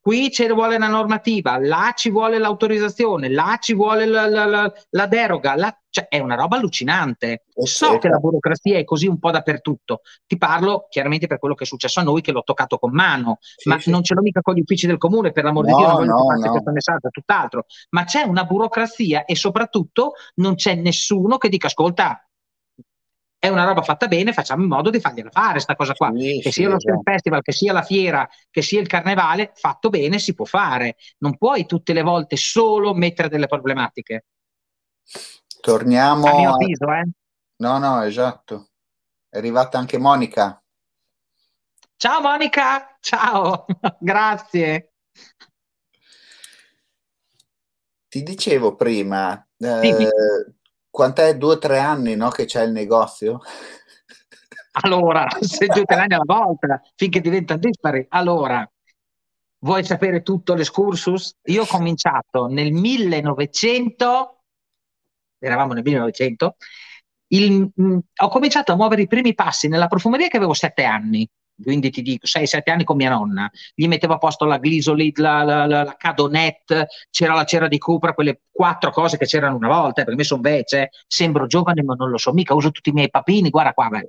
qui 0.00 0.28
ci 0.32 0.44
vuole 0.48 0.74
una 0.74 0.88
normativa, 0.88 1.56
là 1.56 1.92
ci 1.94 2.10
vuole 2.10 2.36
l'autorizzazione, 2.38 3.28
là 3.28 3.58
ci 3.60 3.74
vuole 3.74 4.06
la, 4.06 4.26
la, 4.26 4.44
la, 4.44 4.72
la 4.90 5.06
deroga, 5.06 5.54
là, 5.54 5.72
cioè 5.88 6.08
è 6.08 6.18
una 6.18 6.34
roba 6.34 6.56
allucinante. 6.56 7.44
So 7.62 7.98
che 7.98 8.08
la 8.08 8.18
burocrazia 8.18 8.76
è 8.76 8.82
così 8.82 9.06
un 9.06 9.20
po' 9.20 9.30
dappertutto. 9.30 10.00
Ti 10.26 10.36
parlo 10.36 10.88
chiaramente 10.88 11.28
per 11.28 11.38
quello 11.38 11.54
che 11.54 11.62
è 11.62 11.66
successo 11.66 12.00
a 12.00 12.02
noi, 12.02 12.20
che 12.20 12.32
l'ho 12.32 12.42
toccato 12.42 12.78
con 12.78 12.90
mano, 12.90 13.38
sì, 13.40 13.68
ma 13.68 13.78
sì. 13.78 13.90
non 13.90 14.02
ce 14.02 14.14
l'ho 14.14 14.22
mica 14.22 14.40
con 14.40 14.54
gli 14.54 14.60
uffici 14.60 14.88
del 14.88 14.98
comune, 14.98 15.30
per 15.30 15.44
l'amor 15.44 15.64
no, 15.64 15.76
di 15.76 15.76
Dio, 15.76 15.92
non 15.92 16.06
voglio 16.06 16.40
no, 16.40 16.44
no. 16.44 16.50
questo 16.50 16.72
messaggio, 16.72 17.08
tutt'altro. 17.10 17.66
Ma 17.90 18.02
c'è 18.02 18.22
una 18.22 18.42
burocrazia 18.42 19.24
e 19.26 19.36
soprattutto 19.36 20.14
non 20.36 20.56
c'è 20.56 20.74
nessuno 20.74 21.36
che 21.36 21.48
dica 21.48 21.68
ascolta, 21.68 22.27
è 23.40 23.48
una 23.48 23.64
roba 23.64 23.82
fatta 23.82 24.08
bene, 24.08 24.32
facciamo 24.32 24.62
in 24.62 24.68
modo 24.68 24.90
di 24.90 24.98
fargliela 24.98 25.30
fare 25.30 25.52
questa 25.52 25.76
cosa 25.76 25.94
qua. 25.94 26.10
Sì, 26.14 26.40
che 26.42 26.50
sia 26.50 26.64
sì, 26.66 26.72
lo 26.72 26.78
Street 26.78 26.98
esatto. 26.98 27.10
Festival, 27.10 27.42
che 27.42 27.52
sia 27.52 27.72
la 27.72 27.82
fiera, 27.82 28.28
che 28.50 28.62
sia 28.62 28.80
il 28.80 28.88
carnevale, 28.88 29.52
fatto 29.54 29.90
bene 29.90 30.18
si 30.18 30.34
può 30.34 30.44
fare. 30.44 30.96
Non 31.18 31.36
puoi 31.36 31.64
tutte 31.64 31.92
le 31.92 32.02
volte 32.02 32.36
solo 32.36 32.94
mettere 32.94 33.28
delle 33.28 33.46
problematiche. 33.46 34.26
Torniamo. 35.60 36.26
A 36.26 36.34
mio 36.36 36.54
avviso, 36.54 36.92
eh? 36.92 37.08
No, 37.56 37.78
no, 37.78 38.02
esatto. 38.02 38.70
È 39.28 39.38
arrivata 39.38 39.78
anche 39.78 39.98
Monica. 39.98 40.60
Ciao 41.96 42.20
Monica, 42.20 42.96
ciao, 43.00 43.66
grazie. 43.98 44.92
Ti 48.08 48.22
dicevo 48.22 48.74
prima, 48.74 49.46
eh, 49.58 50.54
quant'è? 50.98 51.36
Due 51.36 51.54
o 51.54 51.58
tre 51.58 51.78
anni 51.78 52.16
no, 52.16 52.28
che 52.30 52.44
c'è 52.44 52.64
il 52.64 52.72
negozio? 52.72 53.40
Allora, 54.82 55.28
se 55.38 55.66
due 55.66 55.82
o 55.82 55.84
tre 55.84 56.00
anni 56.00 56.14
alla 56.14 56.24
volta, 56.26 56.82
finché 56.96 57.20
diventa 57.20 57.56
dispari. 57.56 58.04
Allora, 58.08 58.68
vuoi 59.60 59.84
sapere 59.84 60.22
tutto 60.22 60.54
l'escursus? 60.54 61.36
Io 61.44 61.62
ho 61.62 61.66
cominciato 61.66 62.48
nel 62.48 62.72
1900, 62.72 64.42
eravamo 65.38 65.72
nel 65.72 65.84
1900, 65.84 66.56
il, 67.28 67.70
mh, 67.72 67.82
mm, 67.82 67.98
ho 68.22 68.28
cominciato 68.28 68.72
a 68.72 68.76
muovere 68.76 69.02
i 69.02 69.06
primi 69.06 69.34
passi 69.34 69.68
nella 69.68 69.86
profumeria 69.86 70.26
che 70.26 70.36
avevo 70.36 70.54
sette 70.54 70.82
anni 70.82 71.28
quindi 71.62 71.90
ti 71.90 72.02
dico 72.02 72.26
6-7 72.26 72.70
anni 72.70 72.84
con 72.84 72.96
mia 72.96 73.10
nonna, 73.10 73.50
gli 73.74 73.88
mettevo 73.88 74.14
a 74.14 74.18
posto 74.18 74.44
la 74.44 74.58
glisolid, 74.58 75.18
la, 75.18 75.42
la, 75.42 75.66
la, 75.66 75.82
la 75.82 75.96
Cadonet, 75.96 76.86
c'era 77.10 77.34
la 77.34 77.44
cera 77.44 77.66
di 77.68 77.78
Cupra, 77.78 78.14
quelle 78.14 78.42
quattro 78.50 78.90
cose 78.90 79.18
che 79.18 79.26
c'erano 79.26 79.56
una 79.56 79.68
volta, 79.68 80.02
perché 80.02 80.14
mi 80.14 80.24
sono 80.24 80.42
vece, 80.42 80.90
sembro 81.06 81.46
giovane 81.46 81.82
ma 81.82 81.94
non 81.94 82.10
lo 82.10 82.18
so, 82.18 82.32
mica 82.32 82.54
uso 82.54 82.70
tutti 82.70 82.90
i 82.90 82.92
miei 82.92 83.10
papini, 83.10 83.50
guarda 83.50 83.72
qua. 83.72 83.88
Beh. 83.88 84.06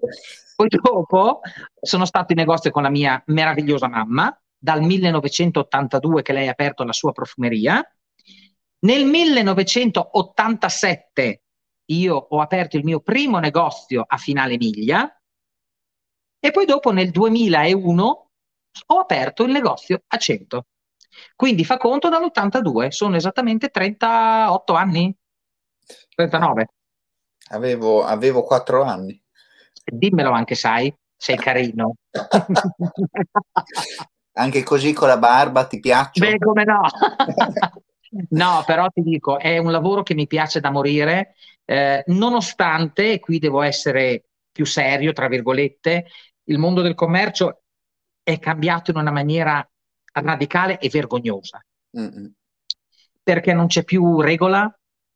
Poi 0.56 0.68
dopo 0.68 1.40
sono 1.80 2.06
stato 2.06 2.34
in 2.34 2.40
negozio 2.40 2.72
con 2.72 2.84
la 2.84 2.90
mia 2.90 3.22
meravigliosa 3.28 3.88
mamma, 3.88 4.38
dal 4.58 4.82
1982 4.82 6.22
che 6.22 6.34
lei 6.34 6.48
ha 6.48 6.52
aperto 6.52 6.84
la 6.84 6.94
sua 6.94 7.14
profumeria. 7.14 7.82
Nel 8.82 9.06
1987 9.06 11.44
io 11.86 12.16
ho 12.16 12.42
aperto 12.42 12.78
il 12.78 12.84
mio 12.84 13.00
primo 13.00 13.40
negozio 13.40 14.04
a 14.06 14.18
Finale 14.18 14.58
Miglia, 14.58 15.19
e 16.40 16.52
poi 16.52 16.66
dopo 16.66 16.92
nel 16.92 17.12
2001 17.12 18.30
ho 18.88 19.00
aperto 19.00 19.44
il 19.44 19.52
negozio 19.52 20.02
a 20.08 20.18
100. 20.18 20.66
Quindi 21.36 21.66
fa 21.66 21.78
conto 21.78 22.10
dall'82, 22.10 22.90
sono 22.90 23.16
esattamente 23.16 23.70
38 23.70 24.74
anni, 24.74 25.14
39. 26.16 26.68
Avevo, 27.50 28.04
avevo 28.04 28.44
4 28.44 28.84
anni. 28.84 29.22
Dimmelo 29.84 30.32
anche, 30.32 30.56
sai, 30.56 30.94
sei 31.16 31.36
carino. 31.38 31.96
anche 34.34 34.64
così 34.64 34.94
con 34.94 35.08
la 35.08 35.18
barba 35.18 35.66
ti 35.66 35.80
piace? 35.80 36.20
Beh, 36.20 36.38
come 36.38 36.64
no. 36.64 36.82
no, 38.30 38.64
però 38.66 38.88
ti 38.90 39.02
dico, 39.02 39.40
è 39.40 39.58
un 39.58 39.72
lavoro 39.72 40.04
che 40.04 40.14
mi 40.14 40.28
piace 40.28 40.60
da 40.60 40.70
morire, 40.70 41.34
eh, 41.66 42.04
nonostante, 42.08 43.14
e 43.14 43.20
qui 43.20 43.40
devo 43.40 43.62
essere 43.62 44.26
più 44.52 44.66
serio, 44.66 45.14
tra 45.14 45.28
virgolette, 45.28 46.06
il 46.50 46.58
mondo 46.58 46.82
del 46.82 46.96
commercio 46.96 47.62
è 48.22 48.38
cambiato 48.40 48.92
in 48.92 48.98
una 48.98 49.12
maniera 49.12 49.68
radicale 50.12 50.80
e 50.80 50.90
vergognosa. 50.90 51.64
Mm-hmm. 51.98 52.26
Perché 53.24 53.54
non 53.54 53.68
c'è 53.68 53.84
più 53.84 54.22
regola, 54.22 54.72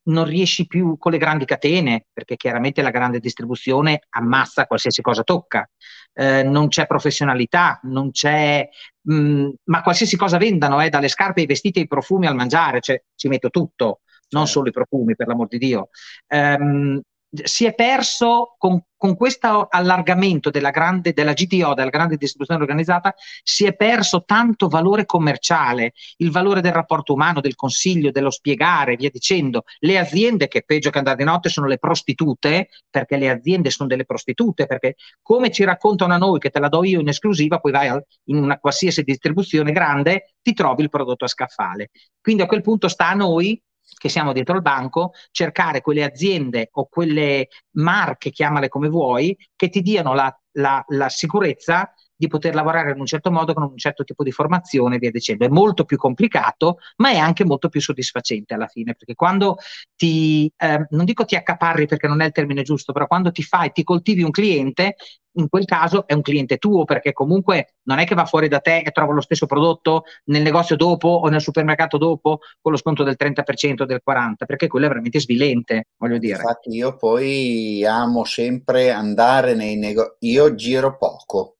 non 0.05 0.25
riesci 0.25 0.67
più 0.67 0.97
con 0.97 1.11
le 1.11 1.17
grandi 1.17 1.45
catene, 1.45 2.05
perché 2.11 2.35
chiaramente 2.35 2.81
la 2.81 2.91
grande 2.91 3.19
distribuzione 3.19 4.01
ammazza 4.09 4.65
qualsiasi 4.65 5.01
cosa 5.01 5.23
tocca, 5.23 5.67
eh, 6.13 6.43
non 6.43 6.67
c'è 6.67 6.85
professionalità, 6.85 7.79
non 7.83 8.11
c'è, 8.11 8.67
mh, 9.01 9.15
mm, 9.15 9.49
ma 9.65 9.81
qualsiasi 9.81 10.15
cosa 10.15 10.37
vendano, 10.37 10.81
eh, 10.81 10.89
dalle 10.89 11.07
scarpe 11.07 11.41
ai 11.41 11.47
vestiti 11.47 11.79
ai 11.79 11.87
profumi 11.87 12.27
al 12.27 12.35
mangiare, 12.35 12.81
cioè, 12.81 13.01
ci 13.15 13.27
metto 13.27 13.49
tutto, 13.49 14.01
non 14.29 14.45
certo. 14.45 14.59
solo 14.59 14.67
i 14.67 14.71
profumi, 14.71 15.15
per 15.15 15.27
l'amor 15.27 15.47
di 15.47 15.57
Dio. 15.57 15.89
Um, 16.27 17.01
si 17.41 17.65
è 17.65 17.73
perso 17.73 18.55
con, 18.59 18.79
con 18.95 19.15
questo 19.15 19.67
allargamento 19.67 20.51
della, 20.51 20.69
grande, 20.69 21.13
della 21.13 21.33
GTO, 21.33 21.73
della 21.73 21.89
grande 21.89 22.15
distribuzione 22.15 22.61
organizzata, 22.61 23.15
si 23.41 23.65
è 23.65 23.75
perso 23.75 24.23
tanto 24.23 24.67
valore 24.67 25.05
commerciale, 25.05 25.93
il 26.17 26.29
valore 26.29 26.61
del 26.61 26.73
rapporto 26.73 27.13
umano, 27.13 27.41
del 27.41 27.55
consiglio, 27.55 28.11
dello 28.11 28.29
spiegare, 28.29 28.95
via 28.95 29.09
dicendo. 29.09 29.63
Le 29.79 29.97
aziende 29.97 30.47
che 30.47 30.61
peggio 30.63 30.91
che 30.91 30.99
andare 30.99 31.17
di 31.17 31.23
notte 31.23 31.49
sono 31.49 31.65
le 31.65 31.79
prostitute, 31.79 32.69
perché 32.89 33.17
le 33.17 33.29
aziende 33.29 33.71
sono 33.71 33.89
delle 33.89 34.05
prostitute, 34.05 34.67
perché 34.67 34.95
come 35.21 35.49
ci 35.49 35.63
raccontano 35.63 36.13
a 36.13 36.17
noi 36.17 36.39
che 36.39 36.51
te 36.51 36.59
la 36.59 36.69
do 36.69 36.83
io 36.83 36.99
in 36.99 37.07
esclusiva, 37.07 37.59
poi 37.59 37.71
vai 37.71 37.99
in 38.25 38.37
una 38.37 38.59
qualsiasi 38.59 39.01
distribuzione 39.01 39.71
grande, 39.71 40.35
ti 40.41 40.53
trovi 40.53 40.83
il 40.83 40.89
prodotto 40.89 41.25
a 41.25 41.27
scaffale. 41.27 41.89
Quindi 42.21 42.43
a 42.43 42.45
quel 42.45 42.61
punto 42.61 42.87
sta 42.87 43.09
a 43.09 43.15
noi 43.15 43.59
che 43.97 44.09
siamo 44.09 44.33
dietro 44.33 44.55
il 44.55 44.61
banco, 44.61 45.11
cercare 45.31 45.81
quelle 45.81 46.03
aziende 46.03 46.69
o 46.73 46.87
quelle 46.87 47.47
marche, 47.71 48.31
chiamale 48.31 48.67
come 48.69 48.89
vuoi, 48.89 49.37
che 49.55 49.69
ti 49.69 49.81
diano 49.81 50.13
la, 50.13 50.35
la, 50.53 50.83
la 50.89 51.09
sicurezza 51.09 51.93
di 52.23 52.29
poter 52.29 52.55
lavorare 52.55 52.91
in 52.91 52.99
un 52.99 53.05
certo 53.05 53.31
modo 53.31 53.53
con 53.53 53.63
un 53.63 53.77
certo 53.77 54.05
tipo 54.05 54.23
di 54.23 54.31
formazione 54.31 54.95
e 54.95 54.99
via 54.99 55.11
dicendo. 55.11 55.45
È 55.45 55.49
molto 55.49 55.83
più 55.83 55.97
complicato, 55.97 56.77
ma 56.97 57.09
è 57.11 57.17
anche 57.17 57.43
molto 57.43 57.67
più 57.67 57.81
soddisfacente 57.81 58.53
alla 58.53 58.67
fine, 58.67 58.95
perché 58.95 59.13
quando 59.13 59.57
ti, 59.95 60.51
eh, 60.57 60.87
non 60.89 61.05
dico 61.05 61.25
ti 61.25 61.35
accaparri 61.35 61.85
perché 61.85 62.07
non 62.07 62.21
è 62.21 62.25
il 62.25 62.31
termine 62.31 62.61
giusto, 62.61 62.93
però 62.93 63.07
quando 63.07 63.31
ti 63.31 63.43
fai, 63.43 63.71
ti 63.71 63.83
coltivi 63.83 64.23
un 64.23 64.31
cliente, 64.31 64.95
in 65.35 65.49
quel 65.49 65.65
caso 65.65 66.05
è 66.07 66.13
un 66.13 66.21
cliente 66.21 66.57
tuo, 66.57 66.85
perché 66.85 67.11
comunque 67.11 67.75
non 67.83 67.99
è 67.99 68.05
che 68.05 68.15
va 68.15 68.25
fuori 68.25 68.47
da 68.47 68.59
te 68.59 68.79
e 68.79 68.91
trova 68.91 69.13
lo 69.13 69.21
stesso 69.21 69.45
prodotto 69.45 70.03
nel 70.25 70.41
negozio 70.41 70.75
dopo 70.75 71.07
o 71.07 71.27
nel 71.27 71.41
supermercato 71.41 71.97
dopo 71.97 72.39
con 72.61 72.71
lo 72.71 72.77
sconto 72.77 73.03
del 73.03 73.15
30% 73.17 73.81
o 73.81 73.85
del 73.85 74.01
40%, 74.07 74.45
perché 74.45 74.67
quello 74.67 74.85
è 74.85 74.89
veramente 74.89 75.19
svilente, 75.19 75.87
voglio 75.97 76.17
dire. 76.17 76.35
Infatti 76.35 76.69
io 76.69 76.95
poi 76.95 77.83
amo 77.85 78.23
sempre 78.23 78.91
andare 78.91 79.55
nei 79.55 79.75
negozi, 79.75 80.15
io 80.19 80.53
giro 80.55 80.97
poco, 80.97 81.57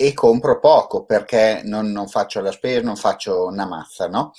e 0.00 0.14
compro 0.14 0.60
poco 0.60 1.04
perché 1.04 1.62
non, 1.64 1.90
non 1.90 2.06
faccio 2.06 2.40
la 2.40 2.52
spesa, 2.52 2.82
non 2.82 2.94
faccio 2.94 3.46
una 3.46 3.66
mazza, 3.66 4.06
no? 4.06 4.30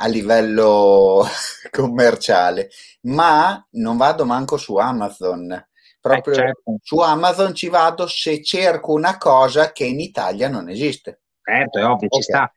A 0.00 0.08
livello 0.08 1.24
commerciale, 1.70 2.68
ma 3.02 3.64
non 3.72 3.96
vado 3.96 4.24
manco 4.24 4.56
su 4.56 4.74
Amazon. 4.74 5.68
Proprio 6.00 6.34
eh, 6.34 6.36
certo. 6.36 6.76
su 6.82 6.98
Amazon 6.98 7.54
ci 7.54 7.68
vado 7.68 8.08
se 8.08 8.42
cerco 8.42 8.92
una 8.92 9.18
cosa 9.18 9.70
che 9.70 9.84
in 9.84 10.00
Italia 10.00 10.48
non 10.48 10.68
esiste. 10.68 11.20
Certo, 11.42 11.78
è 11.78 11.84
ovvio, 11.84 11.94
okay. 11.94 12.08
ci 12.08 12.22
sta. 12.22 12.52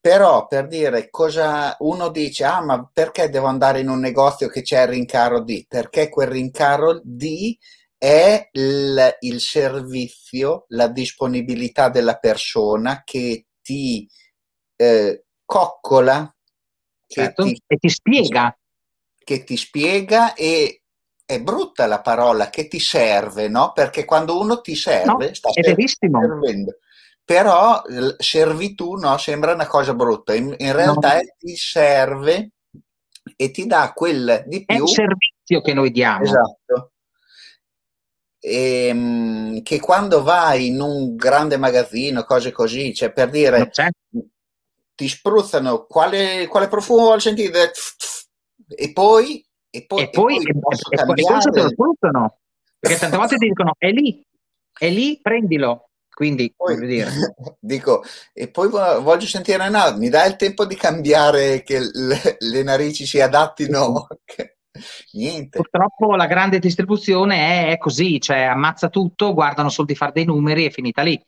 Però 0.00 0.46
per 0.46 0.68
dire 0.68 1.10
cosa 1.10 1.74
uno 1.80 2.08
dice, 2.08 2.44
ah, 2.44 2.62
ma 2.62 2.88
perché 2.90 3.28
devo 3.30 3.48
andare 3.48 3.80
in 3.80 3.88
un 3.88 3.98
negozio 3.98 4.46
che 4.46 4.62
c'è 4.62 4.82
il 4.82 4.88
rincaro 4.88 5.40
di? 5.40 5.66
Perché 5.68 6.08
quel 6.08 6.28
rincaro 6.28 7.00
di 7.02 7.58
è 8.02 8.48
il, 8.52 9.16
il, 9.20 9.40
servizio, 9.40 10.64
la 10.68 10.88
disponibilità 10.88 11.90
della 11.90 12.16
persona 12.16 13.02
che 13.04 13.48
ti 13.60 14.08
eh, 14.74 15.26
coccola, 15.44 16.34
che 17.06 17.22
certo, 17.22 17.44
ti, 17.44 17.62
e 17.66 17.76
ti 17.76 17.88
spiega. 17.90 18.58
Che 19.22 19.44
ti 19.44 19.54
spiega 19.58 20.32
e 20.32 20.82
è 21.26 21.42
brutta 21.42 21.84
la 21.86 22.00
parola, 22.00 22.48
che 22.48 22.68
ti 22.68 22.80
serve, 22.80 23.48
no? 23.48 23.72
Perché 23.74 24.06
quando 24.06 24.40
uno 24.40 24.62
ti 24.62 24.74
serve, 24.74 25.26
no, 25.26 25.34
sta 25.34 25.50
è 25.52 25.60
verissimo. 25.60 26.20
servendo. 26.20 26.78
Però 27.22 27.82
servitù 28.16 28.94
no, 28.94 29.18
sembra 29.18 29.52
una 29.52 29.66
cosa 29.66 29.92
brutta, 29.92 30.34
in, 30.34 30.54
in 30.56 30.72
realtà 30.72 31.16
no. 31.16 31.34
ti 31.36 31.54
serve 31.54 32.52
e 33.36 33.50
ti 33.50 33.66
dà 33.66 33.92
quel 33.92 34.44
di 34.46 34.64
più. 34.64 34.74
È 34.74 34.80
un 34.80 34.86
servizio 34.86 35.38
servizio 35.50 35.60
che 35.60 35.74
noi 35.74 35.90
diamo. 35.90 36.22
Esatto. 36.22 36.89
E, 38.40 38.86
ehm, 38.86 39.62
che 39.62 39.78
quando 39.80 40.22
vai 40.22 40.68
in 40.68 40.80
un 40.80 41.14
grande 41.14 41.56
magazzino, 41.58 42.24
cose 42.24 42.50
così, 42.52 42.94
cioè 42.94 43.12
per 43.12 43.28
dire, 43.30 43.70
ti 44.94 45.08
spruzzano 45.08 45.84
quale, 45.86 46.46
quale 46.48 46.68
profumo 46.68 47.04
vuoi 47.04 47.20
sentire 47.20 47.72
e 48.68 48.92
poi 48.92 49.44
e 49.72 49.86
poi, 49.86 50.02
e 50.02 50.10
poi, 50.10 50.36
e 50.36 50.58
poi, 50.58 50.82
e 50.90 51.04
poi, 51.04 51.20
e 51.20 51.50
te 51.50 51.62
lo 51.62 51.68
spruzzano 51.68 52.40
perché 52.80 52.96
tante 52.96 53.16
volte 53.18 53.36
ti 53.36 53.46
dicono 53.46 53.74
è 53.76 53.90
lì, 53.90 54.24
è 54.76 54.88
lì, 54.88 55.20
prendilo. 55.20 55.90
Quindi, 56.08 56.52
poi, 56.56 56.76
dire. 56.86 57.10
dico, 57.60 58.02
e 58.32 58.50
poi 58.50 58.68
voglio 58.68 59.26
sentire, 59.26 59.68
no, 59.68 59.96
mi 59.96 60.08
dai 60.08 60.28
il 60.30 60.36
tempo 60.36 60.64
di 60.64 60.74
cambiare 60.74 61.62
che 61.62 61.78
le, 61.78 62.36
le 62.38 62.62
narici 62.62 63.06
si 63.06 63.20
adattino? 63.20 64.06
Niente. 65.12 65.58
Purtroppo 65.58 66.14
la 66.16 66.26
grande 66.26 66.58
distribuzione 66.58 67.70
è, 67.70 67.78
così, 67.78 68.20
cioè 68.20 68.42
ammazza 68.42 68.88
tutto, 68.88 69.34
guardano 69.34 69.68
solo 69.68 69.86
di 69.86 69.94
fare 69.94 70.12
dei 70.12 70.24
numeri 70.24 70.64
e 70.64 70.70
finita 70.70 71.02
lì. 71.02 71.20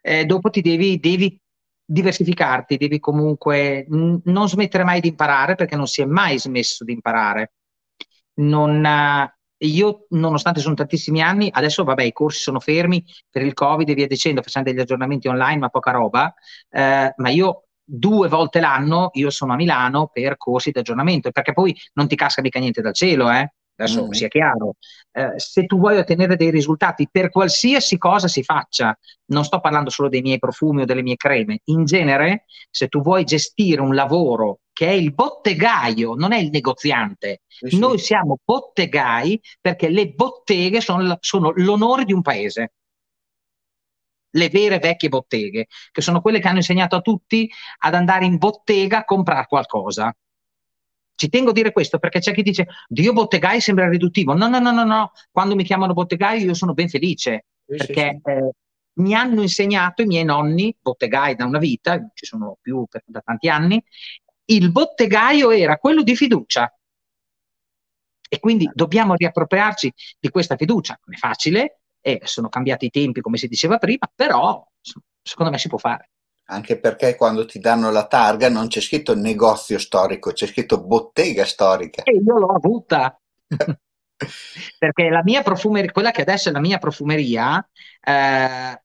Eh, 0.00 0.24
dopo 0.24 0.50
ti 0.50 0.60
devi, 0.60 0.98
devi 0.98 1.38
diversificarti, 1.84 2.76
devi 2.76 2.98
comunque 2.98 3.86
n- 3.88 4.20
non 4.24 4.48
smettere 4.48 4.84
mai 4.84 5.00
di 5.00 5.08
imparare 5.08 5.54
perché 5.54 5.76
non 5.76 5.86
si 5.86 6.02
è 6.02 6.04
mai 6.04 6.38
smesso 6.38 6.84
di 6.84 6.92
imparare. 6.92 7.52
Non, 8.34 8.84
io, 9.58 10.06
nonostante 10.10 10.60
sono 10.60 10.74
tantissimi 10.74 11.22
anni, 11.22 11.48
adesso 11.50 11.84
vabbè, 11.84 12.02
i 12.02 12.12
corsi 12.12 12.40
sono 12.40 12.60
fermi 12.60 13.04
per 13.30 13.42
il 13.42 13.54
Covid 13.54 13.88
e 13.88 13.94
via 13.94 14.06
dicendo, 14.06 14.42
facciamo 14.42 14.64
degli 14.64 14.80
aggiornamenti 14.80 15.28
online, 15.28 15.58
ma 15.58 15.68
poca 15.68 15.92
roba. 15.92 16.34
Eh, 16.68 17.12
ma 17.16 17.28
io 17.30 17.65
due 17.88 18.28
volte 18.28 18.58
l'anno 18.58 19.10
io 19.12 19.30
sono 19.30 19.52
a 19.52 19.56
Milano 19.56 20.10
per 20.12 20.36
corsi 20.36 20.72
di 20.72 20.80
aggiornamento, 20.80 21.30
perché 21.30 21.52
poi 21.52 21.74
non 21.94 22.08
ti 22.08 22.16
casca 22.16 22.42
mica 22.42 22.58
niente 22.58 22.82
dal 22.82 22.94
cielo, 22.94 23.30
eh? 23.30 23.50
adesso 23.76 24.06
mm. 24.06 24.10
sia 24.10 24.28
chiaro, 24.28 24.74
eh, 25.12 25.34
se 25.36 25.66
tu 25.66 25.78
vuoi 25.78 25.98
ottenere 25.98 26.36
dei 26.36 26.50
risultati 26.50 27.08
per 27.10 27.30
qualsiasi 27.30 27.98
cosa 27.98 28.26
si 28.26 28.42
faccia, 28.42 28.98
non 29.26 29.44
sto 29.44 29.60
parlando 29.60 29.90
solo 29.90 30.08
dei 30.08 30.22
miei 30.22 30.38
profumi 30.38 30.82
o 30.82 30.84
delle 30.84 31.02
mie 31.02 31.16
creme, 31.16 31.60
in 31.64 31.84
genere 31.84 32.44
se 32.70 32.88
tu 32.88 33.02
vuoi 33.02 33.24
gestire 33.24 33.80
un 33.80 33.94
lavoro 33.94 34.60
che 34.72 34.88
è 34.88 34.92
il 34.92 35.14
bottegaio, 35.14 36.14
non 36.14 36.32
è 36.32 36.38
il 36.38 36.50
negoziante, 36.50 37.42
sì, 37.46 37.78
noi 37.78 37.98
siamo 37.98 38.38
bottegai 38.42 39.40
perché 39.60 39.88
le 39.88 40.08
botteghe 40.08 40.80
sono, 40.80 41.16
sono 41.20 41.52
l'onore 41.54 42.04
di 42.04 42.12
un 42.12 42.22
paese 42.22 42.72
le 44.30 44.48
vere 44.48 44.78
vecchie 44.78 45.08
botteghe, 45.08 45.66
che 45.90 46.00
sono 46.00 46.20
quelle 46.20 46.40
che 46.40 46.48
hanno 46.48 46.58
insegnato 46.58 46.96
a 46.96 47.00
tutti 47.00 47.50
ad 47.78 47.94
andare 47.94 48.24
in 48.24 48.36
bottega 48.36 48.98
a 48.98 49.04
comprare 49.04 49.46
qualcosa. 49.46 50.14
Ci 51.14 51.28
tengo 51.30 51.50
a 51.50 51.52
dire 51.54 51.72
questo 51.72 51.98
perché 51.98 52.18
c'è 52.18 52.34
chi 52.34 52.42
dice 52.42 52.66
Dio 52.88 53.12
bottegai 53.12 53.60
sembra 53.60 53.88
riduttivo. 53.88 54.34
No, 54.34 54.48
no, 54.48 54.58
no, 54.58 54.70
no, 54.70 54.84
no. 54.84 55.12
Quando 55.30 55.54
mi 55.54 55.64
chiamano 55.64 55.94
bottegai 55.94 56.42
io 56.42 56.52
sono 56.52 56.74
ben 56.74 56.88
felice 56.88 57.46
sì, 57.64 57.76
perché 57.76 58.20
sì, 58.22 58.30
eh, 58.30 58.50
mi 58.96 59.14
hanno 59.14 59.40
insegnato 59.40 60.02
i 60.02 60.06
miei 60.06 60.24
nonni, 60.24 60.76
bottegai 60.78 61.34
da 61.34 61.46
una 61.46 61.58
vita, 61.58 62.10
ci 62.14 62.26
sono 62.26 62.58
più 62.60 62.84
per, 62.88 63.02
da 63.06 63.20
tanti 63.20 63.48
anni, 63.48 63.82
il 64.46 64.70
bottegaio 64.70 65.50
era 65.50 65.78
quello 65.78 66.02
di 66.02 66.14
fiducia. 66.14 66.70
E 68.28 68.38
quindi 68.40 68.68
dobbiamo 68.74 69.14
riappropriarci 69.14 69.92
di 70.18 70.28
questa 70.30 70.56
fiducia. 70.56 70.98
Non 71.04 71.14
è 71.14 71.18
facile, 71.18 71.80
e 72.06 72.20
sono 72.22 72.48
cambiati 72.48 72.86
i 72.86 72.90
tempi, 72.90 73.20
come 73.20 73.36
si 73.36 73.48
diceva 73.48 73.78
prima, 73.78 74.08
però 74.14 74.64
secondo 75.22 75.50
me 75.50 75.58
si 75.58 75.66
può 75.66 75.78
fare 75.78 76.10
anche 76.48 76.78
perché 76.78 77.16
quando 77.16 77.44
ti 77.44 77.58
danno 77.58 77.90
la 77.90 78.06
targa 78.06 78.48
non 78.48 78.68
c'è 78.68 78.80
scritto 78.80 79.16
negozio 79.16 79.80
storico, 79.80 80.30
c'è 80.30 80.46
scritto 80.46 80.80
bottega 80.80 81.44
storica. 81.44 82.04
E 82.04 82.12
io 82.12 82.38
l'ho 82.38 82.54
avuta. 82.54 83.18
perché 84.78 85.08
la 85.08 85.22
mia 85.24 85.42
profumeria, 85.42 85.90
quella 85.90 86.12
che 86.12 86.20
adesso 86.20 86.48
è 86.48 86.52
la 86.52 86.60
mia 86.60 86.78
profumeria, 86.78 87.68
eh, 88.00 88.80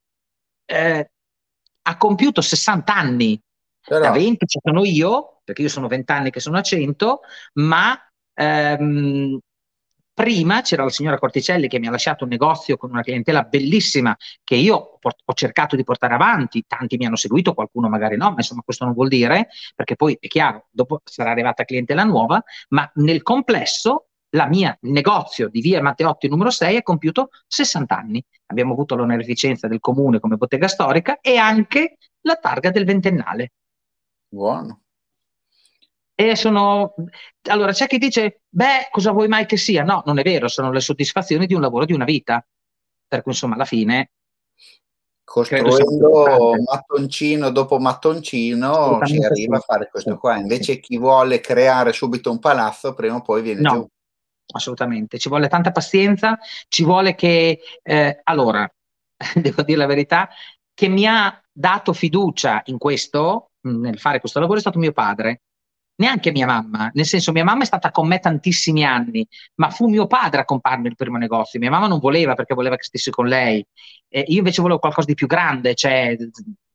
eh, 0.66 1.12
ha 1.84 1.98
compiuto 1.98 2.42
60 2.42 2.96
anni. 2.96 3.40
Però... 3.86 4.00
Da 4.00 4.10
20 4.10 4.48
ci 4.48 4.60
sono 4.64 4.84
io, 4.84 5.42
perché 5.44 5.62
io 5.62 5.70
sono 5.70 5.88
20 5.88 6.12
anni 6.12 6.32
che 6.32 6.40
sono 6.40 6.58
a 6.58 6.62
100, 6.64 7.20
ma 7.54 7.96
ehm, 8.34 9.40
prima 10.14 10.62
c'era 10.62 10.84
la 10.84 10.90
signora 10.90 11.18
Corticelli 11.18 11.68
che 11.68 11.80
mi 11.80 11.88
ha 11.88 11.92
lasciato 11.92 12.24
un 12.24 12.30
negozio 12.30 12.78
con 12.78 12.92
una 12.92 13.02
clientela 13.02 13.44
bellissima 13.44 14.16
che 14.44 14.56
io 14.56 15.00
ho 15.02 15.34
cercato 15.34 15.76
di 15.76 15.84
portare 15.84 16.14
avanti, 16.14 16.64
tanti 16.68 16.98
mi 16.98 17.06
hanno 17.06 17.16
seguito, 17.16 17.54
qualcuno 17.54 17.90
magari 17.90 18.18
no, 18.18 18.30
ma 18.30 18.36
insomma 18.38 18.62
questo 18.64 18.86
non 18.86 18.94
vuol 18.94 19.08
dire, 19.08 19.48
perché 19.76 19.96
poi 19.96 20.18
è 20.20 20.28
chiaro, 20.28 20.68
dopo 20.70 21.02
sarà 21.04 21.32
arrivata 21.32 21.64
clientela 21.64 22.04
nuova, 22.04 22.44
ma 22.70 22.90
nel 22.96 23.22
complesso 23.22 24.08
la 24.34 24.48
mia 24.48 24.78
negozio 24.82 25.50
di 25.50 25.62
via 25.62 25.82
Matteotti 25.82 26.30
numero 26.30 26.50
6 26.50 26.78
ha 26.78 26.84
compiuto 26.84 27.30
60 27.48 27.98
anni. 27.98 28.24
Abbiamo 28.48 28.74
avuto 28.74 28.96
l'onorificenza 28.96 29.68
del 29.68 29.80
comune 29.80 30.20
come 30.20 30.38
bottega 30.38 30.68
storica 30.68 31.20
e 31.20 31.38
anche 31.38 31.98
la 32.22 32.36
targa 32.36 32.70
del 32.70 32.86
ventennale. 32.86 33.52
Buono. 34.30 34.84
E 36.14 36.36
sono... 36.36 36.94
Allora 37.50 37.72
c'è 37.72 37.88
chi 37.88 37.98
dice, 37.98 38.42
beh, 38.50 38.90
cosa 38.92 39.12
vuoi 39.12 39.28
mai 39.28 39.46
che 39.46 39.58
sia? 39.58 39.84
No, 39.84 40.04
non 40.06 40.20
è 40.20 40.24
vero, 40.24 40.48
sono 40.48 40.72
le 40.72 40.80
soddisfazioni 40.80 41.46
di 41.46 41.54
un 41.54 41.62
lavoro 41.62 41.86
di 41.86 41.94
una 41.94 42.06
vita. 42.06 42.46
Per 43.08 43.22
cui 43.22 43.32
insomma 43.32 43.56
alla 43.56 43.66
fine... 43.66 44.12
Costruendo 45.24 46.56
mattoncino 46.70 47.52
dopo 47.52 47.80
mattoncino 47.80 49.00
si 49.06 49.18
arriva 49.24 49.58
a 49.58 49.62
fare 49.62 49.88
questo 49.90 50.18
qua. 50.18 50.36
Invece 50.36 50.82
chi 50.82 50.98
vuole 50.98 51.40
creare 51.40 51.94
subito 51.94 52.30
un 52.32 52.40
palazzo, 52.40 52.94
prima 52.94 53.16
o 53.16 53.22
poi 53.22 53.42
viene 53.42 53.62
no. 53.62 53.72
giù 53.72 53.88
assolutamente. 54.52 55.18
Ci 55.18 55.30
vuole 55.30 55.48
tanta 55.48 55.72
pazienza, 55.72 56.38
ci 56.68 56.84
vuole 56.84 57.16
che, 57.16 57.60
eh, 57.82 58.20
allora, 58.24 58.70
devo 59.36 59.64
dire 59.64 59.78
la 59.78 59.86
verità, 59.86 60.30
che 60.74 60.88
mi 60.88 61.06
ha 61.06 61.42
dato 61.52 61.94
fiducia 61.94 62.62
in 62.66 62.78
questo, 62.78 63.52
nel 63.62 64.00
fare 64.00 64.20
questo 64.20 64.40
lavoro, 64.40 64.58
è 64.58 64.62
stato 64.62 64.80
mio 64.80 64.92
padre 64.92 65.42
neanche 65.96 66.32
mia 66.32 66.46
mamma, 66.46 66.90
nel 66.94 67.06
senso 67.06 67.32
mia 67.32 67.44
mamma 67.44 67.64
è 67.64 67.66
stata 67.66 67.92
con 67.92 68.08
me 68.08 68.20
tantissimi 68.20 68.84
anni, 68.84 69.28
ma 69.56 69.70
fu 69.70 69.88
mio 69.88 70.08
padre 70.08 70.42
a 70.42 70.46
comprarmi 70.46 70.88
il 70.88 70.96
primo 70.96 71.18
negozio, 71.18 71.60
mia 71.60 71.70
mamma 71.70 71.88
non 71.88 72.00
voleva 72.00 72.34
perché 72.34 72.56
voleva 72.56 72.76
che 72.76 72.84
stessi 72.84 73.12
con 73.12 73.28
lei, 73.28 73.66
eh, 74.10 74.24
io 74.28 74.40
invece 74.40 74.62
volevo 74.62 74.80
qualcosa 74.80 75.08
di 75.08 75.14
più 75.14 75.28
grande, 75.28 75.76
cioè, 75.76 76.16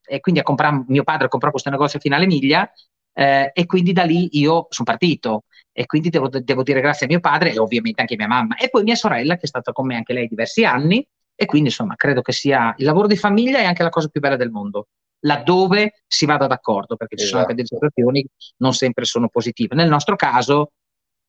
e 0.08 0.20
quindi 0.20 0.40
a 0.40 0.44
comprare, 0.44 0.84
mio 0.86 1.02
padre 1.02 1.28
comprò 1.28 1.50
questo 1.50 1.70
negozio 1.70 1.98
a 1.98 2.02
Finale 2.02 2.26
Miglia 2.26 2.70
eh, 3.12 3.50
e 3.52 3.66
quindi 3.66 3.92
da 3.92 4.04
lì 4.04 4.38
io 4.38 4.66
sono 4.70 4.86
partito. 4.88 5.44
E 5.72 5.84
quindi 5.84 6.08
devo, 6.08 6.28
devo 6.28 6.62
dire 6.62 6.80
grazie 6.80 7.04
a 7.04 7.08
mio 7.08 7.20
padre 7.20 7.52
e 7.52 7.58
ovviamente 7.58 8.00
anche 8.00 8.14
a 8.14 8.16
mia 8.16 8.28
mamma. 8.28 8.56
E 8.56 8.70
poi 8.70 8.82
mia 8.82 8.94
sorella 8.94 9.34
che 9.34 9.42
è 9.42 9.46
stata 9.46 9.72
con 9.72 9.86
me 9.86 9.96
anche 9.96 10.14
lei 10.14 10.26
diversi 10.26 10.64
anni 10.64 11.06
e 11.34 11.44
quindi 11.44 11.68
insomma 11.68 11.96
credo 11.96 12.22
che 12.22 12.32
sia 12.32 12.74
il 12.78 12.86
lavoro 12.86 13.06
di 13.06 13.16
famiglia 13.16 13.58
è 13.58 13.64
anche 13.64 13.82
la 13.82 13.90
cosa 13.90 14.08
più 14.08 14.20
bella 14.20 14.36
del 14.36 14.50
mondo 14.50 14.86
laddove 15.26 16.02
si 16.06 16.24
vada 16.24 16.46
d'accordo, 16.46 16.96
perché 16.96 17.16
ci 17.16 17.26
sono 17.26 17.40
anche 17.40 17.54
delle 17.54 17.66
esatto. 17.66 17.86
situazioni 17.86 18.22
che 18.22 18.28
non 18.58 18.72
sempre 18.72 19.04
sono 19.04 19.28
positive. 19.28 19.74
Nel 19.74 19.88
nostro 19.88 20.16
caso 20.16 20.72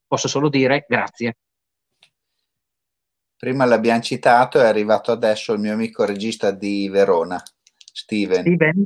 posso 0.07 0.27
solo 0.27 0.49
dire 0.49 0.85
grazie. 0.87 1.37
Prima 3.35 3.65
l'abbiamo 3.65 4.01
citato, 4.01 4.59
è 4.59 4.65
arrivato 4.65 5.11
adesso 5.11 5.53
il 5.53 5.59
mio 5.59 5.73
amico 5.73 6.05
regista 6.05 6.51
di 6.51 6.87
Verona, 6.89 7.41
Steven. 7.91 8.41
Steven. 8.41 8.83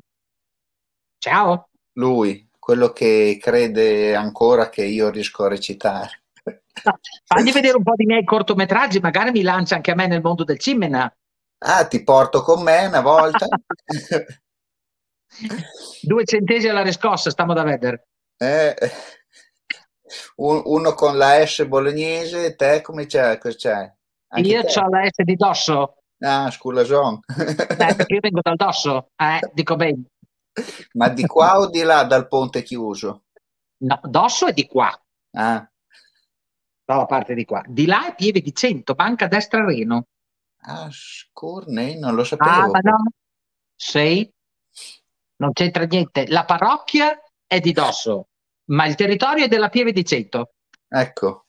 Ciao. 1.17 1.69
Lui, 1.93 2.49
quello 2.57 2.91
che 2.91 3.37
crede 3.39 4.15
ancora 4.15 4.69
che 4.69 4.83
io 4.83 5.09
riesco 5.09 5.45
a 5.45 5.49
recitare. 5.49 6.23
No, 6.43 6.99
fagli 7.25 7.51
vedere 7.51 7.77
un 7.77 7.83
po' 7.83 7.93
di 7.95 8.05
miei 8.05 8.23
cortometraggi, 8.23 8.99
magari 8.99 9.31
mi 9.31 9.41
lancia 9.41 9.75
anche 9.75 9.91
a 9.91 9.95
me 9.95 10.07
nel 10.07 10.21
mondo 10.21 10.43
del 10.43 10.59
cimena. 10.59 11.13
Ah, 11.59 11.85
ti 11.85 12.03
porto 12.03 12.41
con 12.41 12.63
me 12.63 12.87
una 12.87 13.01
volta. 13.01 13.47
Due 16.01 16.25
centesimi 16.25 16.71
alla 16.71 16.81
riscossa, 16.81 17.29
stiamo 17.29 17.53
da 17.53 17.63
vedere. 17.63 18.07
Eh, 18.37 18.75
uno 20.37 20.93
con 20.93 21.17
la 21.17 21.45
S 21.45 21.65
bolognese, 21.65 22.55
te 22.55 22.81
come 22.81 23.05
c'è? 23.05 23.37
c'è? 23.37 23.93
Io 24.37 24.61
ho 24.61 24.89
la 24.89 25.05
S 25.05 25.23
di 25.23 25.35
dosso. 25.35 25.97
Ah, 26.19 26.49
scusa, 26.51 26.83
John. 26.83 27.19
eh, 27.27 27.55
perché 27.95 28.13
io 28.13 28.19
vengo 28.19 28.41
dal 28.41 28.55
dosso, 28.55 29.11
eh, 29.15 29.39
dico 29.53 29.75
bene. 29.75 30.03
Ma 30.93 31.09
di 31.09 31.25
qua 31.25 31.59
o 31.59 31.69
di 31.69 31.81
là 31.81 32.03
dal 32.03 32.27
ponte 32.27 32.61
chiuso? 32.61 33.23
No, 33.77 33.99
dosso 34.03 34.47
è 34.47 34.53
di 34.53 34.67
qua. 34.67 34.91
Ah. 35.31 35.67
No, 36.85 37.05
parte 37.05 37.33
di 37.33 37.45
qua. 37.45 37.63
Di 37.65 37.85
là 37.85 38.07
è 38.07 38.15
Pieve 38.15 38.41
di 38.41 38.53
Cento, 38.53 38.93
banca 38.93 39.27
destra 39.27 39.63
Reno. 39.63 40.07
Ah, 40.63 40.89
scorne, 40.91 41.97
non 41.97 42.13
lo 42.13 42.23
sapevo. 42.23 42.51
Ah, 42.51 42.67
ma 42.67 42.79
no. 42.79 42.97
Sei? 43.75 44.31
Non 45.41 45.51
c'entra 45.53 45.85
niente. 45.85 46.27
La 46.27 46.45
parrocchia 46.45 47.19
è 47.45 47.59
di 47.59 47.71
Dosso, 47.71 48.27
ma 48.65 48.85
il 48.85 48.95
territorio 48.95 49.45
è 49.45 49.47
della 49.47 49.69
Pieve 49.69 49.91
di 49.91 50.05
Cento. 50.05 50.51
Ecco. 50.87 51.45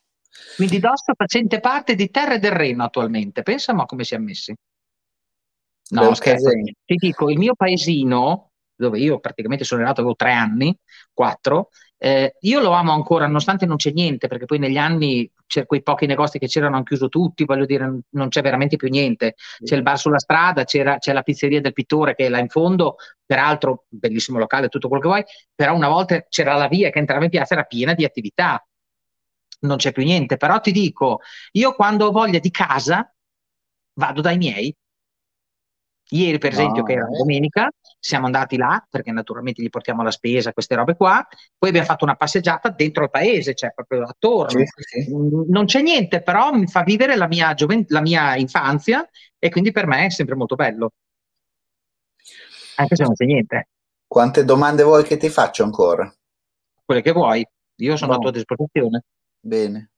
Quindi 0.57 0.79
Dosso 0.79 1.13
facente 1.15 1.61
parte 1.61 1.95
di 1.95 2.11
Terre 2.11 2.39
del 2.39 2.53
Reno 2.53 2.85
attualmente. 2.85 3.43
Pensa 3.43 3.75
ma 3.75 3.85
come 3.85 4.05
si 4.05 4.15
è 4.15 4.19
messi. 4.19 4.55
No, 5.91 6.09
Beh, 6.09 6.15
scherzo. 6.15 6.51
Ti 6.51 6.95
dico, 6.97 7.29
il 7.29 7.39
mio 7.39 7.55
paesino, 7.55 8.53
dove 8.75 8.99
io 8.99 9.21
praticamente 9.21 9.65
sono 9.65 9.83
nato, 9.83 10.01
avevo 10.01 10.17
tre 10.17 10.33
anni, 10.33 10.75
quattro, 11.13 11.69
Eh, 12.05 12.35
io 12.41 12.59
lo 12.61 12.73
amo 12.73 12.91
ancora, 12.91 13.27
nonostante 13.27 13.65
non 13.65 13.77
c'è 13.77 13.93
niente, 13.93 14.27
perché 14.27 14.45
poi 14.45 14.59
negli 14.59 14.77
anni 14.77 15.31
quei 15.67 15.83
pochi 15.85 16.07
negozi 16.07 16.41
che 16.41 16.49
c'erano 16.49 16.75
hanno 16.75 16.83
chiuso 16.83 17.09
tutti, 17.09 17.45
voglio 17.45 17.65
dire, 17.65 18.01
non 18.09 18.29
c'è 18.29 18.43
veramente 18.43 18.75
più 18.75 18.89
niente. 18.89 19.37
C'è 19.63 19.77
il 19.77 19.83
bar 19.83 19.97
sulla 19.97 20.19
strada, 20.19 20.65
c'è 20.65 20.83
la 20.83 21.23
pizzeria 21.23 21.61
del 21.61 21.73
pittore 21.73 22.17
che 22.17 22.27
è 22.27 22.29
là 22.29 22.41
in 22.41 22.49
fondo, 22.49 22.97
peraltro 23.25 23.85
bellissimo 23.89 24.39
locale, 24.41 24.67
tutto 24.67 24.89
quello 24.89 25.03
che 25.03 25.09
vuoi, 25.09 25.25
però 25.55 25.77
una 25.77 25.87
volta 25.87 26.27
c'era 26.29 26.55
la 26.55 26.67
via 26.67 26.91
che 26.91 26.99
entrava 26.99 27.23
in 27.23 27.31
piazza, 27.31 27.55
era 27.55 27.63
piena 27.63 27.95
di 27.95 28.05
attività. 28.05 28.67
Non 29.61 29.77
c'è 29.77 29.93
più 29.93 30.03
niente, 30.03 30.37
però 30.39 30.59
ti 30.59 30.73
dico, 30.73 31.21
io 31.53 31.73
quando 31.75 32.07
ho 32.07 32.11
voglia 32.11 32.41
di 32.41 32.51
casa 32.51 33.15
vado 33.93 34.21
dai 34.21 34.39
miei, 34.39 34.75
Ieri, 36.13 36.37
per 36.39 36.53
esempio, 36.53 36.83
no, 36.83 36.87
che 36.87 36.93
era 36.93 37.07
domenica, 37.07 37.71
siamo 37.99 38.27
andati 38.27 38.59
là 38.59 38.85
perché 38.89 39.13
naturalmente 39.13 39.63
gli 39.63 39.71
portiamo 39.71 40.03
la 40.03 40.11
spesa, 40.11 40.53
queste 40.53 40.75
robe 40.75 40.95
qua. 40.95 41.27
Poi 41.57 41.71
abbiamo 41.71 41.87
fatto 41.87 42.05
una 42.05 42.17
passeggiata 42.17 42.69
dentro 42.69 43.05
il 43.05 43.11
paese, 43.11 43.55
cioè 43.55 43.73
proprio 43.73 44.03
attorno. 44.05 44.61
Sì, 44.61 45.05
sì. 45.05 45.15
Mm, 45.15 45.45
non 45.49 45.65
c'è 45.65 45.81
niente, 45.81 46.21
però 46.23 46.53
mi 46.53 46.67
fa 46.67 46.83
vivere 46.83 47.17
la 47.17 47.27
mia, 47.27 47.55
giovent- 47.55 47.91
la 47.91 48.03
mia 48.03 48.37
infanzia 48.37 49.09
e 49.39 49.49
quindi 49.49 49.73
per 49.73 49.87
me 49.87 50.07
è 50.07 50.11
sempre 50.11 50.35
molto 50.35 50.55
bello. 50.55 50.93
Anche 52.77 52.97
se 52.97 53.03
non 53.05 53.15
c'è 53.15 53.25
niente. 53.25 53.69
Quante 54.07 54.45
domande 54.45 54.83
vuoi 54.83 55.05
che 55.05 55.17
ti 55.17 55.31
faccio 55.31 55.65
ancora? 55.65 56.13
Quelle 56.85 57.01
che 57.01 57.13
vuoi. 57.13 57.47
Io 57.77 57.97
sono 57.97 58.13
no. 58.13 58.19
a 58.19 58.21
tua 58.21 58.31
disposizione. 58.31 59.05
Bene. 59.41 59.93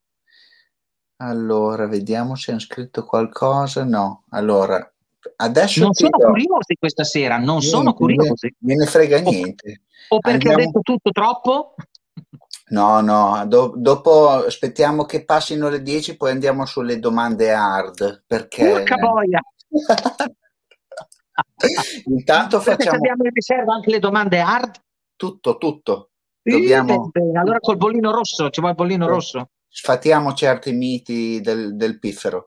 Allora, 1.17 1.87
vediamo 1.89 2.37
se 2.37 2.53
hanno 2.53 2.61
scritto 2.61 3.05
qualcosa. 3.05 3.83
No, 3.85 4.25
allora, 4.31 4.94
Adesso 5.37 5.83
non 5.83 5.93
sono 5.93 6.17
do... 6.19 6.27
curiosi 6.27 6.75
questa 6.79 7.05
sera, 7.05 7.37
non 7.37 7.59
niente, 7.59 7.67
sono 7.67 7.95
curiosi. 7.95 8.55
Me 8.59 8.75
ne 8.75 8.87
frega 8.87 9.19
niente. 9.21 9.83
O, 10.09 10.17
o 10.17 10.19
perché 10.19 10.49
Andiamo... 10.49 10.63
ho 10.63 10.67
detto 10.67 10.81
tutto 10.81 11.11
troppo? 11.11 11.75
No, 12.67 13.01
no, 13.01 13.45
do- 13.47 13.75
dopo 13.77 14.29
aspettiamo 14.29 15.05
che 15.05 15.25
passino 15.25 15.69
le 15.69 15.83
10, 15.83 16.17
poi 16.17 16.31
andiamo 16.31 16.65
sulle 16.67 16.99
domande 16.99 17.53
hard. 17.53 18.25
Perché... 18.27 18.69
Porca 18.69 18.97
boia! 18.97 19.41
Intanto 22.07 22.61
facciamo... 22.61 22.97
abbiamo 22.97 23.25
in 23.25 23.31
riserva 23.33 23.75
anche 23.75 23.91
le 23.91 23.99
domande 23.99 24.41
hard? 24.41 24.81
Tutto, 25.17 25.59
tutto. 25.59 26.11
Dobbiamo... 26.43 27.11
Allora 27.35 27.59
col 27.59 27.77
bollino 27.77 28.11
rosso, 28.13 28.51
ci 28.51 28.61
vuole 28.61 28.75
il 28.77 28.83
bollino 28.83 29.07
rosso? 29.07 29.51
Sfatiamo 29.69 30.35
certi 30.35 30.73
miti 30.73 31.41
del, 31.41 31.77
del 31.77 31.99
piffero. 31.99 32.45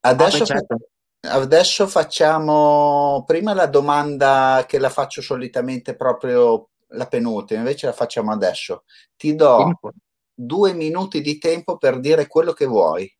Adesso, 0.00 0.36
ah, 0.36 0.38
beh, 0.38 0.44
certo. 0.46 0.78
Adesso 1.22 1.86
facciamo 1.86 3.24
prima 3.26 3.52
la 3.52 3.66
domanda 3.66 4.64
che 4.66 4.78
la 4.78 4.88
faccio 4.88 5.20
solitamente 5.20 5.94
proprio 5.94 6.70
la 6.92 7.06
penultima, 7.06 7.60
invece 7.60 7.86
la 7.86 7.92
facciamo 7.92 8.32
adesso. 8.32 8.84
Ti 9.16 9.34
do 9.34 9.78
due 10.34 10.72
minuti 10.72 11.20
di 11.20 11.38
tempo 11.38 11.76
per 11.76 12.00
dire 12.00 12.26
quello 12.26 12.52
che 12.52 12.64
vuoi. 12.64 13.14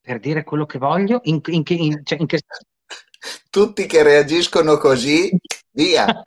Per 0.00 0.18
dire 0.18 0.44
quello 0.44 0.66
che 0.66 0.78
voglio? 0.78 1.20
In, 1.24 1.40
in, 1.46 1.62
in, 1.66 2.00
cioè 2.04 2.24
che... 2.26 2.40
Tutti 3.48 3.86
che 3.86 4.02
reagiscono 4.02 4.76
così, 4.76 5.30
via. 5.70 6.06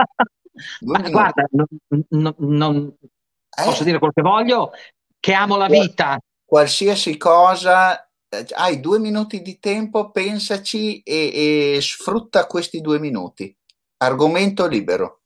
Ma 0.86 1.02
guarda, 1.10 1.46
non, 1.52 1.66
non, 2.10 2.36
non 2.38 2.98
eh? 2.98 3.64
posso 3.64 3.84
dire 3.84 4.00
quello 4.00 4.14
che 4.14 4.22
voglio, 4.22 4.72
che 5.20 5.34
amo 5.34 5.58
la 5.58 5.68
vita. 5.68 6.18
Qualsiasi 6.44 7.18
cosa 7.18 8.05
hai 8.54 8.80
due 8.80 9.00
minuti 9.00 9.42
di 9.42 9.60
tempo, 9.60 10.12
pensaci 10.12 11.02
e, 11.02 11.76
e 11.76 11.82
sfrutta 11.82 12.48
questi 12.48 12.82
due 12.82 13.00
minuti. 13.00 13.56
Argomento 13.98 14.68
libero. 14.68 15.22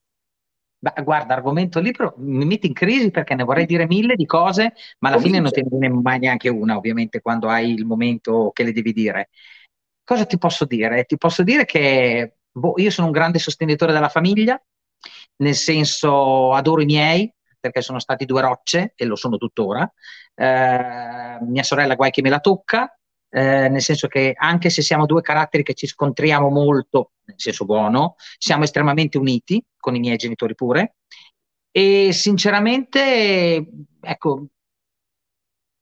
Beh, 0.81 1.03
guarda, 1.03 1.33
argomento 1.33 1.79
libero 1.81 2.13
mi 2.17 2.45
metti 2.45 2.67
in 2.67 2.73
crisi 2.73 3.11
perché 3.11 3.35
ne 3.35 3.43
vorrei 3.43 3.65
dire 3.65 3.85
mille 3.85 4.15
di 4.15 4.25
cose, 4.25 4.73
ma 4.99 5.09
alla 5.09 5.17
Comincia. 5.17 5.21
fine 5.21 5.39
non 5.39 5.51
te 5.51 5.61
ne 5.61 5.67
viene 5.69 6.01
mai 6.01 6.19
neanche 6.19 6.47
una, 6.47 6.77
ovviamente, 6.77 7.19
quando 7.21 7.49
hai 7.49 7.73
il 7.73 7.85
momento 7.85 8.51
che 8.53 8.63
le 8.63 8.71
devi 8.71 8.93
dire. 8.93 9.29
Cosa 10.03 10.25
ti 10.25 10.37
posso 10.37 10.65
dire? 10.65 11.03
Ti 11.03 11.17
posso 11.17 11.43
dire 11.43 11.65
che 11.65 12.37
boh, 12.51 12.73
io 12.77 12.91
sono 12.91 13.07
un 13.07 13.13
grande 13.13 13.39
sostenitore 13.39 13.91
della 13.91 14.09
famiglia, 14.09 14.61
nel 15.37 15.55
senso 15.55 16.53
adoro 16.53 16.81
i 16.81 16.85
miei, 16.85 17.31
perché 17.59 17.81
sono 17.81 17.99
stati 17.99 18.25
due 18.25 18.41
rocce 18.41 18.93
e 18.95 19.05
lo 19.05 19.15
sono 19.15 19.37
tuttora. 19.37 19.91
Eh, 20.33 21.37
mia 21.41 21.63
sorella 21.63 21.95
guai 21.95 22.11
che 22.11 22.21
me 22.21 22.29
la 22.29 22.39
tocca, 22.39 22.97
eh, 23.29 23.69
nel 23.69 23.81
senso 23.81 24.07
che 24.07 24.33
anche 24.35 24.69
se 24.69 24.81
siamo 24.81 25.05
due 25.05 25.21
caratteri 25.21 25.63
che 25.63 25.73
ci 25.73 25.87
scontriamo 25.87 26.49
molto, 26.49 27.11
nel 27.25 27.39
senso 27.39 27.65
buono, 27.65 28.15
siamo 28.37 28.63
estremamente 28.63 29.17
uniti 29.17 29.63
con 29.77 29.95
i 29.95 29.99
miei 29.99 30.17
genitori 30.17 30.55
pure. 30.55 30.95
E 31.71 32.11
sinceramente, 32.11 33.65
ecco, 34.01 34.47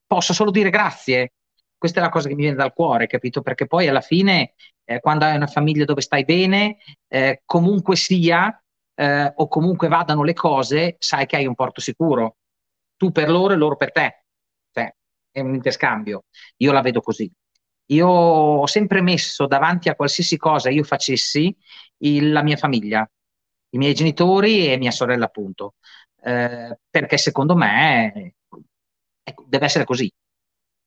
posso 0.05 0.33
solo 0.33 0.51
dire 0.51 0.69
grazie. 0.69 1.33
Questa 1.77 1.99
è 1.99 2.03
la 2.03 2.09
cosa 2.09 2.27
che 2.27 2.35
mi 2.35 2.41
viene 2.41 2.57
dal 2.57 2.73
cuore, 2.73 3.07
capito? 3.07 3.41
Perché 3.41 3.67
poi 3.67 3.87
alla 3.87 4.01
fine, 4.01 4.53
eh, 4.83 4.99
quando 4.99 5.25
hai 5.25 5.35
una 5.35 5.47
famiglia 5.47 5.85
dove 5.85 6.01
stai 6.01 6.25
bene, 6.25 6.77
eh, 7.07 7.43
comunque 7.45 7.95
sia, 7.95 8.61
eh, 8.95 9.31
o 9.35 9.47
comunque 9.47 9.87
vadano 9.87 10.23
le 10.23 10.33
cose, 10.33 10.95
sai 10.99 11.25
che 11.27 11.35
hai 11.37 11.45
un 11.45 11.55
porto 11.55 11.79
sicuro. 11.81 12.37
Tu 12.97 13.11
per 13.11 13.29
loro 13.29 13.53
e 13.53 13.57
loro 13.57 13.77
per 13.77 13.91
te 13.91 14.26
è 15.37 15.41
un 15.41 15.53
interscambio. 15.53 16.25
Io 16.57 16.71
la 16.71 16.81
vedo 16.81 17.01
così. 17.01 17.31
Io 17.89 18.07
ho 18.07 18.65
sempre 18.65 19.01
messo 19.01 19.45
davanti 19.47 19.87
a 19.89 19.95
qualsiasi 19.95 20.35
cosa 20.37 20.69
io 20.69 20.83
facessi 20.83 21.55
il, 21.99 22.31
la 22.31 22.43
mia 22.43 22.57
famiglia, 22.57 23.09
i 23.69 23.77
miei 23.77 23.93
genitori 23.93 24.67
e 24.67 24.77
mia 24.77 24.91
sorella, 24.91 25.25
appunto, 25.25 25.75
eh, 26.21 26.77
perché 26.89 27.17
secondo 27.17 27.55
me 27.55 28.35
ecco, 29.23 29.45
deve 29.47 29.65
essere 29.65 29.85
così. 29.85 30.11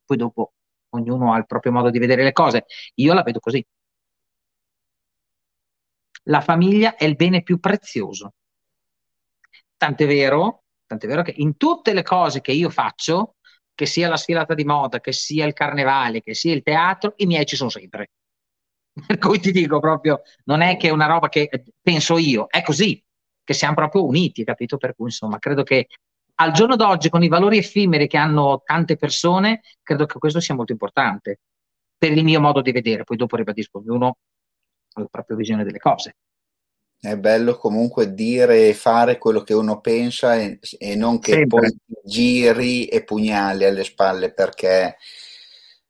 Poi 0.05 0.16
dopo 0.16 0.53
ognuno 0.90 1.32
ha 1.32 1.38
il 1.38 1.46
proprio 1.46 1.72
modo 1.72 1.90
di 1.90 1.98
vedere 1.98 2.24
le 2.24 2.32
cose. 2.32 2.66
Io 2.96 3.14
la 3.14 3.22
vedo 3.22 3.38
così. 3.38 3.64
La 6.24 6.40
famiglia 6.40 6.96
è 6.96 7.05
il 7.05 7.16
bene 7.16 7.42
più 7.42 7.59
prezioso. 7.61 8.34
Tant'è 9.76 10.07
vero, 10.07 10.64
tant'è 10.86 11.07
vero 11.07 11.22
che 11.22 11.34
in 11.36 11.57
tutte 11.57 11.94
le 11.94 12.03
cose 12.03 12.40
che 12.42 12.53
io 12.53 12.68
faccio, 12.68 13.36
che 13.80 13.86
sia 13.86 14.10
la 14.10 14.18
sfilata 14.18 14.52
di 14.52 14.64
moda, 14.64 15.00
che 15.00 15.10
sia 15.10 15.46
il 15.46 15.54
carnevale, 15.54 16.20
che 16.20 16.34
sia 16.34 16.52
il 16.52 16.62
teatro, 16.62 17.14
i 17.16 17.24
miei 17.24 17.46
ci 17.46 17.56
sono 17.56 17.70
sempre. 17.70 18.10
Per 19.06 19.16
cui 19.16 19.40
ti 19.40 19.52
dico 19.52 19.80
proprio, 19.80 20.20
non 20.44 20.60
è 20.60 20.76
che 20.76 20.88
è 20.88 20.90
una 20.90 21.06
roba 21.06 21.30
che 21.30 21.48
penso 21.80 22.18
io, 22.18 22.46
è 22.50 22.60
così, 22.60 23.02
che 23.42 23.54
siamo 23.54 23.72
proprio 23.74 24.04
uniti, 24.04 24.44
capito? 24.44 24.76
Per 24.76 24.94
cui 24.94 25.06
insomma, 25.06 25.38
credo 25.38 25.62
che 25.62 25.86
al 26.34 26.52
giorno 26.52 26.76
d'oggi, 26.76 27.08
con 27.08 27.22
i 27.22 27.28
valori 27.28 27.56
effimeri 27.56 28.06
che 28.06 28.18
hanno 28.18 28.60
tante 28.62 28.96
persone, 28.96 29.62
credo 29.82 30.04
che 30.04 30.18
questo 30.18 30.40
sia 30.40 30.54
molto 30.54 30.72
importante 30.72 31.40
per 31.96 32.12
il 32.12 32.22
mio 32.22 32.40
modo 32.40 32.60
di 32.60 32.72
vedere. 32.72 33.04
Poi 33.04 33.16
dopo 33.16 33.36
ribadisco, 33.36 33.78
ognuno 33.78 34.18
ha 34.92 35.00
la 35.00 35.08
propria 35.10 35.38
visione 35.38 35.64
delle 35.64 35.78
cose. 35.78 36.16
È 37.03 37.16
bello 37.16 37.57
comunque 37.57 38.12
dire 38.12 38.68
e 38.68 38.74
fare 38.74 39.16
quello 39.16 39.40
che 39.40 39.55
uno 39.55 39.80
pensa 39.80 40.36
e, 40.36 40.59
e 40.78 40.96
non 40.96 41.18
che 41.18 41.32
Sempre. 41.32 41.61
poi 41.61 41.76
giri 42.05 42.84
e 42.84 43.05
pugnali 43.05 43.64
alle 43.64 43.84
spalle 43.84 44.34
perché 44.34 44.96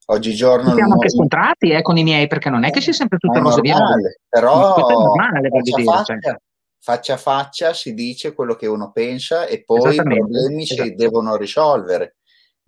oggigiorno... 0.07 0.73
Siamo 0.73 0.93
anche 0.93 1.11
scontrati 1.11 1.71
eh, 1.71 1.83
con 1.83 1.97
i 1.97 2.05
miei 2.05 2.29
perché 2.29 2.49
non 2.49 2.63
è 2.63 2.71
che 2.71 2.81
sia 2.81 2.93
sempre 2.93 3.19
tutto 3.19 3.41
rose 3.41 3.61
bianco. 3.61 3.95
Però 4.29 4.87
è 4.87 4.93
normale, 4.93 5.49
faccia, 5.49 5.77
dire, 5.77 5.83
faccia, 5.83 6.19
cioè. 6.21 6.37
faccia 6.79 7.15
a 7.15 7.17
faccia 7.17 7.73
si 7.73 7.93
dice 7.93 8.33
quello 8.33 8.55
che 8.55 8.69
uno 8.69 8.93
pensa 8.93 9.47
e 9.47 9.65
poi 9.65 9.97
i 9.97 9.97
problemi 9.97 10.63
esatto. 10.63 10.85
si 10.85 10.95
devono 10.95 11.35
risolvere. 11.35 12.19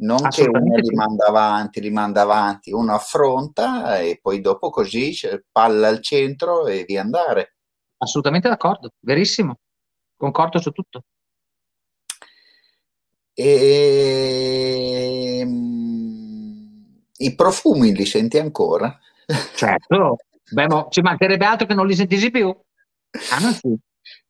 Non 0.02 0.28
che 0.30 0.48
uno 0.48 0.74
li 0.74 0.94
manda 0.96 1.26
avanti, 1.26 1.80
li 1.80 1.90
manda 1.90 2.22
avanti, 2.22 2.72
uno 2.72 2.92
affronta 2.92 4.00
e 4.00 4.18
poi 4.20 4.40
dopo 4.40 4.68
così 4.68 5.14
palla 5.52 5.86
al 5.86 6.00
centro 6.00 6.66
e 6.66 6.82
via 6.84 7.02
andare. 7.02 7.54
Assolutamente 8.02 8.48
d'accordo, 8.48 8.94
verissimo, 8.98 9.58
concordo 10.16 10.58
su 10.58 10.72
tutto. 10.72 11.04
E... 13.32 14.18
Ehm, 15.40 17.04
I 17.16 17.34
profumi 17.36 17.94
li 17.94 18.04
senti 18.04 18.38
ancora? 18.38 18.98
Certo, 19.54 20.16
Beh, 20.50 20.66
mo, 20.66 20.88
ci 20.90 21.00
mancherebbe 21.00 21.44
altro 21.44 21.66
che 21.66 21.74
non 21.74 21.86
li 21.86 21.94
sentissi 21.94 22.32
più. 22.32 22.54
Anzi. 23.30 23.68
Ah, 23.68 23.76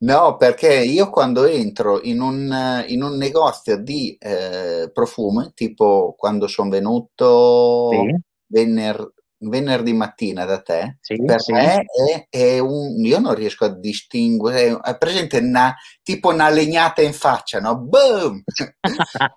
no, 0.01 0.37
perché 0.37 0.85
io 0.85 1.09
quando 1.09 1.45
entro 1.45 2.03
in 2.03 2.21
un, 2.21 2.85
in 2.89 3.03
un 3.03 3.17
negozio 3.17 3.79
di 3.79 4.15
eh, 4.21 4.91
profumi, 4.93 5.53
tipo 5.55 6.15
quando 6.17 6.47
sono 6.47 6.69
venuto 6.69 7.89
sì. 7.91 8.17
vener, 8.47 9.13
venerdì 9.49 9.93
mattina 9.93 10.45
da 10.45 10.61
te, 10.61 10.99
sì, 11.01 11.23
per 11.25 11.41
sì. 11.41 11.53
me 11.53 11.85
è, 11.85 12.27
è, 12.29 12.59
un... 12.59 13.05
io 13.05 13.19
non 13.19 13.35
riesco 13.35 13.65
a 13.65 13.69
distinguere, 13.69 14.79
è 14.81 14.97
presente 14.97 15.39
una, 15.39 15.75
tipo 16.03 16.29
una 16.29 16.49
legnata 16.49 17.03
in 17.03 17.13
faccia, 17.13 17.61
no? 17.61 17.79
Boom! 17.79 18.43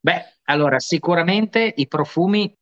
Beh, 0.00 0.38
allora 0.44 0.78
sicuramente 0.80 1.72
i 1.76 1.86
profumi 1.86 2.52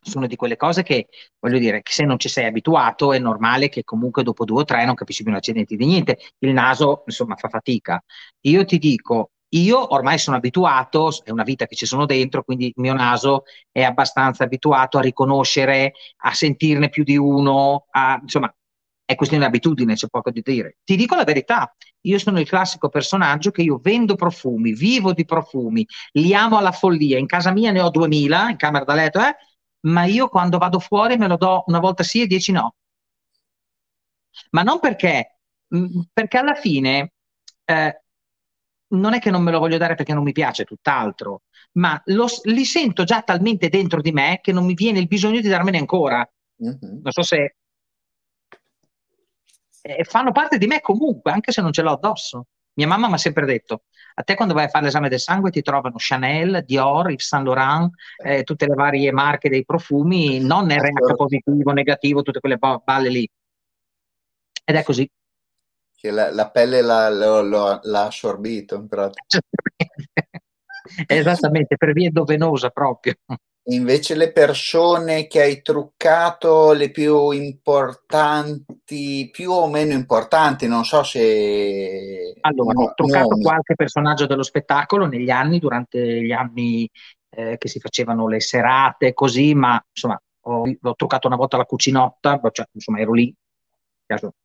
sono 0.00 0.26
di 0.26 0.36
quelle 0.36 0.56
cose 0.56 0.82
che, 0.82 1.08
voglio 1.38 1.58
dire, 1.58 1.82
che 1.82 1.92
se 1.92 2.04
non 2.04 2.18
ci 2.18 2.28
sei 2.28 2.46
abituato 2.46 3.12
è 3.12 3.18
normale 3.18 3.68
che 3.68 3.84
comunque 3.84 4.22
dopo 4.22 4.44
due 4.44 4.62
o 4.62 4.64
tre 4.64 4.84
non 4.84 4.94
capisci 4.94 5.22
più 5.22 5.32
un 5.32 5.38
accidente 5.38 5.76
di 5.76 5.86
niente. 5.86 6.18
Il 6.38 6.52
naso, 6.52 7.02
insomma, 7.06 7.36
fa 7.36 7.48
fatica. 7.48 8.02
Io 8.42 8.64
ti 8.64 8.78
dico, 8.78 9.30
io 9.50 9.94
ormai 9.94 10.18
sono 10.18 10.36
abituato, 10.36 11.10
è 11.24 11.30
una 11.30 11.42
vita 11.42 11.66
che 11.66 11.74
ci 11.74 11.86
sono 11.86 12.06
dentro, 12.06 12.44
quindi 12.44 12.66
il 12.66 12.72
mio 12.76 12.92
naso 12.94 13.44
è 13.72 13.82
abbastanza 13.82 14.44
abituato 14.44 14.98
a 14.98 15.00
riconoscere, 15.00 15.92
a 16.18 16.34
sentirne 16.34 16.88
più 16.90 17.04
di 17.04 17.16
uno, 17.16 17.86
a, 17.90 18.18
insomma, 18.20 18.52
è 19.04 19.14
questione 19.14 19.44
di 19.44 19.48
abitudine, 19.48 19.94
c'è 19.94 20.08
poco 20.08 20.30
di 20.30 20.42
dire. 20.42 20.78
Ti 20.84 20.94
dico 20.96 21.14
la 21.14 21.24
verità, 21.24 21.74
io 22.02 22.18
sono 22.18 22.40
il 22.40 22.46
classico 22.46 22.90
personaggio 22.90 23.50
che 23.50 23.62
io 23.62 23.78
vendo 23.78 24.16
profumi, 24.16 24.74
vivo 24.74 25.14
di 25.14 25.24
profumi, 25.24 25.86
li 26.12 26.34
amo 26.34 26.58
alla 26.58 26.72
follia, 26.72 27.18
in 27.18 27.26
casa 27.26 27.50
mia 27.50 27.72
ne 27.72 27.80
ho 27.80 27.88
2000, 27.90 28.50
in 28.50 28.56
camera 28.56 28.84
da 28.84 28.94
letto, 28.94 29.18
eh? 29.20 29.34
ma 29.86 30.04
io 30.04 30.28
quando 30.28 30.58
vado 30.58 30.78
fuori 30.78 31.16
me 31.16 31.26
lo 31.26 31.36
do 31.36 31.64
una 31.68 31.78
volta 31.78 32.02
sì 32.02 32.22
e 32.22 32.26
dieci 32.26 32.52
no. 32.52 32.74
Ma 34.50 34.62
non 34.62 34.78
perché, 34.80 35.38
perché 36.12 36.38
alla 36.38 36.54
fine 36.54 37.12
eh, 37.64 38.02
non 38.88 39.14
è 39.14 39.18
che 39.18 39.30
non 39.30 39.42
me 39.42 39.50
lo 39.50 39.58
voglio 39.58 39.78
dare 39.78 39.94
perché 39.94 40.14
non 40.14 40.22
mi 40.22 40.32
piace, 40.32 40.64
tutt'altro, 40.64 41.42
ma 41.72 42.00
lo, 42.06 42.26
li 42.44 42.64
sento 42.64 43.04
già 43.04 43.22
talmente 43.22 43.68
dentro 43.68 44.00
di 44.00 44.12
me 44.12 44.40
che 44.42 44.52
non 44.52 44.64
mi 44.64 44.74
viene 44.74 44.98
il 44.98 45.06
bisogno 45.06 45.40
di 45.40 45.48
darmene 45.48 45.78
ancora. 45.78 46.28
Mm-hmm. 46.62 47.00
Non 47.02 47.12
so 47.12 47.22
se 47.22 47.56
eh, 49.82 50.04
fanno 50.04 50.32
parte 50.32 50.58
di 50.58 50.66
me 50.66 50.80
comunque, 50.80 51.32
anche 51.32 51.52
se 51.52 51.62
non 51.62 51.72
ce 51.72 51.82
l'ho 51.82 51.92
addosso. 51.92 52.46
Mia 52.74 52.86
mamma 52.86 53.08
mi 53.08 53.14
ha 53.14 53.18
sempre 53.18 53.44
detto: 53.44 53.84
a 54.14 54.22
te 54.22 54.34
quando 54.34 54.54
vai 54.54 54.64
a 54.64 54.68
fare 54.68 54.84
l'esame 54.84 55.08
del 55.08 55.20
sangue 55.20 55.50
ti 55.50 55.62
trovano 55.62 55.96
Chanel, 55.98 56.64
Dior, 56.64 57.10
Yves 57.10 57.26
Saint 57.26 57.44
Laurent, 57.46 57.90
eh, 58.24 58.42
tutte 58.44 58.66
le 58.66 58.74
varie 58.74 59.12
marche 59.12 59.48
dei 59.48 59.64
profumi, 59.64 60.40
non 60.40 60.68
RH 60.68 61.14
positivo, 61.16 61.72
negativo, 61.72 62.22
tutte 62.22 62.40
quelle 62.40 62.56
balle 62.56 63.08
lì. 63.08 63.28
Ed 64.64 64.76
è 64.76 64.82
così. 64.82 65.08
Che 66.00 66.10
la, 66.12 66.32
la 66.32 66.48
pelle 66.48 66.80
l'ha, 66.80 67.08
l'ha, 67.08 67.80
l'ha 67.82 68.06
assorbito 68.06 68.76
in 68.76 68.86
pratica. 68.86 69.40
Esattamente, 71.06 71.76
per 71.76 71.92
via 71.92 72.06
endovenosa 72.06 72.70
proprio. 72.70 73.14
Invece 73.70 74.14
le 74.14 74.32
persone 74.32 75.26
che 75.26 75.42
hai 75.42 75.60
truccato, 75.60 76.72
le 76.72 76.90
più 76.90 77.32
importanti, 77.32 79.28
più 79.30 79.50
o 79.50 79.68
meno 79.68 79.92
importanti, 79.92 80.66
non 80.66 80.84
so 80.84 81.02
se... 81.02 82.34
Allora, 82.40 82.72
no, 82.72 82.82
ho 82.84 82.92
truccato 82.94 83.28
nomi. 83.30 83.42
qualche 83.42 83.74
personaggio 83.74 84.26
dello 84.26 84.42
spettacolo 84.42 85.06
negli 85.06 85.28
anni, 85.28 85.58
durante 85.58 86.22
gli 86.22 86.32
anni 86.32 86.88
eh, 87.28 87.58
che 87.58 87.68
si 87.68 87.78
facevano 87.78 88.26
le 88.26 88.40
serate, 88.40 89.12
così, 89.12 89.52
ma 89.52 89.84
insomma, 89.92 90.18
ho, 90.46 90.62
ho 90.80 90.94
truccato 90.94 91.26
una 91.26 91.36
volta 91.36 91.58
la 91.58 91.64
cucinotta, 91.64 92.40
cioè, 92.52 92.66
insomma, 92.72 93.00
ero 93.00 93.12
lì. 93.12 93.34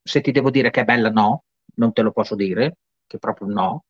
Se 0.04 0.22
ti 0.22 0.32
devo 0.32 0.50
dire 0.50 0.70
che 0.70 0.82
è 0.82 0.86
bella, 0.86 1.10
no, 1.10 1.44
non 1.76 1.94
te 1.94 2.02
lo 2.02 2.12
posso 2.12 2.36
dire, 2.36 2.78
che 3.08 3.18
proprio 3.18 3.48
no. 3.48 3.86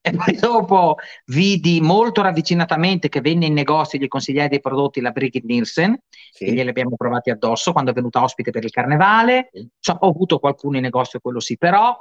E 0.00 0.12
poi 0.12 0.36
dopo 0.38 0.96
vidi 1.26 1.80
molto 1.80 2.22
ravvicinatamente 2.22 3.08
che 3.08 3.20
venne 3.20 3.46
in 3.46 3.52
negozio 3.54 3.98
gli 3.98 4.06
consigliai 4.08 4.48
dei 4.48 4.60
prodotti 4.60 5.00
la 5.00 5.10
Brigitte 5.10 5.46
Nielsen, 5.46 5.98
sì. 6.32 6.44
e 6.44 6.52
glieli 6.52 6.68
abbiamo 6.68 6.96
provati 6.96 7.30
addosso 7.30 7.72
quando 7.72 7.90
è 7.90 7.94
venuta 7.94 8.22
ospite 8.22 8.50
per 8.50 8.64
il 8.64 8.70
carnevale. 8.70 9.50
Cioè, 9.80 9.96
ho 10.00 10.08
avuto 10.08 10.38
qualcuno 10.38 10.76
in 10.76 10.82
negozio, 10.82 11.20
quello 11.20 11.40
sì, 11.40 11.56
però 11.56 11.96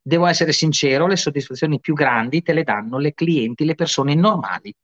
devo 0.00 0.26
essere 0.26 0.52
sincero, 0.52 1.06
le 1.06 1.16
soddisfazioni 1.16 1.80
più 1.80 1.94
grandi 1.94 2.42
te 2.42 2.52
le 2.52 2.62
danno 2.62 2.98
le 2.98 3.12
clienti, 3.12 3.64
le 3.64 3.74
persone 3.74 4.14
normali. 4.14 4.74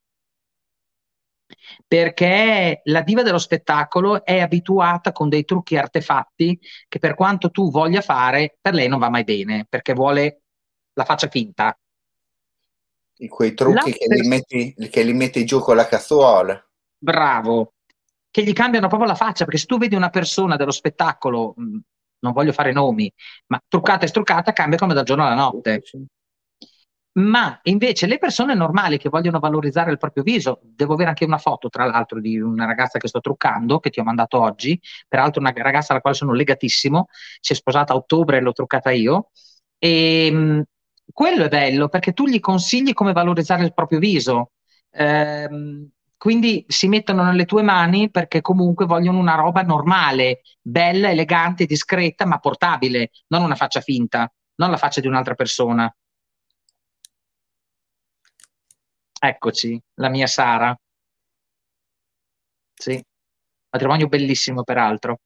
Perché 1.87 2.81
la 2.85 3.03
diva 3.03 3.23
dello 3.23 3.39
spettacolo 3.39 4.25
è 4.25 4.41
abituata 4.41 5.13
con 5.13 5.29
dei 5.29 5.45
trucchi 5.45 5.77
artefatti 5.77 6.59
che 6.89 6.99
per 6.99 7.15
quanto 7.15 7.51
tu 7.51 7.71
voglia 7.71 8.01
fare, 8.01 8.57
per 8.61 8.75
lei 8.75 8.89
non 8.89 8.99
va 8.99 9.11
mai 9.11 9.25
bene, 9.25 9.67
perché 9.69 9.93
vuole 9.93 10.41
la 10.95 11.05
faccia 11.05 11.29
finta 11.29 11.77
quei 13.29 13.55
trucchi 13.55 13.93
che 13.93 14.07
li, 14.09 14.27
metti, 14.27 14.75
che 14.91 15.03
li 15.03 15.13
metti 15.13 15.45
giù 15.45 15.61
con 15.61 15.77
la 15.77 15.87
cazzuola. 15.87 16.63
Bravo, 16.99 17.75
che 18.31 18.43
gli 18.43 18.53
cambiano 18.53 18.89
proprio 18.89 19.09
la 19.09 19.15
faccia, 19.15 19.45
perché 19.45 19.61
se 19.61 19.67
tu 19.67 19.79
vedi 19.79 19.95
una 19.95 20.11
persona 20.11 20.57
dello 20.57 20.71
spettacolo, 20.71 21.55
mh, 21.57 21.79
non 22.21 22.33
voglio 22.33 22.53
fare 22.53 22.73
nomi, 22.73 23.13
ma 23.47 23.61
truccata 23.67 24.05
e 24.05 24.09
struccata 24.09 24.53
cambia 24.53 24.79
come 24.79 24.95
dal 24.95 25.05
giorno 25.05 25.25
alla 25.25 25.35
notte. 25.35 25.83
Ma 27.17 27.61
invece 27.65 28.07
le 28.07 28.19
persone 28.19 28.55
normali 28.55 28.99
che 28.99 29.09
vogliono 29.09 29.39
valorizzare 29.39 29.93
il 29.93 29.99
proprio 29.99 30.25
viso, 30.25 30.61
devo 30.65 30.95
avere 30.95 31.11
anche 31.11 31.25
una 31.25 31.39
foto, 31.39 31.69
tra 31.69 31.85
l'altro, 31.85 32.21
di 32.21 32.41
una 32.41 32.67
ragazza 32.67 32.99
che 32.99 33.07
sto 33.07 33.21
truccando, 33.21 33.79
che 33.79 33.91
ti 33.91 34.01
ho 34.01 34.03
mandato 34.05 34.41
oggi, 34.41 34.81
peraltro 35.07 35.41
una 35.41 35.53
ragazza 35.55 35.93
alla 35.93 36.01
quale 36.01 36.17
sono 36.17 36.33
legatissimo, 36.33 37.07
si 37.41 37.53
è 37.53 37.57
sposata 37.57 37.93
a 37.93 37.97
ottobre 37.97 38.39
e 38.39 38.41
l'ho 38.41 38.53
truccata 38.53 38.91
io, 38.91 39.31
e 39.79 40.65
quello 41.13 41.45
è 41.45 41.49
bello 41.49 41.89
perché 41.89 42.13
tu 42.13 42.27
gli 42.27 42.41
consigli 42.41 42.93
come 42.93 43.13
valorizzare 43.13 43.63
il 43.65 43.75
proprio 43.75 44.01
viso. 44.01 44.53
Ehm, 44.91 45.89
quindi 46.17 46.65
si 46.69 46.89
mettono 46.89 47.23
nelle 47.23 47.45
tue 47.45 47.63
mani 47.63 48.11
perché 48.11 48.41
comunque 48.41 48.87
vogliono 48.87 49.19
una 49.19 49.35
roba 49.37 49.63
normale, 49.63 50.41
bella, 50.61 51.11
elegante, 51.11 51.67
discreta, 51.67 52.25
ma 52.27 52.39
portabile, 52.39 53.11
non 53.29 53.43
una 53.43 53.55
faccia 53.55 53.81
finta, 53.81 54.33
non 54.57 54.71
la 54.71 54.77
faccia 54.79 55.01
di 55.01 55.07
un'altra 55.07 55.35
persona. 55.35 55.95
Eccoci, 59.29 59.81
la 59.95 60.09
mia 60.09 60.29
Sara. 60.29 60.73
Sì, 62.75 63.01
matrimonio 63.71 64.09
bellissimo 64.09 64.63
peraltro. 64.63 65.21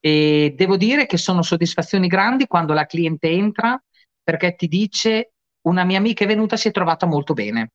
E 0.00 0.54
devo 0.56 0.76
dire 0.76 1.06
che 1.06 1.16
sono 1.18 1.42
soddisfazioni 1.42 2.06
grandi 2.06 2.46
quando 2.46 2.72
la 2.72 2.86
cliente 2.86 3.28
entra 3.28 3.80
perché 4.22 4.54
ti 4.56 4.66
dice 4.68 5.32
una 5.62 5.84
mia 5.84 5.98
amica 5.98 6.24
è 6.24 6.26
venuta 6.26 6.56
si 6.56 6.68
è 6.68 6.70
trovata 6.70 7.06
molto 7.06 7.34
bene. 7.34 7.72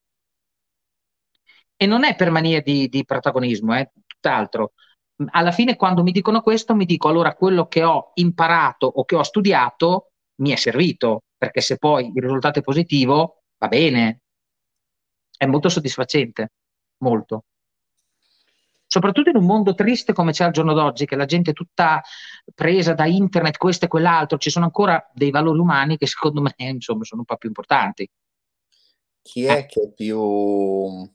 E 1.78 1.86
non 1.86 2.03
è 2.03 2.16
per 2.16 2.30
mania 2.32 2.62
di, 2.62 2.88
di 2.88 3.03
protagonismo, 3.06 3.74
è 3.74 3.89
tutt'altro. 4.08 4.74
Alla 5.32 5.51
fine 5.51 5.76
quando 5.76 6.03
mi 6.03 6.12
dicono 6.12 6.41
questo 6.41 6.76
mi 6.76 6.86
dico 6.86 7.08
allora 7.08 7.34
quello 7.36 7.68
che 7.68 7.84
ho 7.84 8.12
imparato 8.16 8.86
o 8.88 9.06
che 9.06 9.16
ho 9.16 9.24
studiato 9.24 10.12
mi 10.41 10.51
è 10.51 10.56
servito, 10.56 11.24
perché 11.38 11.62
se 11.62 11.78
poi 11.78 12.12
il 12.14 12.22
risultato 12.22 12.60
è 12.60 12.62
positivo 12.62 13.43
va 13.58 13.68
bene. 13.68 14.22
È 15.38 15.46
molto 15.46 15.70
soddisfacente, 15.70 16.52
molto 17.00 17.46
soprattutto 18.96 19.30
in 19.30 19.36
un 19.36 19.46
mondo 19.46 19.74
triste 19.76 20.14
come 20.14 20.32
c'è 20.32 20.46
al 20.46 20.52
giorno 20.52 20.74
d'oggi, 20.74 21.06
che 21.06 21.18
la 21.18 21.26
gente 21.26 21.52
è 21.52 21.54
tutta 21.54 22.02
presa 22.54 22.94
da 22.94 23.06
internet, 23.06 23.58
questo 23.58 23.86
e 23.86 23.88
quell'altro, 23.90 24.38
ci 24.38 24.50
sono 24.50 24.66
ancora 24.66 25.10
dei 25.14 25.32
valori 25.32 25.60
umani 25.60 25.98
che 25.98 26.08
secondo 26.08 26.42
me 26.42 26.54
insomma, 26.56 27.04
sono 27.04 27.22
un 27.22 27.26
po' 27.26 27.36
più 27.36 27.50
importanti. 27.50 28.10
Chi 29.22 29.44
è 29.44 29.58
eh. 29.58 29.66
che 29.66 29.82
è 29.82 29.92
più... 29.92 31.12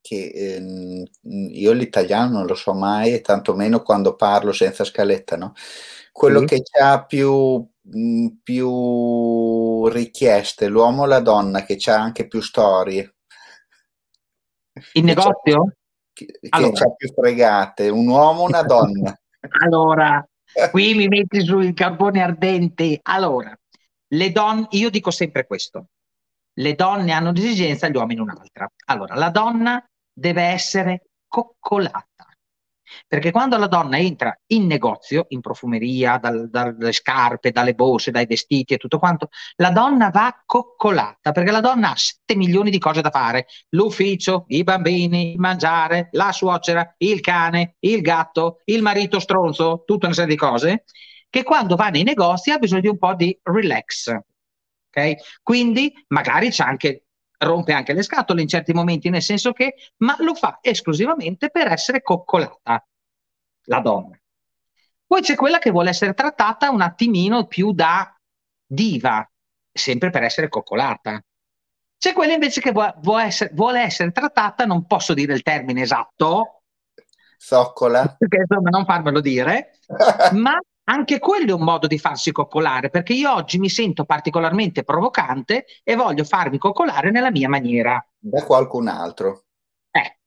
Che, 0.00 0.30
ehm, 0.32 1.04
io 1.22 1.72
l'italiano 1.72 2.38
non 2.38 2.46
lo 2.46 2.54
so 2.54 2.72
mai 2.72 3.20
tantomeno 3.20 3.82
quando 3.82 4.14
parlo 4.14 4.52
senza 4.52 4.84
scaletta, 4.84 5.36
no? 5.36 5.52
Quello 6.12 6.40
sì. 6.40 6.46
che 6.46 6.62
ha 6.80 7.04
più, 7.04 7.68
più 8.42 9.88
richieste, 9.88 10.66
l'uomo 10.68 11.02
o 11.02 11.06
la 11.06 11.20
donna, 11.20 11.64
che 11.64 11.78
ha 11.86 12.00
anche 12.00 12.26
più 12.26 12.40
storie. 12.40 13.14
In 14.92 15.04
negozio? 15.04 15.72
che, 16.18 16.38
allora. 16.50 16.74
ci 16.74 16.82
ha 16.82 16.94
più 16.94 17.12
fregate, 17.12 17.88
un 17.88 18.08
uomo 18.08 18.42
o 18.42 18.46
una 18.46 18.62
donna? 18.62 19.16
allora, 19.64 20.26
qui 20.70 20.94
mi 20.94 21.06
metti 21.06 21.40
sui 21.40 21.72
carboni 21.72 22.20
ardenti. 22.20 22.98
Allora, 23.02 23.56
le 24.08 24.32
donne, 24.32 24.66
io 24.70 24.90
dico 24.90 25.10
sempre 25.10 25.46
questo, 25.46 25.90
le 26.54 26.74
donne 26.74 27.12
hanno 27.12 27.30
un'esigenza, 27.30 27.88
gli 27.88 27.96
uomini 27.96 28.20
un'altra. 28.20 28.68
Allora, 28.86 29.14
la 29.14 29.30
donna 29.30 29.84
deve 30.12 30.42
essere 30.42 31.02
coccolata. 31.28 32.17
Perché 33.06 33.30
quando 33.30 33.56
la 33.56 33.66
donna 33.66 33.98
entra 33.98 34.36
in 34.48 34.66
negozio, 34.66 35.26
in 35.28 35.40
profumeria, 35.40 36.18
dal, 36.18 36.48
dalle 36.48 36.92
scarpe, 36.92 37.50
dalle 37.50 37.74
borse, 37.74 38.10
dai 38.10 38.26
vestiti 38.26 38.74
e 38.74 38.76
tutto 38.78 38.98
quanto, 38.98 39.28
la 39.56 39.70
donna 39.70 40.10
va 40.10 40.42
coccolata, 40.44 41.32
perché 41.32 41.50
la 41.50 41.60
donna 41.60 41.90
ha 41.90 41.96
7 41.96 42.36
milioni 42.36 42.70
di 42.70 42.78
cose 42.78 43.00
da 43.00 43.10
fare. 43.10 43.46
L'ufficio, 43.70 44.44
i 44.48 44.62
bambini, 44.64 45.34
mangiare, 45.36 46.08
la 46.12 46.32
suocera, 46.32 46.94
il 46.98 47.20
cane, 47.20 47.76
il 47.80 48.00
gatto, 48.00 48.60
il 48.64 48.82
marito 48.82 49.18
stronzo, 49.18 49.82
tutta 49.86 50.06
una 50.06 50.14
serie 50.14 50.30
di 50.30 50.36
cose, 50.36 50.84
che 51.30 51.42
quando 51.42 51.76
va 51.76 51.88
nei 51.88 52.04
negozi 52.04 52.50
ha 52.50 52.58
bisogno 52.58 52.80
di 52.80 52.88
un 52.88 52.98
po' 52.98 53.14
di 53.14 53.38
relax. 53.42 54.14
Okay? 54.88 55.16
Quindi 55.42 55.92
magari 56.08 56.50
c'è 56.50 56.64
anche 56.64 57.07
rompe 57.38 57.72
anche 57.72 57.92
le 57.92 58.02
scatole 58.02 58.42
in 58.42 58.48
certi 58.48 58.72
momenti, 58.72 59.10
nel 59.10 59.22
senso 59.22 59.52
che, 59.52 59.74
ma 59.98 60.16
lo 60.20 60.34
fa 60.34 60.58
esclusivamente 60.60 61.50
per 61.50 61.68
essere 61.68 62.02
coccolata, 62.02 62.86
la 63.64 63.80
donna. 63.80 64.18
Poi 65.06 65.22
c'è 65.22 65.36
quella 65.36 65.58
che 65.58 65.70
vuole 65.70 65.90
essere 65.90 66.14
trattata 66.14 66.70
un 66.70 66.82
attimino 66.82 67.46
più 67.46 67.72
da 67.72 68.14
diva, 68.66 69.26
sempre 69.72 70.10
per 70.10 70.22
essere 70.22 70.48
coccolata. 70.48 71.22
C'è 71.96 72.12
quella 72.12 72.34
invece 72.34 72.60
che 72.60 72.72
vuole 72.72 73.24
essere, 73.24 73.50
vuole 73.54 73.80
essere 73.80 74.12
trattata, 74.12 74.64
non 74.64 74.86
posso 74.86 75.14
dire 75.14 75.32
il 75.32 75.42
termine 75.42 75.82
esatto, 75.82 76.62
Zoccola. 77.38 78.14
Perché 78.18 78.38
insomma 78.38 78.70
non 78.70 78.84
farmelo 78.84 79.20
dire, 79.20 79.78
ma 80.34 80.58
Anche 80.90 81.18
quello 81.18 81.50
è 81.50 81.54
un 81.54 81.64
modo 81.64 81.86
di 81.86 81.98
farsi 81.98 82.32
coccolare, 82.32 82.88
perché 82.88 83.12
io 83.12 83.32
oggi 83.32 83.58
mi 83.58 83.68
sento 83.68 84.04
particolarmente 84.04 84.84
provocante 84.84 85.66
e 85.84 85.94
voglio 85.96 86.24
farmi 86.24 86.56
coccolare 86.56 87.10
nella 87.10 87.30
mia 87.30 87.48
maniera. 87.48 88.02
Da 88.18 88.42
qualcun 88.44 88.88
altro. 88.88 89.44
Eh. 89.90 90.18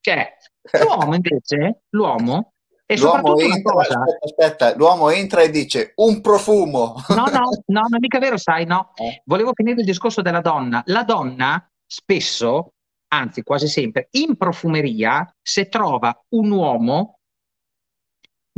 Cioè, 0.00 0.36
l'uomo 0.82 1.14
invece, 1.14 1.82
l'uomo 1.90 2.54
e 2.86 2.98
l'uomo 2.98 3.38
entra, 3.38 3.72
cosa... 3.72 4.00
aspetta, 4.00 4.24
aspetta, 4.24 4.76
l'uomo 4.76 5.10
entra 5.10 5.42
e 5.42 5.50
dice 5.50 5.92
un 5.96 6.22
profumo. 6.22 6.94
No, 7.08 7.26
no, 7.26 7.40
no, 7.66 7.82
non 7.82 7.94
è 7.94 7.98
mica 7.98 8.18
vero, 8.18 8.38
sai, 8.38 8.64
no. 8.64 8.92
Eh. 8.94 9.20
Volevo 9.26 9.52
finire 9.52 9.80
il 9.80 9.84
discorso 9.84 10.22
della 10.22 10.40
donna. 10.40 10.82
La 10.86 11.04
donna 11.04 11.70
spesso, 11.84 12.72
anzi 13.08 13.42
quasi 13.42 13.68
sempre, 13.68 14.08
in 14.12 14.38
profumeria, 14.38 15.30
se 15.42 15.68
trova 15.68 16.18
un 16.30 16.50
uomo, 16.50 17.17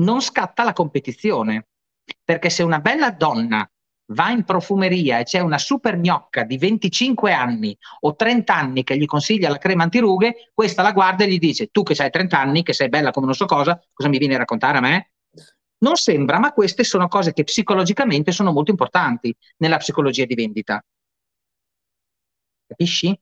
non 0.00 0.20
scatta 0.20 0.64
la 0.64 0.72
competizione. 0.72 1.68
Perché 2.24 2.50
se 2.50 2.62
una 2.62 2.80
bella 2.80 3.10
donna 3.10 3.68
va 4.12 4.30
in 4.30 4.44
profumeria 4.44 5.18
e 5.18 5.24
c'è 5.24 5.38
una 5.38 5.58
super 5.58 5.96
gnocca 5.96 6.42
di 6.42 6.58
25 6.58 7.32
anni 7.32 7.76
o 8.00 8.16
30 8.16 8.54
anni 8.54 8.82
che 8.82 8.96
gli 8.96 9.06
consiglia 9.06 9.48
la 9.48 9.58
crema 9.58 9.84
antirughe, 9.84 10.50
questa 10.52 10.82
la 10.82 10.92
guarda 10.92 11.24
e 11.24 11.28
gli 11.28 11.38
dice 11.38 11.68
tu 11.68 11.82
che 11.82 11.94
hai 12.02 12.10
30 12.10 12.38
anni, 12.38 12.62
che 12.62 12.72
sei 12.72 12.88
bella 12.88 13.12
come 13.12 13.26
non 13.26 13.34
so 13.34 13.46
cosa, 13.46 13.80
cosa 13.92 14.08
mi 14.08 14.18
vieni 14.18 14.34
a 14.34 14.38
raccontare 14.38 14.78
a 14.78 14.80
me? 14.80 15.12
Non 15.78 15.94
sembra, 15.96 16.38
ma 16.38 16.52
queste 16.52 16.84
sono 16.84 17.08
cose 17.08 17.32
che 17.32 17.44
psicologicamente 17.44 18.32
sono 18.32 18.52
molto 18.52 18.70
importanti 18.70 19.34
nella 19.58 19.78
psicologia 19.78 20.24
di 20.24 20.34
vendita. 20.34 20.84
Capisci? 22.66 23.18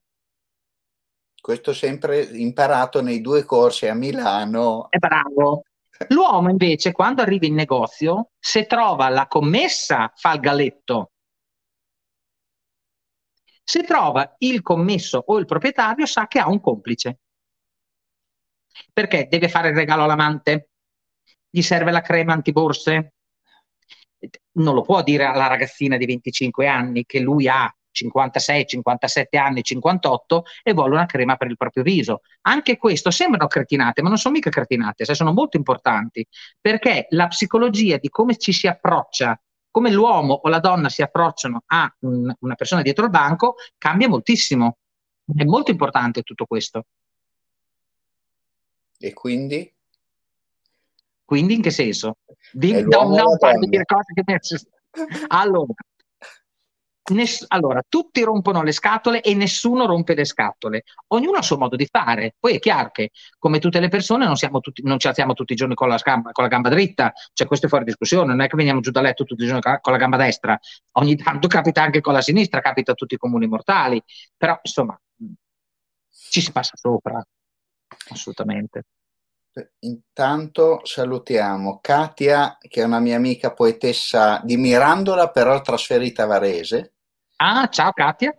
Questo 1.40 1.72
sempre 1.72 2.20
imparato 2.20 3.00
nei 3.00 3.20
due 3.20 3.44
corsi 3.44 3.86
a 3.86 3.94
Milano. 3.94 4.90
È 4.90 4.98
bravo. 4.98 5.62
L'uomo 6.08 6.48
invece, 6.48 6.92
quando 6.92 7.22
arriva 7.22 7.46
in 7.46 7.54
negozio, 7.54 8.30
se 8.38 8.66
trova 8.66 9.08
la 9.08 9.26
commessa, 9.26 10.12
fa 10.14 10.32
il 10.34 10.40
galetto. 10.40 11.12
Se 13.64 13.82
trova 13.82 14.34
il 14.38 14.62
commesso 14.62 15.22
o 15.26 15.38
il 15.38 15.44
proprietario, 15.44 16.06
sa 16.06 16.26
che 16.26 16.38
ha 16.38 16.48
un 16.48 16.60
complice. 16.60 17.18
Perché 18.92 19.26
deve 19.28 19.48
fare 19.48 19.68
il 19.70 19.74
regalo 19.74 20.04
all'amante? 20.04 20.70
Gli 21.50 21.62
serve 21.62 21.90
la 21.90 22.00
crema 22.00 22.32
antiborse? 22.32 23.14
Non 24.52 24.74
lo 24.74 24.82
può 24.82 25.02
dire 25.02 25.24
alla 25.24 25.48
ragazzina 25.48 25.96
di 25.96 26.06
25 26.06 26.66
anni 26.66 27.04
che 27.04 27.20
lui 27.20 27.48
ha 27.48 27.72
56, 27.98 28.66
57 28.66 29.36
anni, 29.38 29.62
58 29.62 30.44
e 30.62 30.72
vuole 30.72 30.94
una 30.94 31.06
crema 31.06 31.36
per 31.36 31.48
il 31.48 31.56
proprio 31.56 31.82
viso. 31.82 32.20
Anche 32.42 32.76
questo 32.76 33.10
sembrano 33.10 33.46
cretinate, 33.46 34.02
ma 34.02 34.08
non 34.08 34.18
sono 34.18 34.34
mica 34.34 34.50
cretinate, 34.50 35.04
cioè 35.04 35.14
sono 35.14 35.32
molto 35.32 35.56
importanti 35.56 36.26
perché 36.60 37.06
la 37.10 37.28
psicologia 37.28 37.96
di 37.96 38.08
come 38.08 38.36
ci 38.36 38.52
si 38.52 38.66
approccia, 38.66 39.40
come 39.70 39.90
l'uomo 39.90 40.34
o 40.34 40.48
la 40.48 40.60
donna 40.60 40.88
si 40.88 41.02
approcciano 41.02 41.62
a 41.66 41.92
un, 42.00 42.32
una 42.40 42.54
persona 42.54 42.82
dietro 42.82 43.04
il 43.04 43.10
banco, 43.10 43.56
cambia 43.76 44.08
moltissimo. 44.08 44.78
È 45.24 45.44
molto 45.44 45.70
importante 45.70 46.22
tutto 46.22 46.46
questo. 46.46 46.86
E 48.98 49.12
quindi? 49.12 49.72
Quindi 51.24 51.54
in 51.54 51.62
che 51.62 51.70
senso? 51.70 52.16
Di, 52.52 52.72
non, 52.82 53.10
non 53.10 53.36
fare 53.38 53.58
dire 53.58 53.84
cose 53.84 54.14
che 54.14 54.22
mi... 54.24 54.36
Allora, 55.28 55.74
Ness- 57.08 57.44
allora, 57.48 57.82
tutti 57.88 58.22
rompono 58.22 58.62
le 58.62 58.72
scatole 58.72 59.22
e 59.22 59.34
nessuno 59.34 59.86
rompe 59.86 60.14
le 60.14 60.24
scatole. 60.24 60.82
Ognuno 61.08 61.36
ha 61.36 61.38
il 61.38 61.44
suo 61.44 61.56
modo 61.56 61.76
di 61.76 61.86
fare. 61.90 62.34
Poi 62.38 62.56
è 62.56 62.58
chiaro 62.58 62.90
che, 62.90 63.10
come 63.38 63.58
tutte 63.58 63.80
le 63.80 63.88
persone, 63.88 64.26
non, 64.26 64.34
tutti, 64.60 64.82
non 64.84 64.98
ci 64.98 65.08
alziamo 65.08 65.32
tutti 65.32 65.52
i 65.52 65.56
giorni 65.56 65.74
con 65.74 65.88
la, 65.88 65.96
gamba, 65.96 66.32
con 66.32 66.44
la, 66.44 66.50
gamba, 66.50 66.68
dritta. 66.68 67.12
Cioè, 67.32 67.46
questo 67.46 67.66
è 67.66 67.68
fuori 67.68 67.84
discussione. 67.84 68.26
Non 68.26 68.40
è 68.42 68.48
che 68.48 68.56
veniamo 68.56 68.80
giù 68.80 68.90
da 68.90 69.00
letto 69.00 69.24
tutti 69.24 69.42
i 69.42 69.46
giorni 69.46 69.62
con 69.62 69.92
la 69.92 69.98
gamba 69.98 70.16
destra. 70.16 70.58
Ogni 70.92 71.16
tanto 71.16 71.48
capita 71.48 71.82
anche 71.82 72.00
con 72.00 72.12
la 72.12 72.20
sinistra, 72.20 72.60
capita 72.60 72.92
a 72.92 72.94
tutti 72.94 73.14
i 73.14 73.18
comuni 73.18 73.46
mortali. 73.46 74.02
Però, 74.36 74.58
insomma, 74.62 74.98
ci 76.30 76.40
si 76.40 76.52
passa 76.52 76.76
sopra. 76.76 77.24
Assolutamente. 78.10 78.84
Intanto 79.80 80.80
salutiamo 80.84 81.80
Katia, 81.80 82.58
che 82.60 82.82
è 82.82 82.84
una 82.84 83.00
mia 83.00 83.16
amica 83.16 83.52
poetessa 83.52 84.40
di 84.44 84.56
Mirandola, 84.56 85.30
però 85.30 85.60
trasferita 85.60 86.24
a 86.24 86.26
Varese. 86.26 86.97
Ah, 87.40 87.68
ciao 87.68 87.92
Katia. 87.92 88.36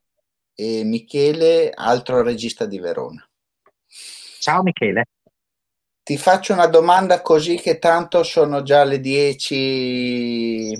E 0.53 0.83
Michele, 0.83 1.71
altro 1.73 2.21
regista 2.21 2.65
di 2.65 2.79
Verona. 2.79 3.25
Ciao 4.39 4.61
Michele. 4.61 5.05
Ti 6.03 6.17
faccio 6.17 6.51
una 6.51 6.67
domanda 6.67 7.21
così 7.21 7.55
che 7.55 7.79
tanto 7.79 8.23
sono 8.23 8.61
già 8.61 8.83
le 8.83 8.99
10 8.99 10.73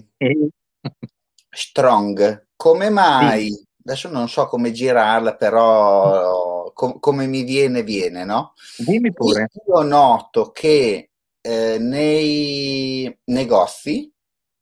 strong. 1.50 2.48
Come 2.58 2.90
mai? 2.90 3.52
Sì. 3.52 3.68
Adesso 3.86 4.10
non 4.10 4.28
so 4.28 4.48
come 4.48 4.74
girarla, 4.74 5.38
però 5.38 6.72
com- 6.74 7.00
come 7.00 7.26
mi 7.26 7.44
viene, 7.44 7.84
viene, 7.84 8.26
no? 8.26 8.54
Dimmi 8.76 9.14
pure. 9.14 9.48
Io 9.66 9.82
noto 9.82 10.52
che 10.52 11.12
eh, 11.40 11.78
nei 11.80 13.18
negozi 13.26 14.12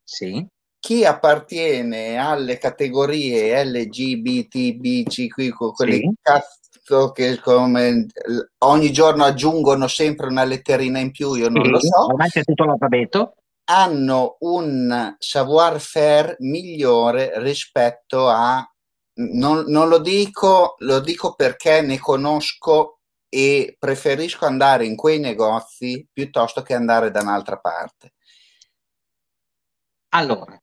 sì 0.03 0.47
chi 0.80 1.06
appartiene 1.06 2.18
alle 2.18 2.58
categorie 2.58 3.64
LGBTBCQ, 3.64 5.32
quelle 5.74 5.96
sì. 5.96 6.14
cazzo 6.22 7.12
che 7.12 7.40
come 7.40 8.06
ogni 8.60 8.92
giorno 8.92 9.24
aggiungono 9.24 9.88
sempre 9.88 10.28
una 10.28 10.44
letterina 10.44 11.00
in 11.00 11.12
più, 11.12 11.34
io 11.34 11.50
non 11.50 11.66
sì, 11.66 11.70
lo 11.72 11.80
so. 11.80 12.06
Ormai 12.06 12.30
c'è 12.30 12.44
tutto 12.44 12.64
l'alfabeto. 12.66 13.36
Hanno 13.70 14.38
un 14.40 15.16
savoir-faire 15.18 16.38
migliore 16.40 17.34
rispetto 17.42 18.30
a 18.30 18.66
non, 19.18 19.66
non 19.68 19.90
lo 19.90 19.98
dico, 20.00 20.76
lo 20.80 21.00
dico 21.00 21.34
perché 21.34 21.82
ne 21.82 21.98
conosco 21.98 23.00
e 23.30 23.76
preferisco 23.78 24.46
andare 24.46 24.86
in 24.86 24.96
quei 24.96 25.20
negozi 25.20 26.08
piuttosto 26.12 26.62
che 26.62 26.74
andare 26.74 27.12
da 27.12 27.22
un'altra 27.22 27.58
parte. 27.58 28.14
Allora, 30.10 30.58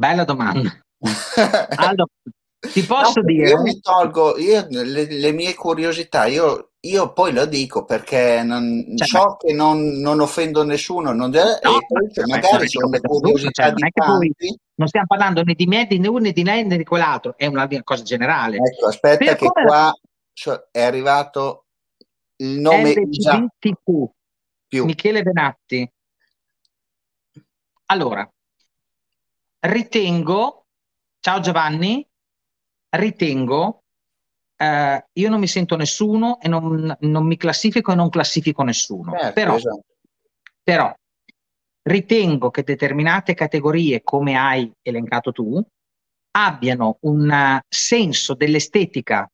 Bella 0.00 0.24
domanda. 0.24 0.80
allora, 1.76 2.06
ti 2.58 2.82
posso 2.84 3.20
no, 3.20 3.26
dire... 3.26 3.50
Io 3.50 3.60
mi 3.60 3.80
tolgo 3.80 4.38
io, 4.38 4.66
le, 4.70 5.04
le, 5.04 5.32
mie 5.32 5.54
curiosità, 5.54 6.24
io, 6.24 6.70
io, 6.80 7.12
poi 7.12 7.34
lo 7.34 7.44
dico 7.44 7.84
perché 7.84 8.42
non, 8.42 8.96
cioè, 8.96 9.06
so 9.06 9.36
che 9.36 9.52
non, 9.52 10.00
non, 10.00 10.20
offendo 10.20 10.64
nessuno, 10.64 11.12
non, 11.12 11.28
no, 11.28 11.38
e 11.38 12.12
cioè, 12.14 12.24
magari 12.24 12.66
sono 12.66 12.88
le 12.88 13.00
curiosità 13.02 13.64
cioè, 13.64 13.74
di 13.74 13.90
tanti. 13.92 14.58
Non 14.76 14.88
stiamo 14.88 15.06
parlando 15.06 15.42
né 15.42 15.52
di 15.52 15.66
me, 15.66 15.86
né 15.86 15.98
di 15.98 16.06
uno, 16.06 16.18
né 16.18 16.32
di 16.32 16.44
lei, 16.44 16.64
né 16.64 16.78
di 16.78 16.84
quell'altro, 16.84 17.34
è 17.36 17.44
una 17.44 17.68
cosa 17.84 18.02
generale. 18.02 18.56
Ecco, 18.56 18.86
aspetta 18.86 19.18
per 19.18 19.36
che 19.36 19.48
qua 19.48 19.62
la... 20.42 20.68
è 20.70 20.80
arrivato 20.80 21.66
il 22.36 22.58
nome 22.58 22.94
LGBTQ, 22.94 24.10
Michele 24.82 25.22
Benatti. 25.22 25.92
Allora, 27.84 28.26
ritengo, 29.60 30.66
ciao 31.20 31.40
Giovanni, 31.40 32.06
ritengo, 32.96 33.82
eh, 34.56 35.04
io 35.12 35.28
non 35.28 35.40
mi 35.40 35.46
sento 35.46 35.76
nessuno 35.76 36.40
e 36.40 36.48
non, 36.48 36.96
non, 37.00 37.26
mi 37.26 37.36
classifico 37.36 37.92
e 37.92 37.94
non 37.94 38.08
classifico 38.08 38.62
nessuno, 38.62 39.12
certo, 39.12 39.32
però, 39.32 39.56
esatto. 39.56 39.84
però 40.62 40.94
ritengo 41.82 42.50
che 42.50 42.62
determinate 42.62 43.34
categorie, 43.34 44.02
come 44.02 44.36
hai 44.36 44.70
elencato 44.82 45.32
tu, 45.32 45.62
abbiano 46.32 46.98
un 47.00 47.60
senso 47.68 48.34
dell'estetica 48.34 49.28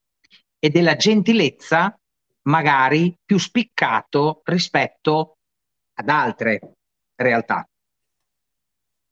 e 0.58 0.70
della 0.70 0.96
gentilezza 0.96 1.98
magari 2.42 3.14
più 3.24 3.38
spiccato 3.38 4.40
rispetto 4.44 5.36
ad 5.94 6.08
altre 6.08 6.60
realtà. 7.16 7.66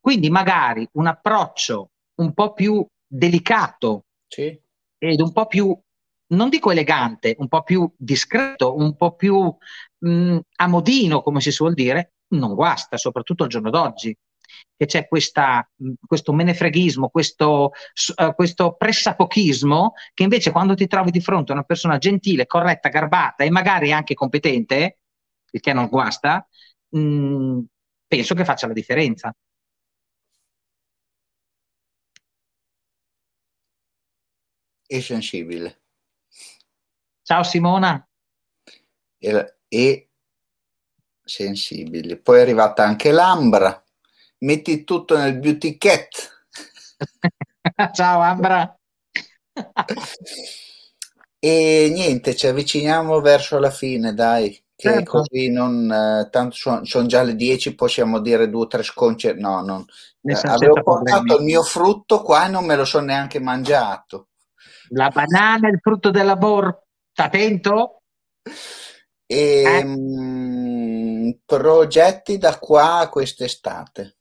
Quindi 0.04 0.28
magari 0.28 0.86
un 0.92 1.06
approccio 1.06 1.92
un 2.16 2.34
po' 2.34 2.52
più 2.52 2.86
delicato 3.06 4.04
sì. 4.26 4.54
ed 4.98 5.18
un 5.18 5.32
po' 5.32 5.46
più, 5.46 5.74
non 6.34 6.50
dico 6.50 6.70
elegante, 6.70 7.34
un 7.38 7.48
po' 7.48 7.62
più 7.62 7.90
discreto, 7.96 8.76
un 8.76 8.96
po' 8.96 9.14
più 9.14 9.34
mh, 10.00 10.10
mm, 10.10 10.38
amodino, 10.56 11.22
come 11.22 11.40
si 11.40 11.50
suol 11.50 11.72
dire, 11.72 12.16
non 12.34 12.52
guasta, 12.52 12.98
soprattutto 12.98 13.44
al 13.44 13.48
giorno 13.48 13.70
d'oggi 13.70 14.14
che 14.76 14.84
c'è 14.84 15.08
questa, 15.08 15.66
mm, 15.82 15.94
questo 16.06 16.34
menefreghismo, 16.34 17.08
questo, 17.08 17.72
uh, 18.16 18.34
questo 18.34 18.74
pressapochismo, 18.74 19.94
che 20.12 20.22
invece 20.22 20.50
quando 20.50 20.74
ti 20.74 20.86
trovi 20.86 21.12
di 21.12 21.22
fronte 21.22 21.52
a 21.52 21.54
una 21.54 21.64
persona 21.64 21.96
gentile, 21.96 22.44
corretta, 22.44 22.90
garbata 22.90 23.42
e 23.42 23.48
magari 23.50 23.90
anche 23.90 24.12
competente, 24.12 24.98
il 25.50 25.60
che 25.60 25.72
non 25.72 25.88
guasta, 25.88 26.46
mh, 26.90 26.98
mm, 26.98 27.60
penso 28.06 28.34
che 28.34 28.44
faccia 28.44 28.66
la 28.66 28.74
differenza. 28.74 29.34
E 34.86 35.00
sensibile. 35.00 35.82
Ciao 37.22 37.42
Simona. 37.42 38.06
E, 39.18 39.56
e 39.68 40.08
sensibili. 41.24 42.20
Poi 42.20 42.38
è 42.38 42.42
arrivata 42.42 42.84
anche 42.84 43.10
l'Ambra. 43.10 43.82
Metti 44.38 44.84
tutto 44.84 45.16
nel 45.16 45.38
beauty 45.38 45.78
cat. 45.78 46.46
Ciao 47.92 48.20
Ambra. 48.20 48.78
e 51.38 51.90
niente, 51.92 52.36
ci 52.36 52.46
avviciniamo 52.46 53.20
verso 53.20 53.58
la 53.58 53.70
fine, 53.70 54.12
dai. 54.12 54.62
Che 54.76 54.90
certo. 54.90 55.10
così 55.12 55.50
non 55.50 55.90
eh, 55.90 56.28
tanto 56.30 56.56
sono, 56.56 56.84
sono, 56.84 57.06
già 57.06 57.22
le 57.22 57.36
10, 57.36 57.76
possiamo 57.76 58.18
dire 58.18 58.50
due 58.50 58.64
o 58.64 58.66
tre 58.66 58.82
sconce. 58.82 59.32
No, 59.34 59.62
non, 59.62 59.84
eh, 60.22 60.38
avevo 60.42 60.82
portato 60.82 61.38
il 61.38 61.44
mio 61.44 61.62
frutto 61.62 62.22
qua 62.22 62.46
e 62.46 62.50
non 62.50 62.66
me 62.66 62.74
lo 62.74 62.84
sono 62.84 63.06
neanche 63.06 63.38
mangiato. 63.38 64.28
La 64.94 65.08
banana, 65.08 65.68
il 65.68 65.78
frutto 65.80 66.10
del 66.10 66.24
lavoro, 66.24 66.86
attento? 67.14 68.02
E, 69.26 69.62
eh? 69.62 69.84
mh, 69.84 71.40
progetti 71.44 72.38
da 72.38 72.58
qua 72.58 73.00
a 73.00 73.08
quest'estate. 73.08 74.16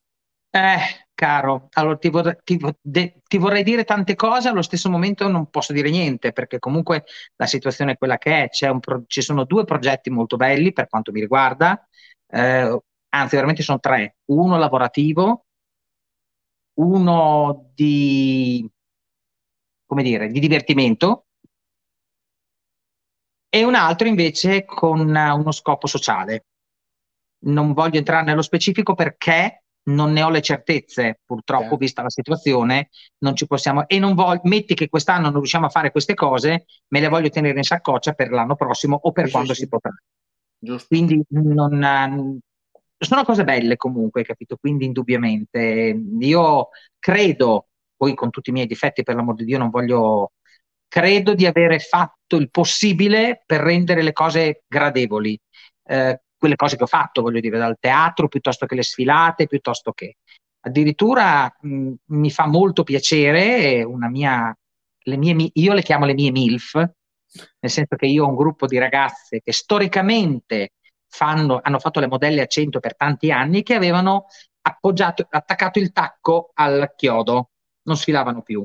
Eh, 0.49 1.07
caro, 1.13 1.67
allora 1.74 1.97
ti 1.97 2.09
vorrei, 2.09 2.38
ti, 2.43 2.59
de, 2.82 3.21
ti 3.28 3.38
vorrei, 3.38 3.63
dire 3.63 3.84
tante 3.84 4.15
cose, 4.15 4.49
allo 4.49 4.61
stesso 4.61 4.89
momento 4.89 5.28
non 5.28 5.49
posso 5.49 5.74
dire 5.74 5.89
niente, 5.89 6.32
perché 6.32 6.57
comunque 6.59 7.05
la 7.36 7.45
situazione 7.45 7.93
è 7.93 7.97
quella 7.97 8.17
che 8.17 8.49
è. 8.49 8.80
Pro, 8.80 9.03
ci 9.07 9.21
sono 9.21 9.45
due 9.45 9.65
progetti 9.65 10.09
molto 10.09 10.38
belli 10.38 10.74
per 10.74 10.88
quanto 10.88 11.11
mi 11.11 11.19
riguarda, 11.19 11.88
eh, 12.28 12.80
anzi 13.09 13.36
veramente 13.36 13.61
sono 13.61 13.80
tre. 13.80 14.17
Uno 14.26 14.57
lavorativo, 14.57 15.45
uno 16.76 17.71
di, 17.76 18.67
come 19.94 20.02
dire, 20.02 20.28
di 20.30 20.39
divertimento, 20.39 21.28
e 23.48 23.64
un 23.64 23.76
altro 23.76 24.08
invece 24.08 24.66
con 24.66 25.00
uno 25.02 25.52
scopo 25.52 25.86
sociale. 25.86 26.46
Non 27.44 27.74
voglio 27.74 28.00
entrare 28.00 28.26
nello 28.26 28.41
specifico 28.41 28.96
perché 28.96 29.66
non 29.89 30.12
ne 30.12 30.24
ho 30.24 30.32
le 30.32 30.41
certezze, 30.41 31.20
purtroppo, 31.24 31.76
eh. 31.76 31.78
vista 31.78 32.02
la 32.02 32.10
situazione, 32.10 32.89
non 33.20 33.36
ci 33.36 33.46
possiamo. 33.46 33.88
E 33.88 34.00
non 34.00 34.16
voglio, 34.16 34.41
metti 34.46 34.74
che 34.74 34.89
quest'anno 34.89 35.26
non 35.26 35.34
riusciamo 35.34 35.68
a 35.68 35.70
fare 35.70 35.91
queste 35.91 36.16
cose, 36.16 36.66
me 36.88 37.00
le 37.00 37.10
voglio 37.10 37.30
tenere 37.30 37.58
in 37.58 37.64
saccoccia 37.64 38.14
per 38.14 38.32
l'anno 38.32 38.56
prossimo 38.56 38.98
o 39.00 39.12
per 39.12 39.26
sì, 39.26 39.32
quando 39.32 39.54
sì. 39.54 39.62
si 39.62 39.68
potrà. 39.68 39.91
Giusto. 40.58 40.88
Quindi 40.88 41.22
non, 41.28 42.39
sono 42.98 43.24
cose 43.24 43.44
belle 43.44 43.76
comunque, 43.76 44.24
capito? 44.24 44.58
Quindi 44.58 44.86
indubbiamente 44.86 46.02
io 46.20 46.70
credo, 46.98 47.68
poi 48.04 48.16
con 48.16 48.32
tutti 48.32 48.49
i 48.49 48.54
miei 48.54 48.68
difetti, 48.68 49.04
per 49.04 49.16
l'amor 49.16 49.36
di 49.36 49.45
Dio, 49.45 49.58
non 49.58 49.70
voglio. 49.70 50.34
Credo 50.89 51.34
di 51.34 51.45
avere 51.45 51.80
fatto 51.80 52.36
il 52.36 52.49
possibile 52.51 53.41
per 53.45 53.62
rendere 53.62 54.04
le 54.04 54.12
cose 54.12 54.64
gradevoli. 54.68 55.39
Eh, 55.86 56.22
quelle 56.38 56.56
cose 56.58 56.76
che 56.76 56.84
ho 56.84 56.88
fatto, 56.88 57.22
voglio 57.22 57.39
dire, 57.39 57.58
dal 57.58 57.78
teatro 57.80 58.28
piuttosto 58.28 58.66
che 58.66 58.76
le 58.76 58.84
sfilate, 58.84 59.47
piuttosto 59.47 59.93
che 59.93 60.18
addirittura 60.66 61.51
mh, 61.62 61.93
mi 62.08 62.30
fa 62.30 62.45
molto 62.45 62.84
piacere 62.84 63.82
una 63.84 64.10
mia, 64.10 64.56
le 65.06 65.18
mie, 65.18 65.49
io 65.54 65.74
le 65.74 65.82
chiamo 65.82 66.06
le 66.06 66.14
mie 66.14 66.32
MILF, 66.32 66.74
nel 66.76 67.72
senso 67.72 67.95
che 67.95 68.06
io 68.06 68.26
ho 68.26 68.28
un 68.28 68.36
gruppo 68.36 68.68
di 68.68 68.78
ragazze 68.78 69.41
che 69.41 69.54
storicamente 69.54 70.74
fanno, 71.08 71.60
hanno 71.64 71.80
fatto 71.80 71.99
le 72.01 72.08
modelle 72.08 72.41
a 72.41 72.45
100 72.45 72.80
per 72.80 72.95
tanti 72.95 73.32
anni, 73.32 73.64
che 73.64 73.74
avevano 73.74 74.26
appoggiato, 74.62 75.26
attaccato 75.30 75.80
il 75.80 75.91
tacco 75.91 76.51
al 76.54 76.93
chiodo, 76.95 77.51
non 77.84 77.98
sfilavano 77.98 78.42
più. 78.42 78.64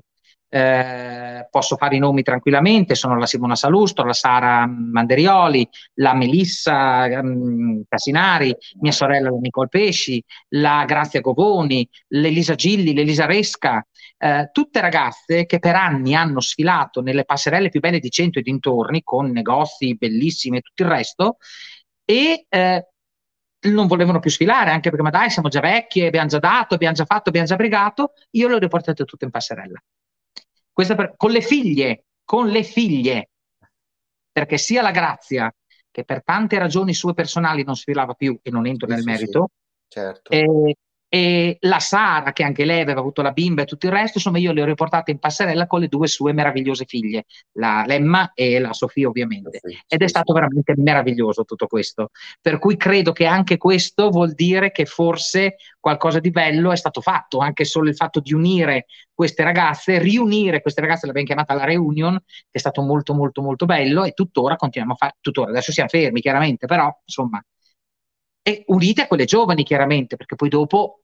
Eh, 0.51 1.47
posso 1.51 1.77
fare 1.77 1.97
i 1.97 1.99
nomi 1.99 2.23
tranquillamente, 2.23 2.95
sono 2.95 3.19
la 3.19 3.27
Simona 3.27 3.55
Salustro, 3.55 4.07
la 4.07 4.15
Sara 4.15 4.67
Manderioli, 4.67 5.69
la 5.95 6.15
Melissa 6.15 7.05
um, 7.21 7.83
Casinari, 7.87 8.57
mia 8.81 8.93
sorella 8.93 9.31
la 9.31 9.37
Nicole 9.37 9.69
Pesci, 9.69 10.23
la 10.55 10.85
Grazia 10.87 11.21
Govoni, 11.21 11.87
l'Elisa 12.09 12.55
Gilli, 12.55 12.95
l'Elisa 12.95 13.27
Resca, 13.27 13.87
eh, 14.17 14.49
tutte 14.51 14.81
ragazze 14.81 15.45
che 15.45 15.59
per 15.59 15.75
anni 15.75 16.15
hanno 16.15 16.41
sfilato 16.41 17.03
nelle 17.03 17.27
passerelle 17.27 17.69
più 17.69 17.81
belle 17.81 17.99
di 17.99 18.11
Cento 18.11 18.39
e 18.39 18.43
dintorni 18.43 19.03
con 19.03 19.31
negozi 19.31 19.97
bellissimi 19.97 20.57
e 20.57 20.61
tutto 20.63 20.83
il 20.83 20.89
resto 20.89 21.37
e 22.07 22.47
eh, 22.49 22.87
non 23.61 23.87
volevano 23.87 24.21
più 24.21 24.31
sfilare 24.31 24.71
anche 24.71 24.91
perché 24.91 25.03
ma 25.03 25.11
dai 25.11 25.31
siamo 25.31 25.49
già 25.49 25.61
vecchie, 25.61 26.07
abbiamo 26.07 26.29
già 26.29 26.39
dato, 26.39 26.75
abbiamo 26.75 26.95
già 26.95 27.05
fatto, 27.05 27.29
abbiamo 27.29 27.47
già 27.47 27.57
brigato, 27.57 28.13
io 28.31 28.49
le 28.49 28.55
ho 28.55 28.59
riportate 28.59 29.05
tutte 29.05 29.25
in 29.25 29.31
passerella. 29.31 29.83
Per, 30.73 31.15
con 31.17 31.31
le 31.33 31.41
figlie, 31.41 32.05
con 32.25 32.49
le 32.49 32.63
figlie, 32.63 33.31
perché 34.31 34.59
sia 34.59 34.81
la 34.81 34.93
Grazia 34.93 35.53
che 35.91 36.05
per 36.05 36.23
tante 36.23 36.59
ragioni 36.59 36.95
sue 36.95 37.15
personali 37.15 37.65
non 37.65 37.75
sfilava 37.75 38.15
più 38.15 38.39
e 38.41 38.51
non 38.51 38.67
entro 38.67 38.87
sì, 38.89 38.95
nel 38.95 39.03
merito, 39.03 39.51
sì. 39.51 39.57
Certo. 39.89 40.31
E, 40.31 40.77
e 41.09 41.57
la 41.61 41.79
Sara, 41.79 42.33
che 42.33 42.43
anche 42.43 42.65
lei 42.65 42.81
aveva 42.81 43.01
avuto 43.01 43.23
la 43.23 43.33
bimba 43.33 43.63
e 43.63 43.65
tutto 43.65 43.87
il 43.87 43.93
resto, 43.93 44.19
insomma 44.19 44.39
io 44.39 44.53
le 44.53 44.63
ho 44.63 44.67
riportate 44.67 45.11
in 45.11 45.19
passerella 45.19 45.67
con 45.67 45.81
le 45.81 45.89
due 45.89 46.07
sue 46.07 46.33
meravigliose 46.33 46.85
figlie, 46.85 47.25
la 47.53 47.85
Lemma 47.87 48.33
e 48.35 48.59
la 48.59 48.73
Sofia 48.75 49.09
ovviamente. 49.09 49.61
Ed 49.87 50.03
è 50.03 50.09
stato 50.09 50.33
veramente 50.35 50.75
meraviglioso 50.77 51.45
tutto 51.45 51.67
questo. 51.67 52.11
Per 52.41 52.59
cui 52.59 52.77
credo 52.77 53.13
che 53.13 53.25
anche 53.25 53.57
questo 53.57 54.11
vuol 54.11 54.35
dire 54.35 54.71
che 54.71 54.85
forse 54.85 55.57
qualcosa 55.81 56.21
di 56.21 56.31
bello 56.31 56.73
è 56.73 56.77
stato 56.77 57.01
fatto, 57.01 57.39
anche 57.39 57.65
solo 57.65 57.89
il 57.89 57.97
fatto 57.97 58.21
di 58.21 58.35
unire 58.35 58.87
queste 59.15 59.43
ragazze, 59.43 59.99
riunire 59.99 60.61
queste 60.61 60.83
ragazze, 60.83 61.07
l'abbiamo 61.07 61.27
chiamata 61.27 61.55
la 61.55 61.65
reunion, 61.65 62.21
che 62.23 62.47
è 62.51 62.59
stato 62.59 62.83
molto 62.83 63.15
molto 63.15 63.41
molto 63.41 63.65
bello 63.65 64.05
e 64.05 64.13
tuttora 64.13 64.57
continuiamo 64.57 64.95
a 64.95 64.97
fare, 64.97 65.17
tuttora, 65.21 65.51
adesso 65.51 65.73
siamo 65.73 65.89
fermi 65.89 66.21
chiaramente, 66.21 66.67
però 66.67 66.95
insomma 67.05 67.43
e 68.49 68.65
unite 68.69 69.03
a 69.03 69.07
quelle 69.07 69.27
giovani 69.27 69.63
chiaramente, 69.63 70.17
perché 70.17 70.35
poi 70.35 70.49
dopo 70.49 71.03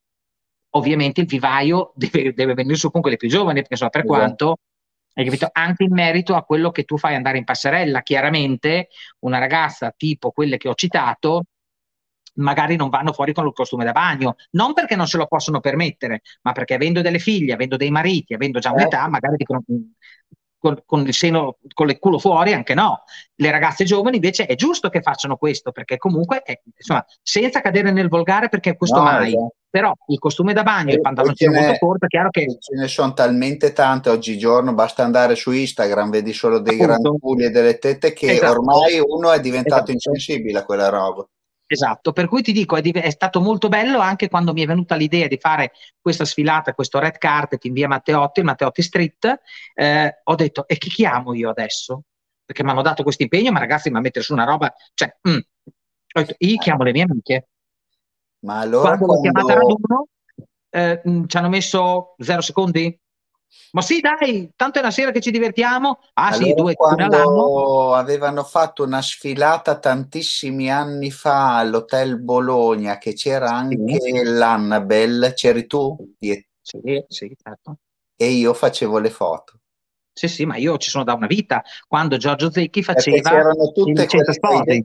ovviamente 0.71 1.21
il 1.21 1.27
vivaio 1.27 1.93
deve, 1.95 2.33
deve 2.33 2.55
venire 2.55 2.77
su 2.77 2.91
con 2.91 3.03
quelle 3.03 3.19
più 3.19 3.29
giovani, 3.29 3.61
perché 3.61 3.77
so, 3.77 3.91
per 3.91 4.05
esatto. 4.05 4.19
quanto 4.19 4.59
hai 5.13 5.25
capito? 5.27 5.51
Anche 5.53 5.85
in 5.85 5.93
merito 5.93 6.35
a 6.35 6.43
quello 6.43 6.71
che 6.71 6.85
tu 6.85 6.97
fai 6.97 7.15
andare 7.15 7.37
in 7.37 7.45
passerella. 7.45 8.01
Chiaramente 8.01 8.89
una 9.21 9.39
ragazza 9.39 9.93
tipo 9.95 10.31
quelle 10.33 10.57
che 10.57 10.69
ho 10.69 10.75
citato 10.75 11.43
magari 12.37 12.77
non 12.77 12.89
vanno 12.89 13.13
fuori 13.13 13.35
con 13.35 13.47
il 13.47 13.53
costume 13.53 13.85
da 13.85 13.93
bagno, 13.93 14.37
non 14.53 14.73
perché 14.73 14.97
non 14.97 15.07
se 15.07 15.19
lo 15.19 15.27
possono 15.27 15.61
permettere, 15.61 16.23
ma 16.43 16.53
perché 16.53 16.75
avendo 16.75 17.03
delle 17.03 17.19
figlie, 17.19 17.53
avendo 17.53 17.77
dei 17.77 17.91
mariti, 17.91 18.33
avendo 18.33 18.59
già 18.59 18.73
un'età, 18.73 18.97
certo. 18.97 19.11
magari 19.11 19.37
dicono 19.37 19.63
con, 20.65 20.83
con, 20.87 21.07
il 21.07 21.13
seno, 21.13 21.59
con 21.75 21.91
il 21.91 21.99
culo 21.99 22.19
fuori, 22.19 22.55
anche 22.55 22.73
no. 22.73 23.03
Le 23.35 23.51
ragazze 23.51 23.85
giovani 23.85 24.17
invece 24.17 24.47
è 24.47 24.55
giusto 24.55 24.89
che 24.89 25.03
facciano 25.03 25.37
questo, 25.37 25.73
perché 25.73 25.99
comunque, 25.99 26.41
è, 26.43 26.59
insomma, 26.75 27.05
senza 27.23 27.61
cadere 27.61 27.93
nel 27.93 28.09
volgare, 28.09 28.49
perché 28.49 28.75
questo 28.75 28.97
no, 28.97 29.03
mai. 29.03 29.29
Esatto. 29.29 29.55
Però 29.69 29.93
il 30.07 30.19
costume 30.19 30.53
da 30.55 30.63
bagno 30.63 30.93
e 30.93 30.95
il 30.95 31.01
pantaloncino 31.01 31.53
molto 31.53 31.77
corto, 31.79 32.07
è 32.07 32.09
chiaro 32.09 32.31
che... 32.31 32.47
Ce 32.61 32.77
ne 32.77 32.87
sono 32.87 33.13
talmente 33.13 33.73
tante 33.73 34.09
oggigiorno, 34.09 34.73
basta 34.73 35.03
andare 35.03 35.35
su 35.35 35.51
Instagram, 35.51 36.11
vedi 36.11 36.33
solo 36.33 36.61
dei 36.61 36.77
grandi 36.77 37.11
puli 37.19 37.45
e 37.45 37.51
delle 37.51 37.79
tette 37.79 38.13
che 38.13 38.31
esatto. 38.31 38.53
ormai 38.53 39.03
uno 39.05 39.33
è 39.33 39.41
diventato 39.41 39.91
esatto. 39.91 39.91
insensibile 39.91 40.61
a 40.61 40.65
quella 40.65 40.89
roba. 40.89 41.29
Esatto, 41.75 42.13
per 42.13 42.29
cui 42.29 42.41
ti 42.41 42.53
dico, 42.53 42.77
è, 42.77 42.83
è, 42.83 43.11
stato 43.11 43.41
molto 43.41 43.69
bello 43.69 43.99
anche 43.99 44.29
quando 44.29 44.53
mi 44.53 44.63
è 44.63 44.67
venuta 44.67 44.95
l'idea 44.95 45.27
di 45.27 45.39
fare 45.39 45.73
questa 46.01 46.25
sfilata, 46.25 46.73
questo 46.73 47.01
red 47.01 47.19
carpet 47.19 47.65
in 47.65 47.73
via 47.73 47.89
Matteotti, 47.89 48.39
il 48.39 48.47
Matteotti 48.47 48.81
Street, 48.81 49.41
eh, 49.75 50.21
ho 50.23 50.35
detto, 50.37 50.69
e 50.69 50.79
chi 50.79 50.89
chiamo 50.89 51.35
io 51.35 51.51
adesso? 51.51 52.03
Perché 52.45 52.63
mi 52.63 52.71
hanno 52.71 52.83
dato 52.83 53.03
questo 53.03 53.25
impegno, 53.25 53.51
ma 53.51 53.59
ragazzi, 53.59 53.91
ma 53.91 53.99
mettere 53.99 54.25
su 54.25 54.33
una 54.33 54.45
roba, 54.45 54.73
cioè, 54.95 55.17
mm. 55.29 55.37
ho 55.37 56.21
detto, 56.21 56.35
io 56.39 56.59
chiamo 56.59 56.85
le 56.85 56.93
mie 56.93 57.03
amiche. 57.03 57.49
Ma 58.45 58.61
allora 58.61 58.97
quando, 58.97 59.07
quando... 59.07 59.15
l'ho 59.15 59.33
chiamata 59.33 59.55
raduno, 59.55 60.07
eh, 60.71 61.03
mm, 61.09 61.25
ci 61.27 61.37
hanno 61.37 61.49
messo 61.49 62.15
zero 62.19 62.41
secondi? 62.41 62.97
Ma 63.73 63.83
sì, 63.83 64.01
dai, 64.01 64.51
tanto 64.55 64.79
è 64.79 64.83
una 64.83 64.93
sera 64.93 65.11
che 65.11 65.21
ci 65.21 65.33
divertiamo. 65.33 65.99
Ah 66.15 66.29
allora, 66.29 66.45
sì, 66.45 66.55
due 66.55 66.75
quando 66.75 67.95
avevano 67.95 68.45
fatto 68.45 68.85
una 68.85 69.03
sfilata 69.03 69.79
tantissimi 69.79 70.71
anni 70.71 71.11
fa 71.11 71.57
all'Hotel 71.57 72.21
Bologna, 72.21 72.99
che 72.99 73.15
c'era 73.15 73.51
anche 73.51 74.01
sì. 74.01 74.23
l'Annabelle, 74.23 75.33
c'eri 75.35 75.67
tu? 75.67 75.97
Sì, 76.21 76.47
sì, 77.09 77.37
certo. 77.43 77.79
E 78.17 78.29
io 78.29 78.55
facevo 78.55 78.99
le 78.99 79.11
foto. 79.11 79.59
Sì, 80.13 80.29
sì, 80.29 80.45
ma 80.47 80.57
io 80.57 80.79
ci 80.79 80.91
sono 80.91 81.03
da 81.03 81.15
una 81.15 81.27
vita, 81.27 81.61
quando 81.89 82.17
Giorgio 82.17 82.53
Zecchi 82.53 82.85
faceva 82.85 83.17
Perché 83.17 83.37
c'erano 83.37 83.73
tutte 83.73 84.07
quelle 84.07 84.33
sposi. 84.33 84.85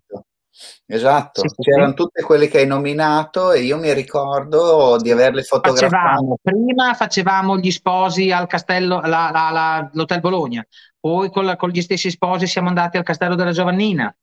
Esatto, 0.85 1.41
sì, 1.47 1.55
c'erano 1.61 1.89
sì. 1.89 1.95
tutte 1.95 2.23
quelle 2.23 2.47
che 2.47 2.59
hai 2.59 2.67
nominato 2.67 3.51
e 3.51 3.61
io 3.61 3.77
mi 3.77 3.93
ricordo 3.93 4.97
di 4.99 5.11
averle 5.11 5.43
fotografate. 5.43 5.95
Facevamo, 5.95 6.37
prima 6.41 6.93
facevamo 6.93 7.57
gli 7.57 7.71
sposi 7.71 8.31
al 8.31 8.47
castello, 8.47 8.99
la, 9.01 9.29
la, 9.31 9.49
la, 9.51 9.89
all'Hotel 9.93 10.19
Bologna, 10.19 10.65
poi 10.99 11.29
con, 11.29 11.53
con, 11.57 11.69
gli 11.69 11.81
stessi 11.81 12.09
sposi 12.09 12.47
siamo 12.47 12.67
andati 12.67 12.97
al 12.97 13.03
castello 13.03 13.35
della 13.35 13.51
Giovannina 13.51 14.13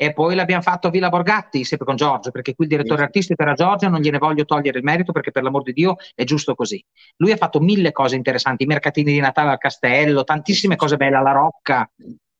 e 0.00 0.12
poi 0.12 0.36
l'abbiamo 0.36 0.62
fatto 0.62 0.86
a 0.86 0.90
Villa 0.90 1.08
Borgatti, 1.08 1.64
sempre 1.64 1.86
con 1.86 1.96
Giorgio, 1.96 2.30
perché 2.30 2.54
qui 2.54 2.66
il 2.66 2.70
direttore 2.70 2.98
sì. 2.98 3.04
artistico 3.04 3.42
era 3.42 3.54
Giorgio, 3.54 3.88
non 3.88 4.00
gliene 4.00 4.18
voglio 4.18 4.44
togliere 4.44 4.78
il 4.78 4.84
merito 4.84 5.10
perché 5.10 5.32
per 5.32 5.42
l'amor 5.42 5.62
di 5.62 5.72
Dio 5.72 5.96
è 6.14 6.22
giusto 6.22 6.54
così. 6.54 6.80
Lui 7.16 7.32
ha 7.32 7.36
fatto 7.36 7.58
mille 7.58 7.90
cose 7.90 8.14
interessanti, 8.14 8.62
i 8.62 8.66
mercatini 8.66 9.10
di 9.10 9.18
Natale 9.18 9.50
al 9.50 9.58
castello, 9.58 10.22
tantissime 10.22 10.76
cose 10.76 10.96
belle 10.96 11.16
alla 11.16 11.32
Rocca. 11.32 11.90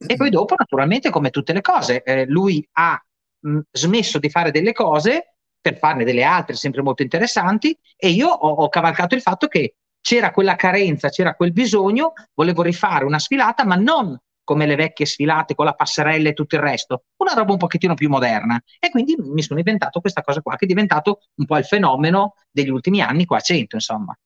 E 0.06 0.16
poi 0.16 0.30
dopo, 0.30 0.54
naturalmente, 0.56 1.10
come 1.10 1.30
tutte 1.30 1.52
le 1.52 1.60
cose, 1.60 2.02
eh, 2.02 2.24
lui 2.26 2.66
ha 2.72 3.02
mh, 3.40 3.58
smesso 3.70 4.18
di 4.18 4.30
fare 4.30 4.50
delle 4.50 4.72
cose 4.72 5.34
per 5.60 5.78
farne 5.78 6.04
delle 6.04 6.22
altre 6.22 6.54
sempre 6.54 6.82
molto 6.82 7.02
interessanti 7.02 7.76
e 7.96 8.10
io 8.10 8.28
ho, 8.28 8.48
ho 8.48 8.68
cavalcato 8.68 9.14
il 9.14 9.22
fatto 9.22 9.48
che 9.48 9.74
c'era 10.00 10.30
quella 10.30 10.56
carenza, 10.56 11.08
c'era 11.08 11.34
quel 11.34 11.52
bisogno, 11.52 12.12
volevo 12.34 12.62
rifare 12.62 13.04
una 13.04 13.18
sfilata, 13.18 13.64
ma 13.64 13.74
non 13.74 14.16
come 14.48 14.64
le 14.64 14.76
vecchie 14.76 15.04
sfilate 15.04 15.54
con 15.54 15.66
la 15.66 15.74
passerella 15.74 16.30
e 16.30 16.32
tutto 16.32 16.54
il 16.54 16.62
resto, 16.62 17.02
una 17.16 17.34
roba 17.34 17.52
un 17.52 17.58
pochettino 17.58 17.92
più 17.92 18.08
moderna. 18.08 18.58
E 18.78 18.88
quindi 18.88 19.14
mi 19.18 19.42
sono 19.42 19.58
inventato 19.58 20.00
questa 20.00 20.22
cosa 20.22 20.40
qua, 20.40 20.56
che 20.56 20.64
è 20.64 20.68
diventato 20.68 21.18
un 21.34 21.44
po' 21.44 21.58
il 21.58 21.66
fenomeno 21.66 22.34
degli 22.50 22.70
ultimi 22.70 23.02
anni 23.02 23.26
qua 23.26 23.36
a 23.36 23.40
100, 23.40 23.74
insomma. 23.74 24.18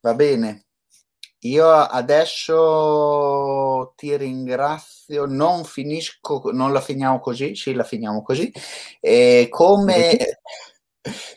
Va 0.00 0.14
bene. 0.14 0.65
Io 1.40 1.68
adesso 1.70 2.62
ti 3.94 4.16
ringrazio, 4.16 5.26
non 5.26 5.64
finisco, 5.64 6.50
non 6.52 6.72
la 6.72 6.80
finiamo 6.80 7.20
così, 7.20 7.54
sì, 7.54 7.74
la 7.74 7.84
finiamo 7.84 8.22
così. 8.22 8.50
E 9.00 9.46
come... 9.50 10.40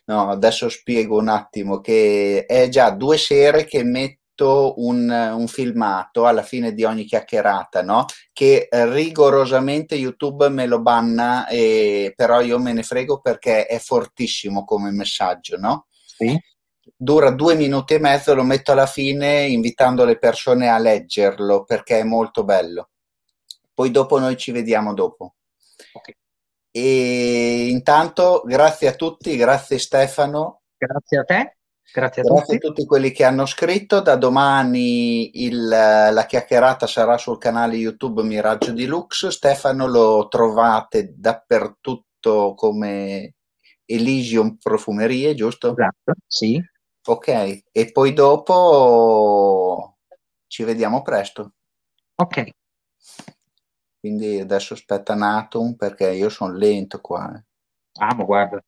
No, 0.05 0.29
adesso 0.29 0.67
spiego 0.67 1.17
un 1.17 1.27
attimo 1.27 1.79
che 1.79 2.45
è 2.47 2.69
già 2.69 2.89
due 2.89 3.17
sere 3.17 3.65
che 3.65 3.83
metto 3.83 4.73
un, 4.77 5.09
un, 5.09 5.47
filmato 5.47 6.25
alla 6.25 6.41
fine 6.41 6.73
di 6.73 6.83
ogni 6.83 7.05
chiacchierata, 7.05 7.83
no? 7.83 8.05
Che 8.33 8.67
rigorosamente 8.71 9.93
YouTube 9.93 10.49
me 10.49 10.65
lo 10.65 10.81
banna, 10.81 11.47
e, 11.47 12.13
però 12.15 12.41
io 12.41 12.57
me 12.57 12.73
ne 12.73 12.81
frego 12.81 13.19
perché 13.19 13.67
è 13.67 13.77
fortissimo 13.77 14.65
come 14.65 14.89
messaggio, 14.89 15.57
no? 15.57 15.85
Sì. 15.91 16.35
Dura 17.01 17.31
due 17.31 17.55
minuti 17.55 17.93
e 17.93 17.99
mezzo, 17.99 18.35
lo 18.35 18.43
metto 18.43 18.73
alla 18.73 18.85
fine 18.85 19.47
invitando 19.47 20.03
le 20.03 20.17
persone 20.17 20.67
a 20.67 20.77
leggerlo 20.77 21.63
perché 21.63 21.99
è 21.99 22.03
molto 22.03 22.43
bello. 22.43 22.89
Poi 23.73 23.89
dopo 23.89 24.19
noi 24.19 24.35
ci 24.35 24.51
vediamo 24.51 24.93
dopo. 24.93 25.35
Okay. 25.93 26.13
E 26.69 27.67
intanto 27.69 28.43
grazie 28.45 28.89
a 28.89 28.95
tutti, 28.95 29.37
grazie 29.37 29.77
Stefano. 29.77 30.63
Grazie 30.75 31.17
a 31.19 31.23
te. 31.23 31.57
Grazie 31.93 32.21
a, 32.21 32.25
Grazie 32.25 32.55
a 32.57 32.59
tutti 32.59 32.85
quelli 32.85 33.11
che 33.11 33.23
hanno 33.23 33.45
scritto. 33.45 34.01
Da 34.01 34.17
domani 34.17 35.45
il, 35.45 35.69
la 35.69 36.25
chiacchierata 36.27 36.85
sarà 36.85 37.17
sul 37.17 37.37
canale 37.37 37.77
YouTube 37.77 38.23
Miraggio 38.23 38.73
di 38.73 38.85
Lux. 38.85 39.27
Stefano 39.27 39.87
lo 39.87 40.27
trovate 40.27 41.13
dappertutto 41.15 42.55
come 42.55 43.35
Elysium 43.85 44.57
Profumerie, 44.57 45.33
giusto? 45.33 45.71
Esatto, 45.71 46.13
sì. 46.27 46.61
Ok, 47.09 47.63
e 47.71 47.91
poi 47.91 48.13
dopo 48.13 49.97
ci 50.45 50.63
vediamo 50.63 51.01
presto. 51.01 51.53
Ok. 52.13 52.49
Quindi 53.99 54.39
adesso 54.39 54.75
aspetta 54.75 55.13
un 55.13 55.23
attimo 55.23 55.75
perché 55.75 56.11
io 56.11 56.29
sono 56.29 56.53
lento 56.53 57.01
qua. 57.01 57.33
Eh. 57.35 57.43
Ah, 57.99 58.13
ma 58.13 58.23
guarda. 58.23 58.63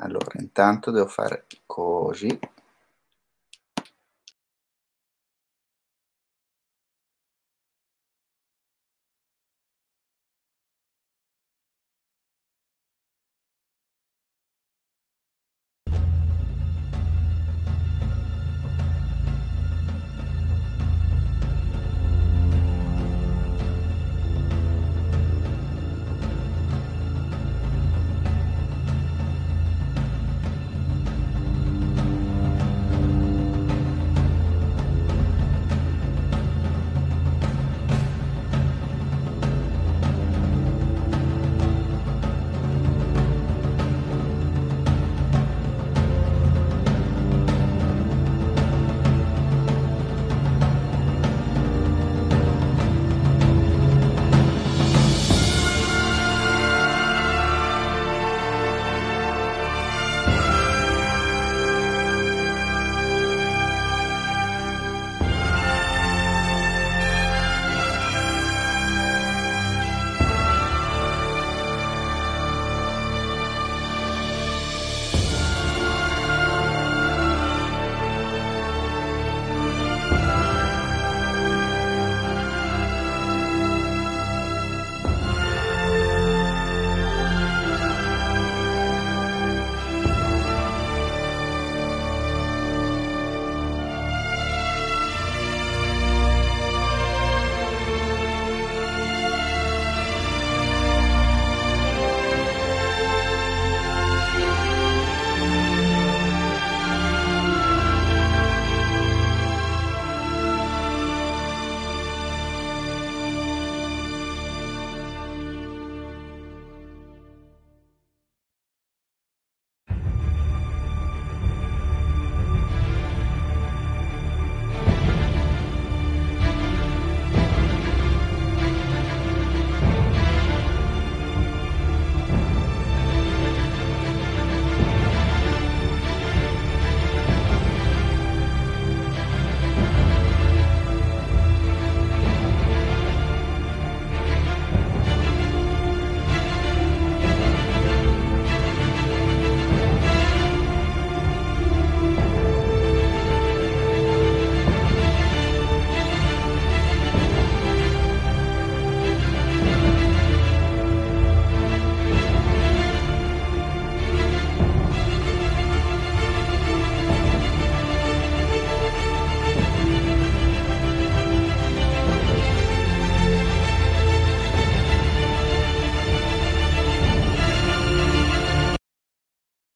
allora 0.00 0.30
intanto 0.40 0.90
devo 0.90 1.06
fare 1.06 1.46
così 1.66 2.38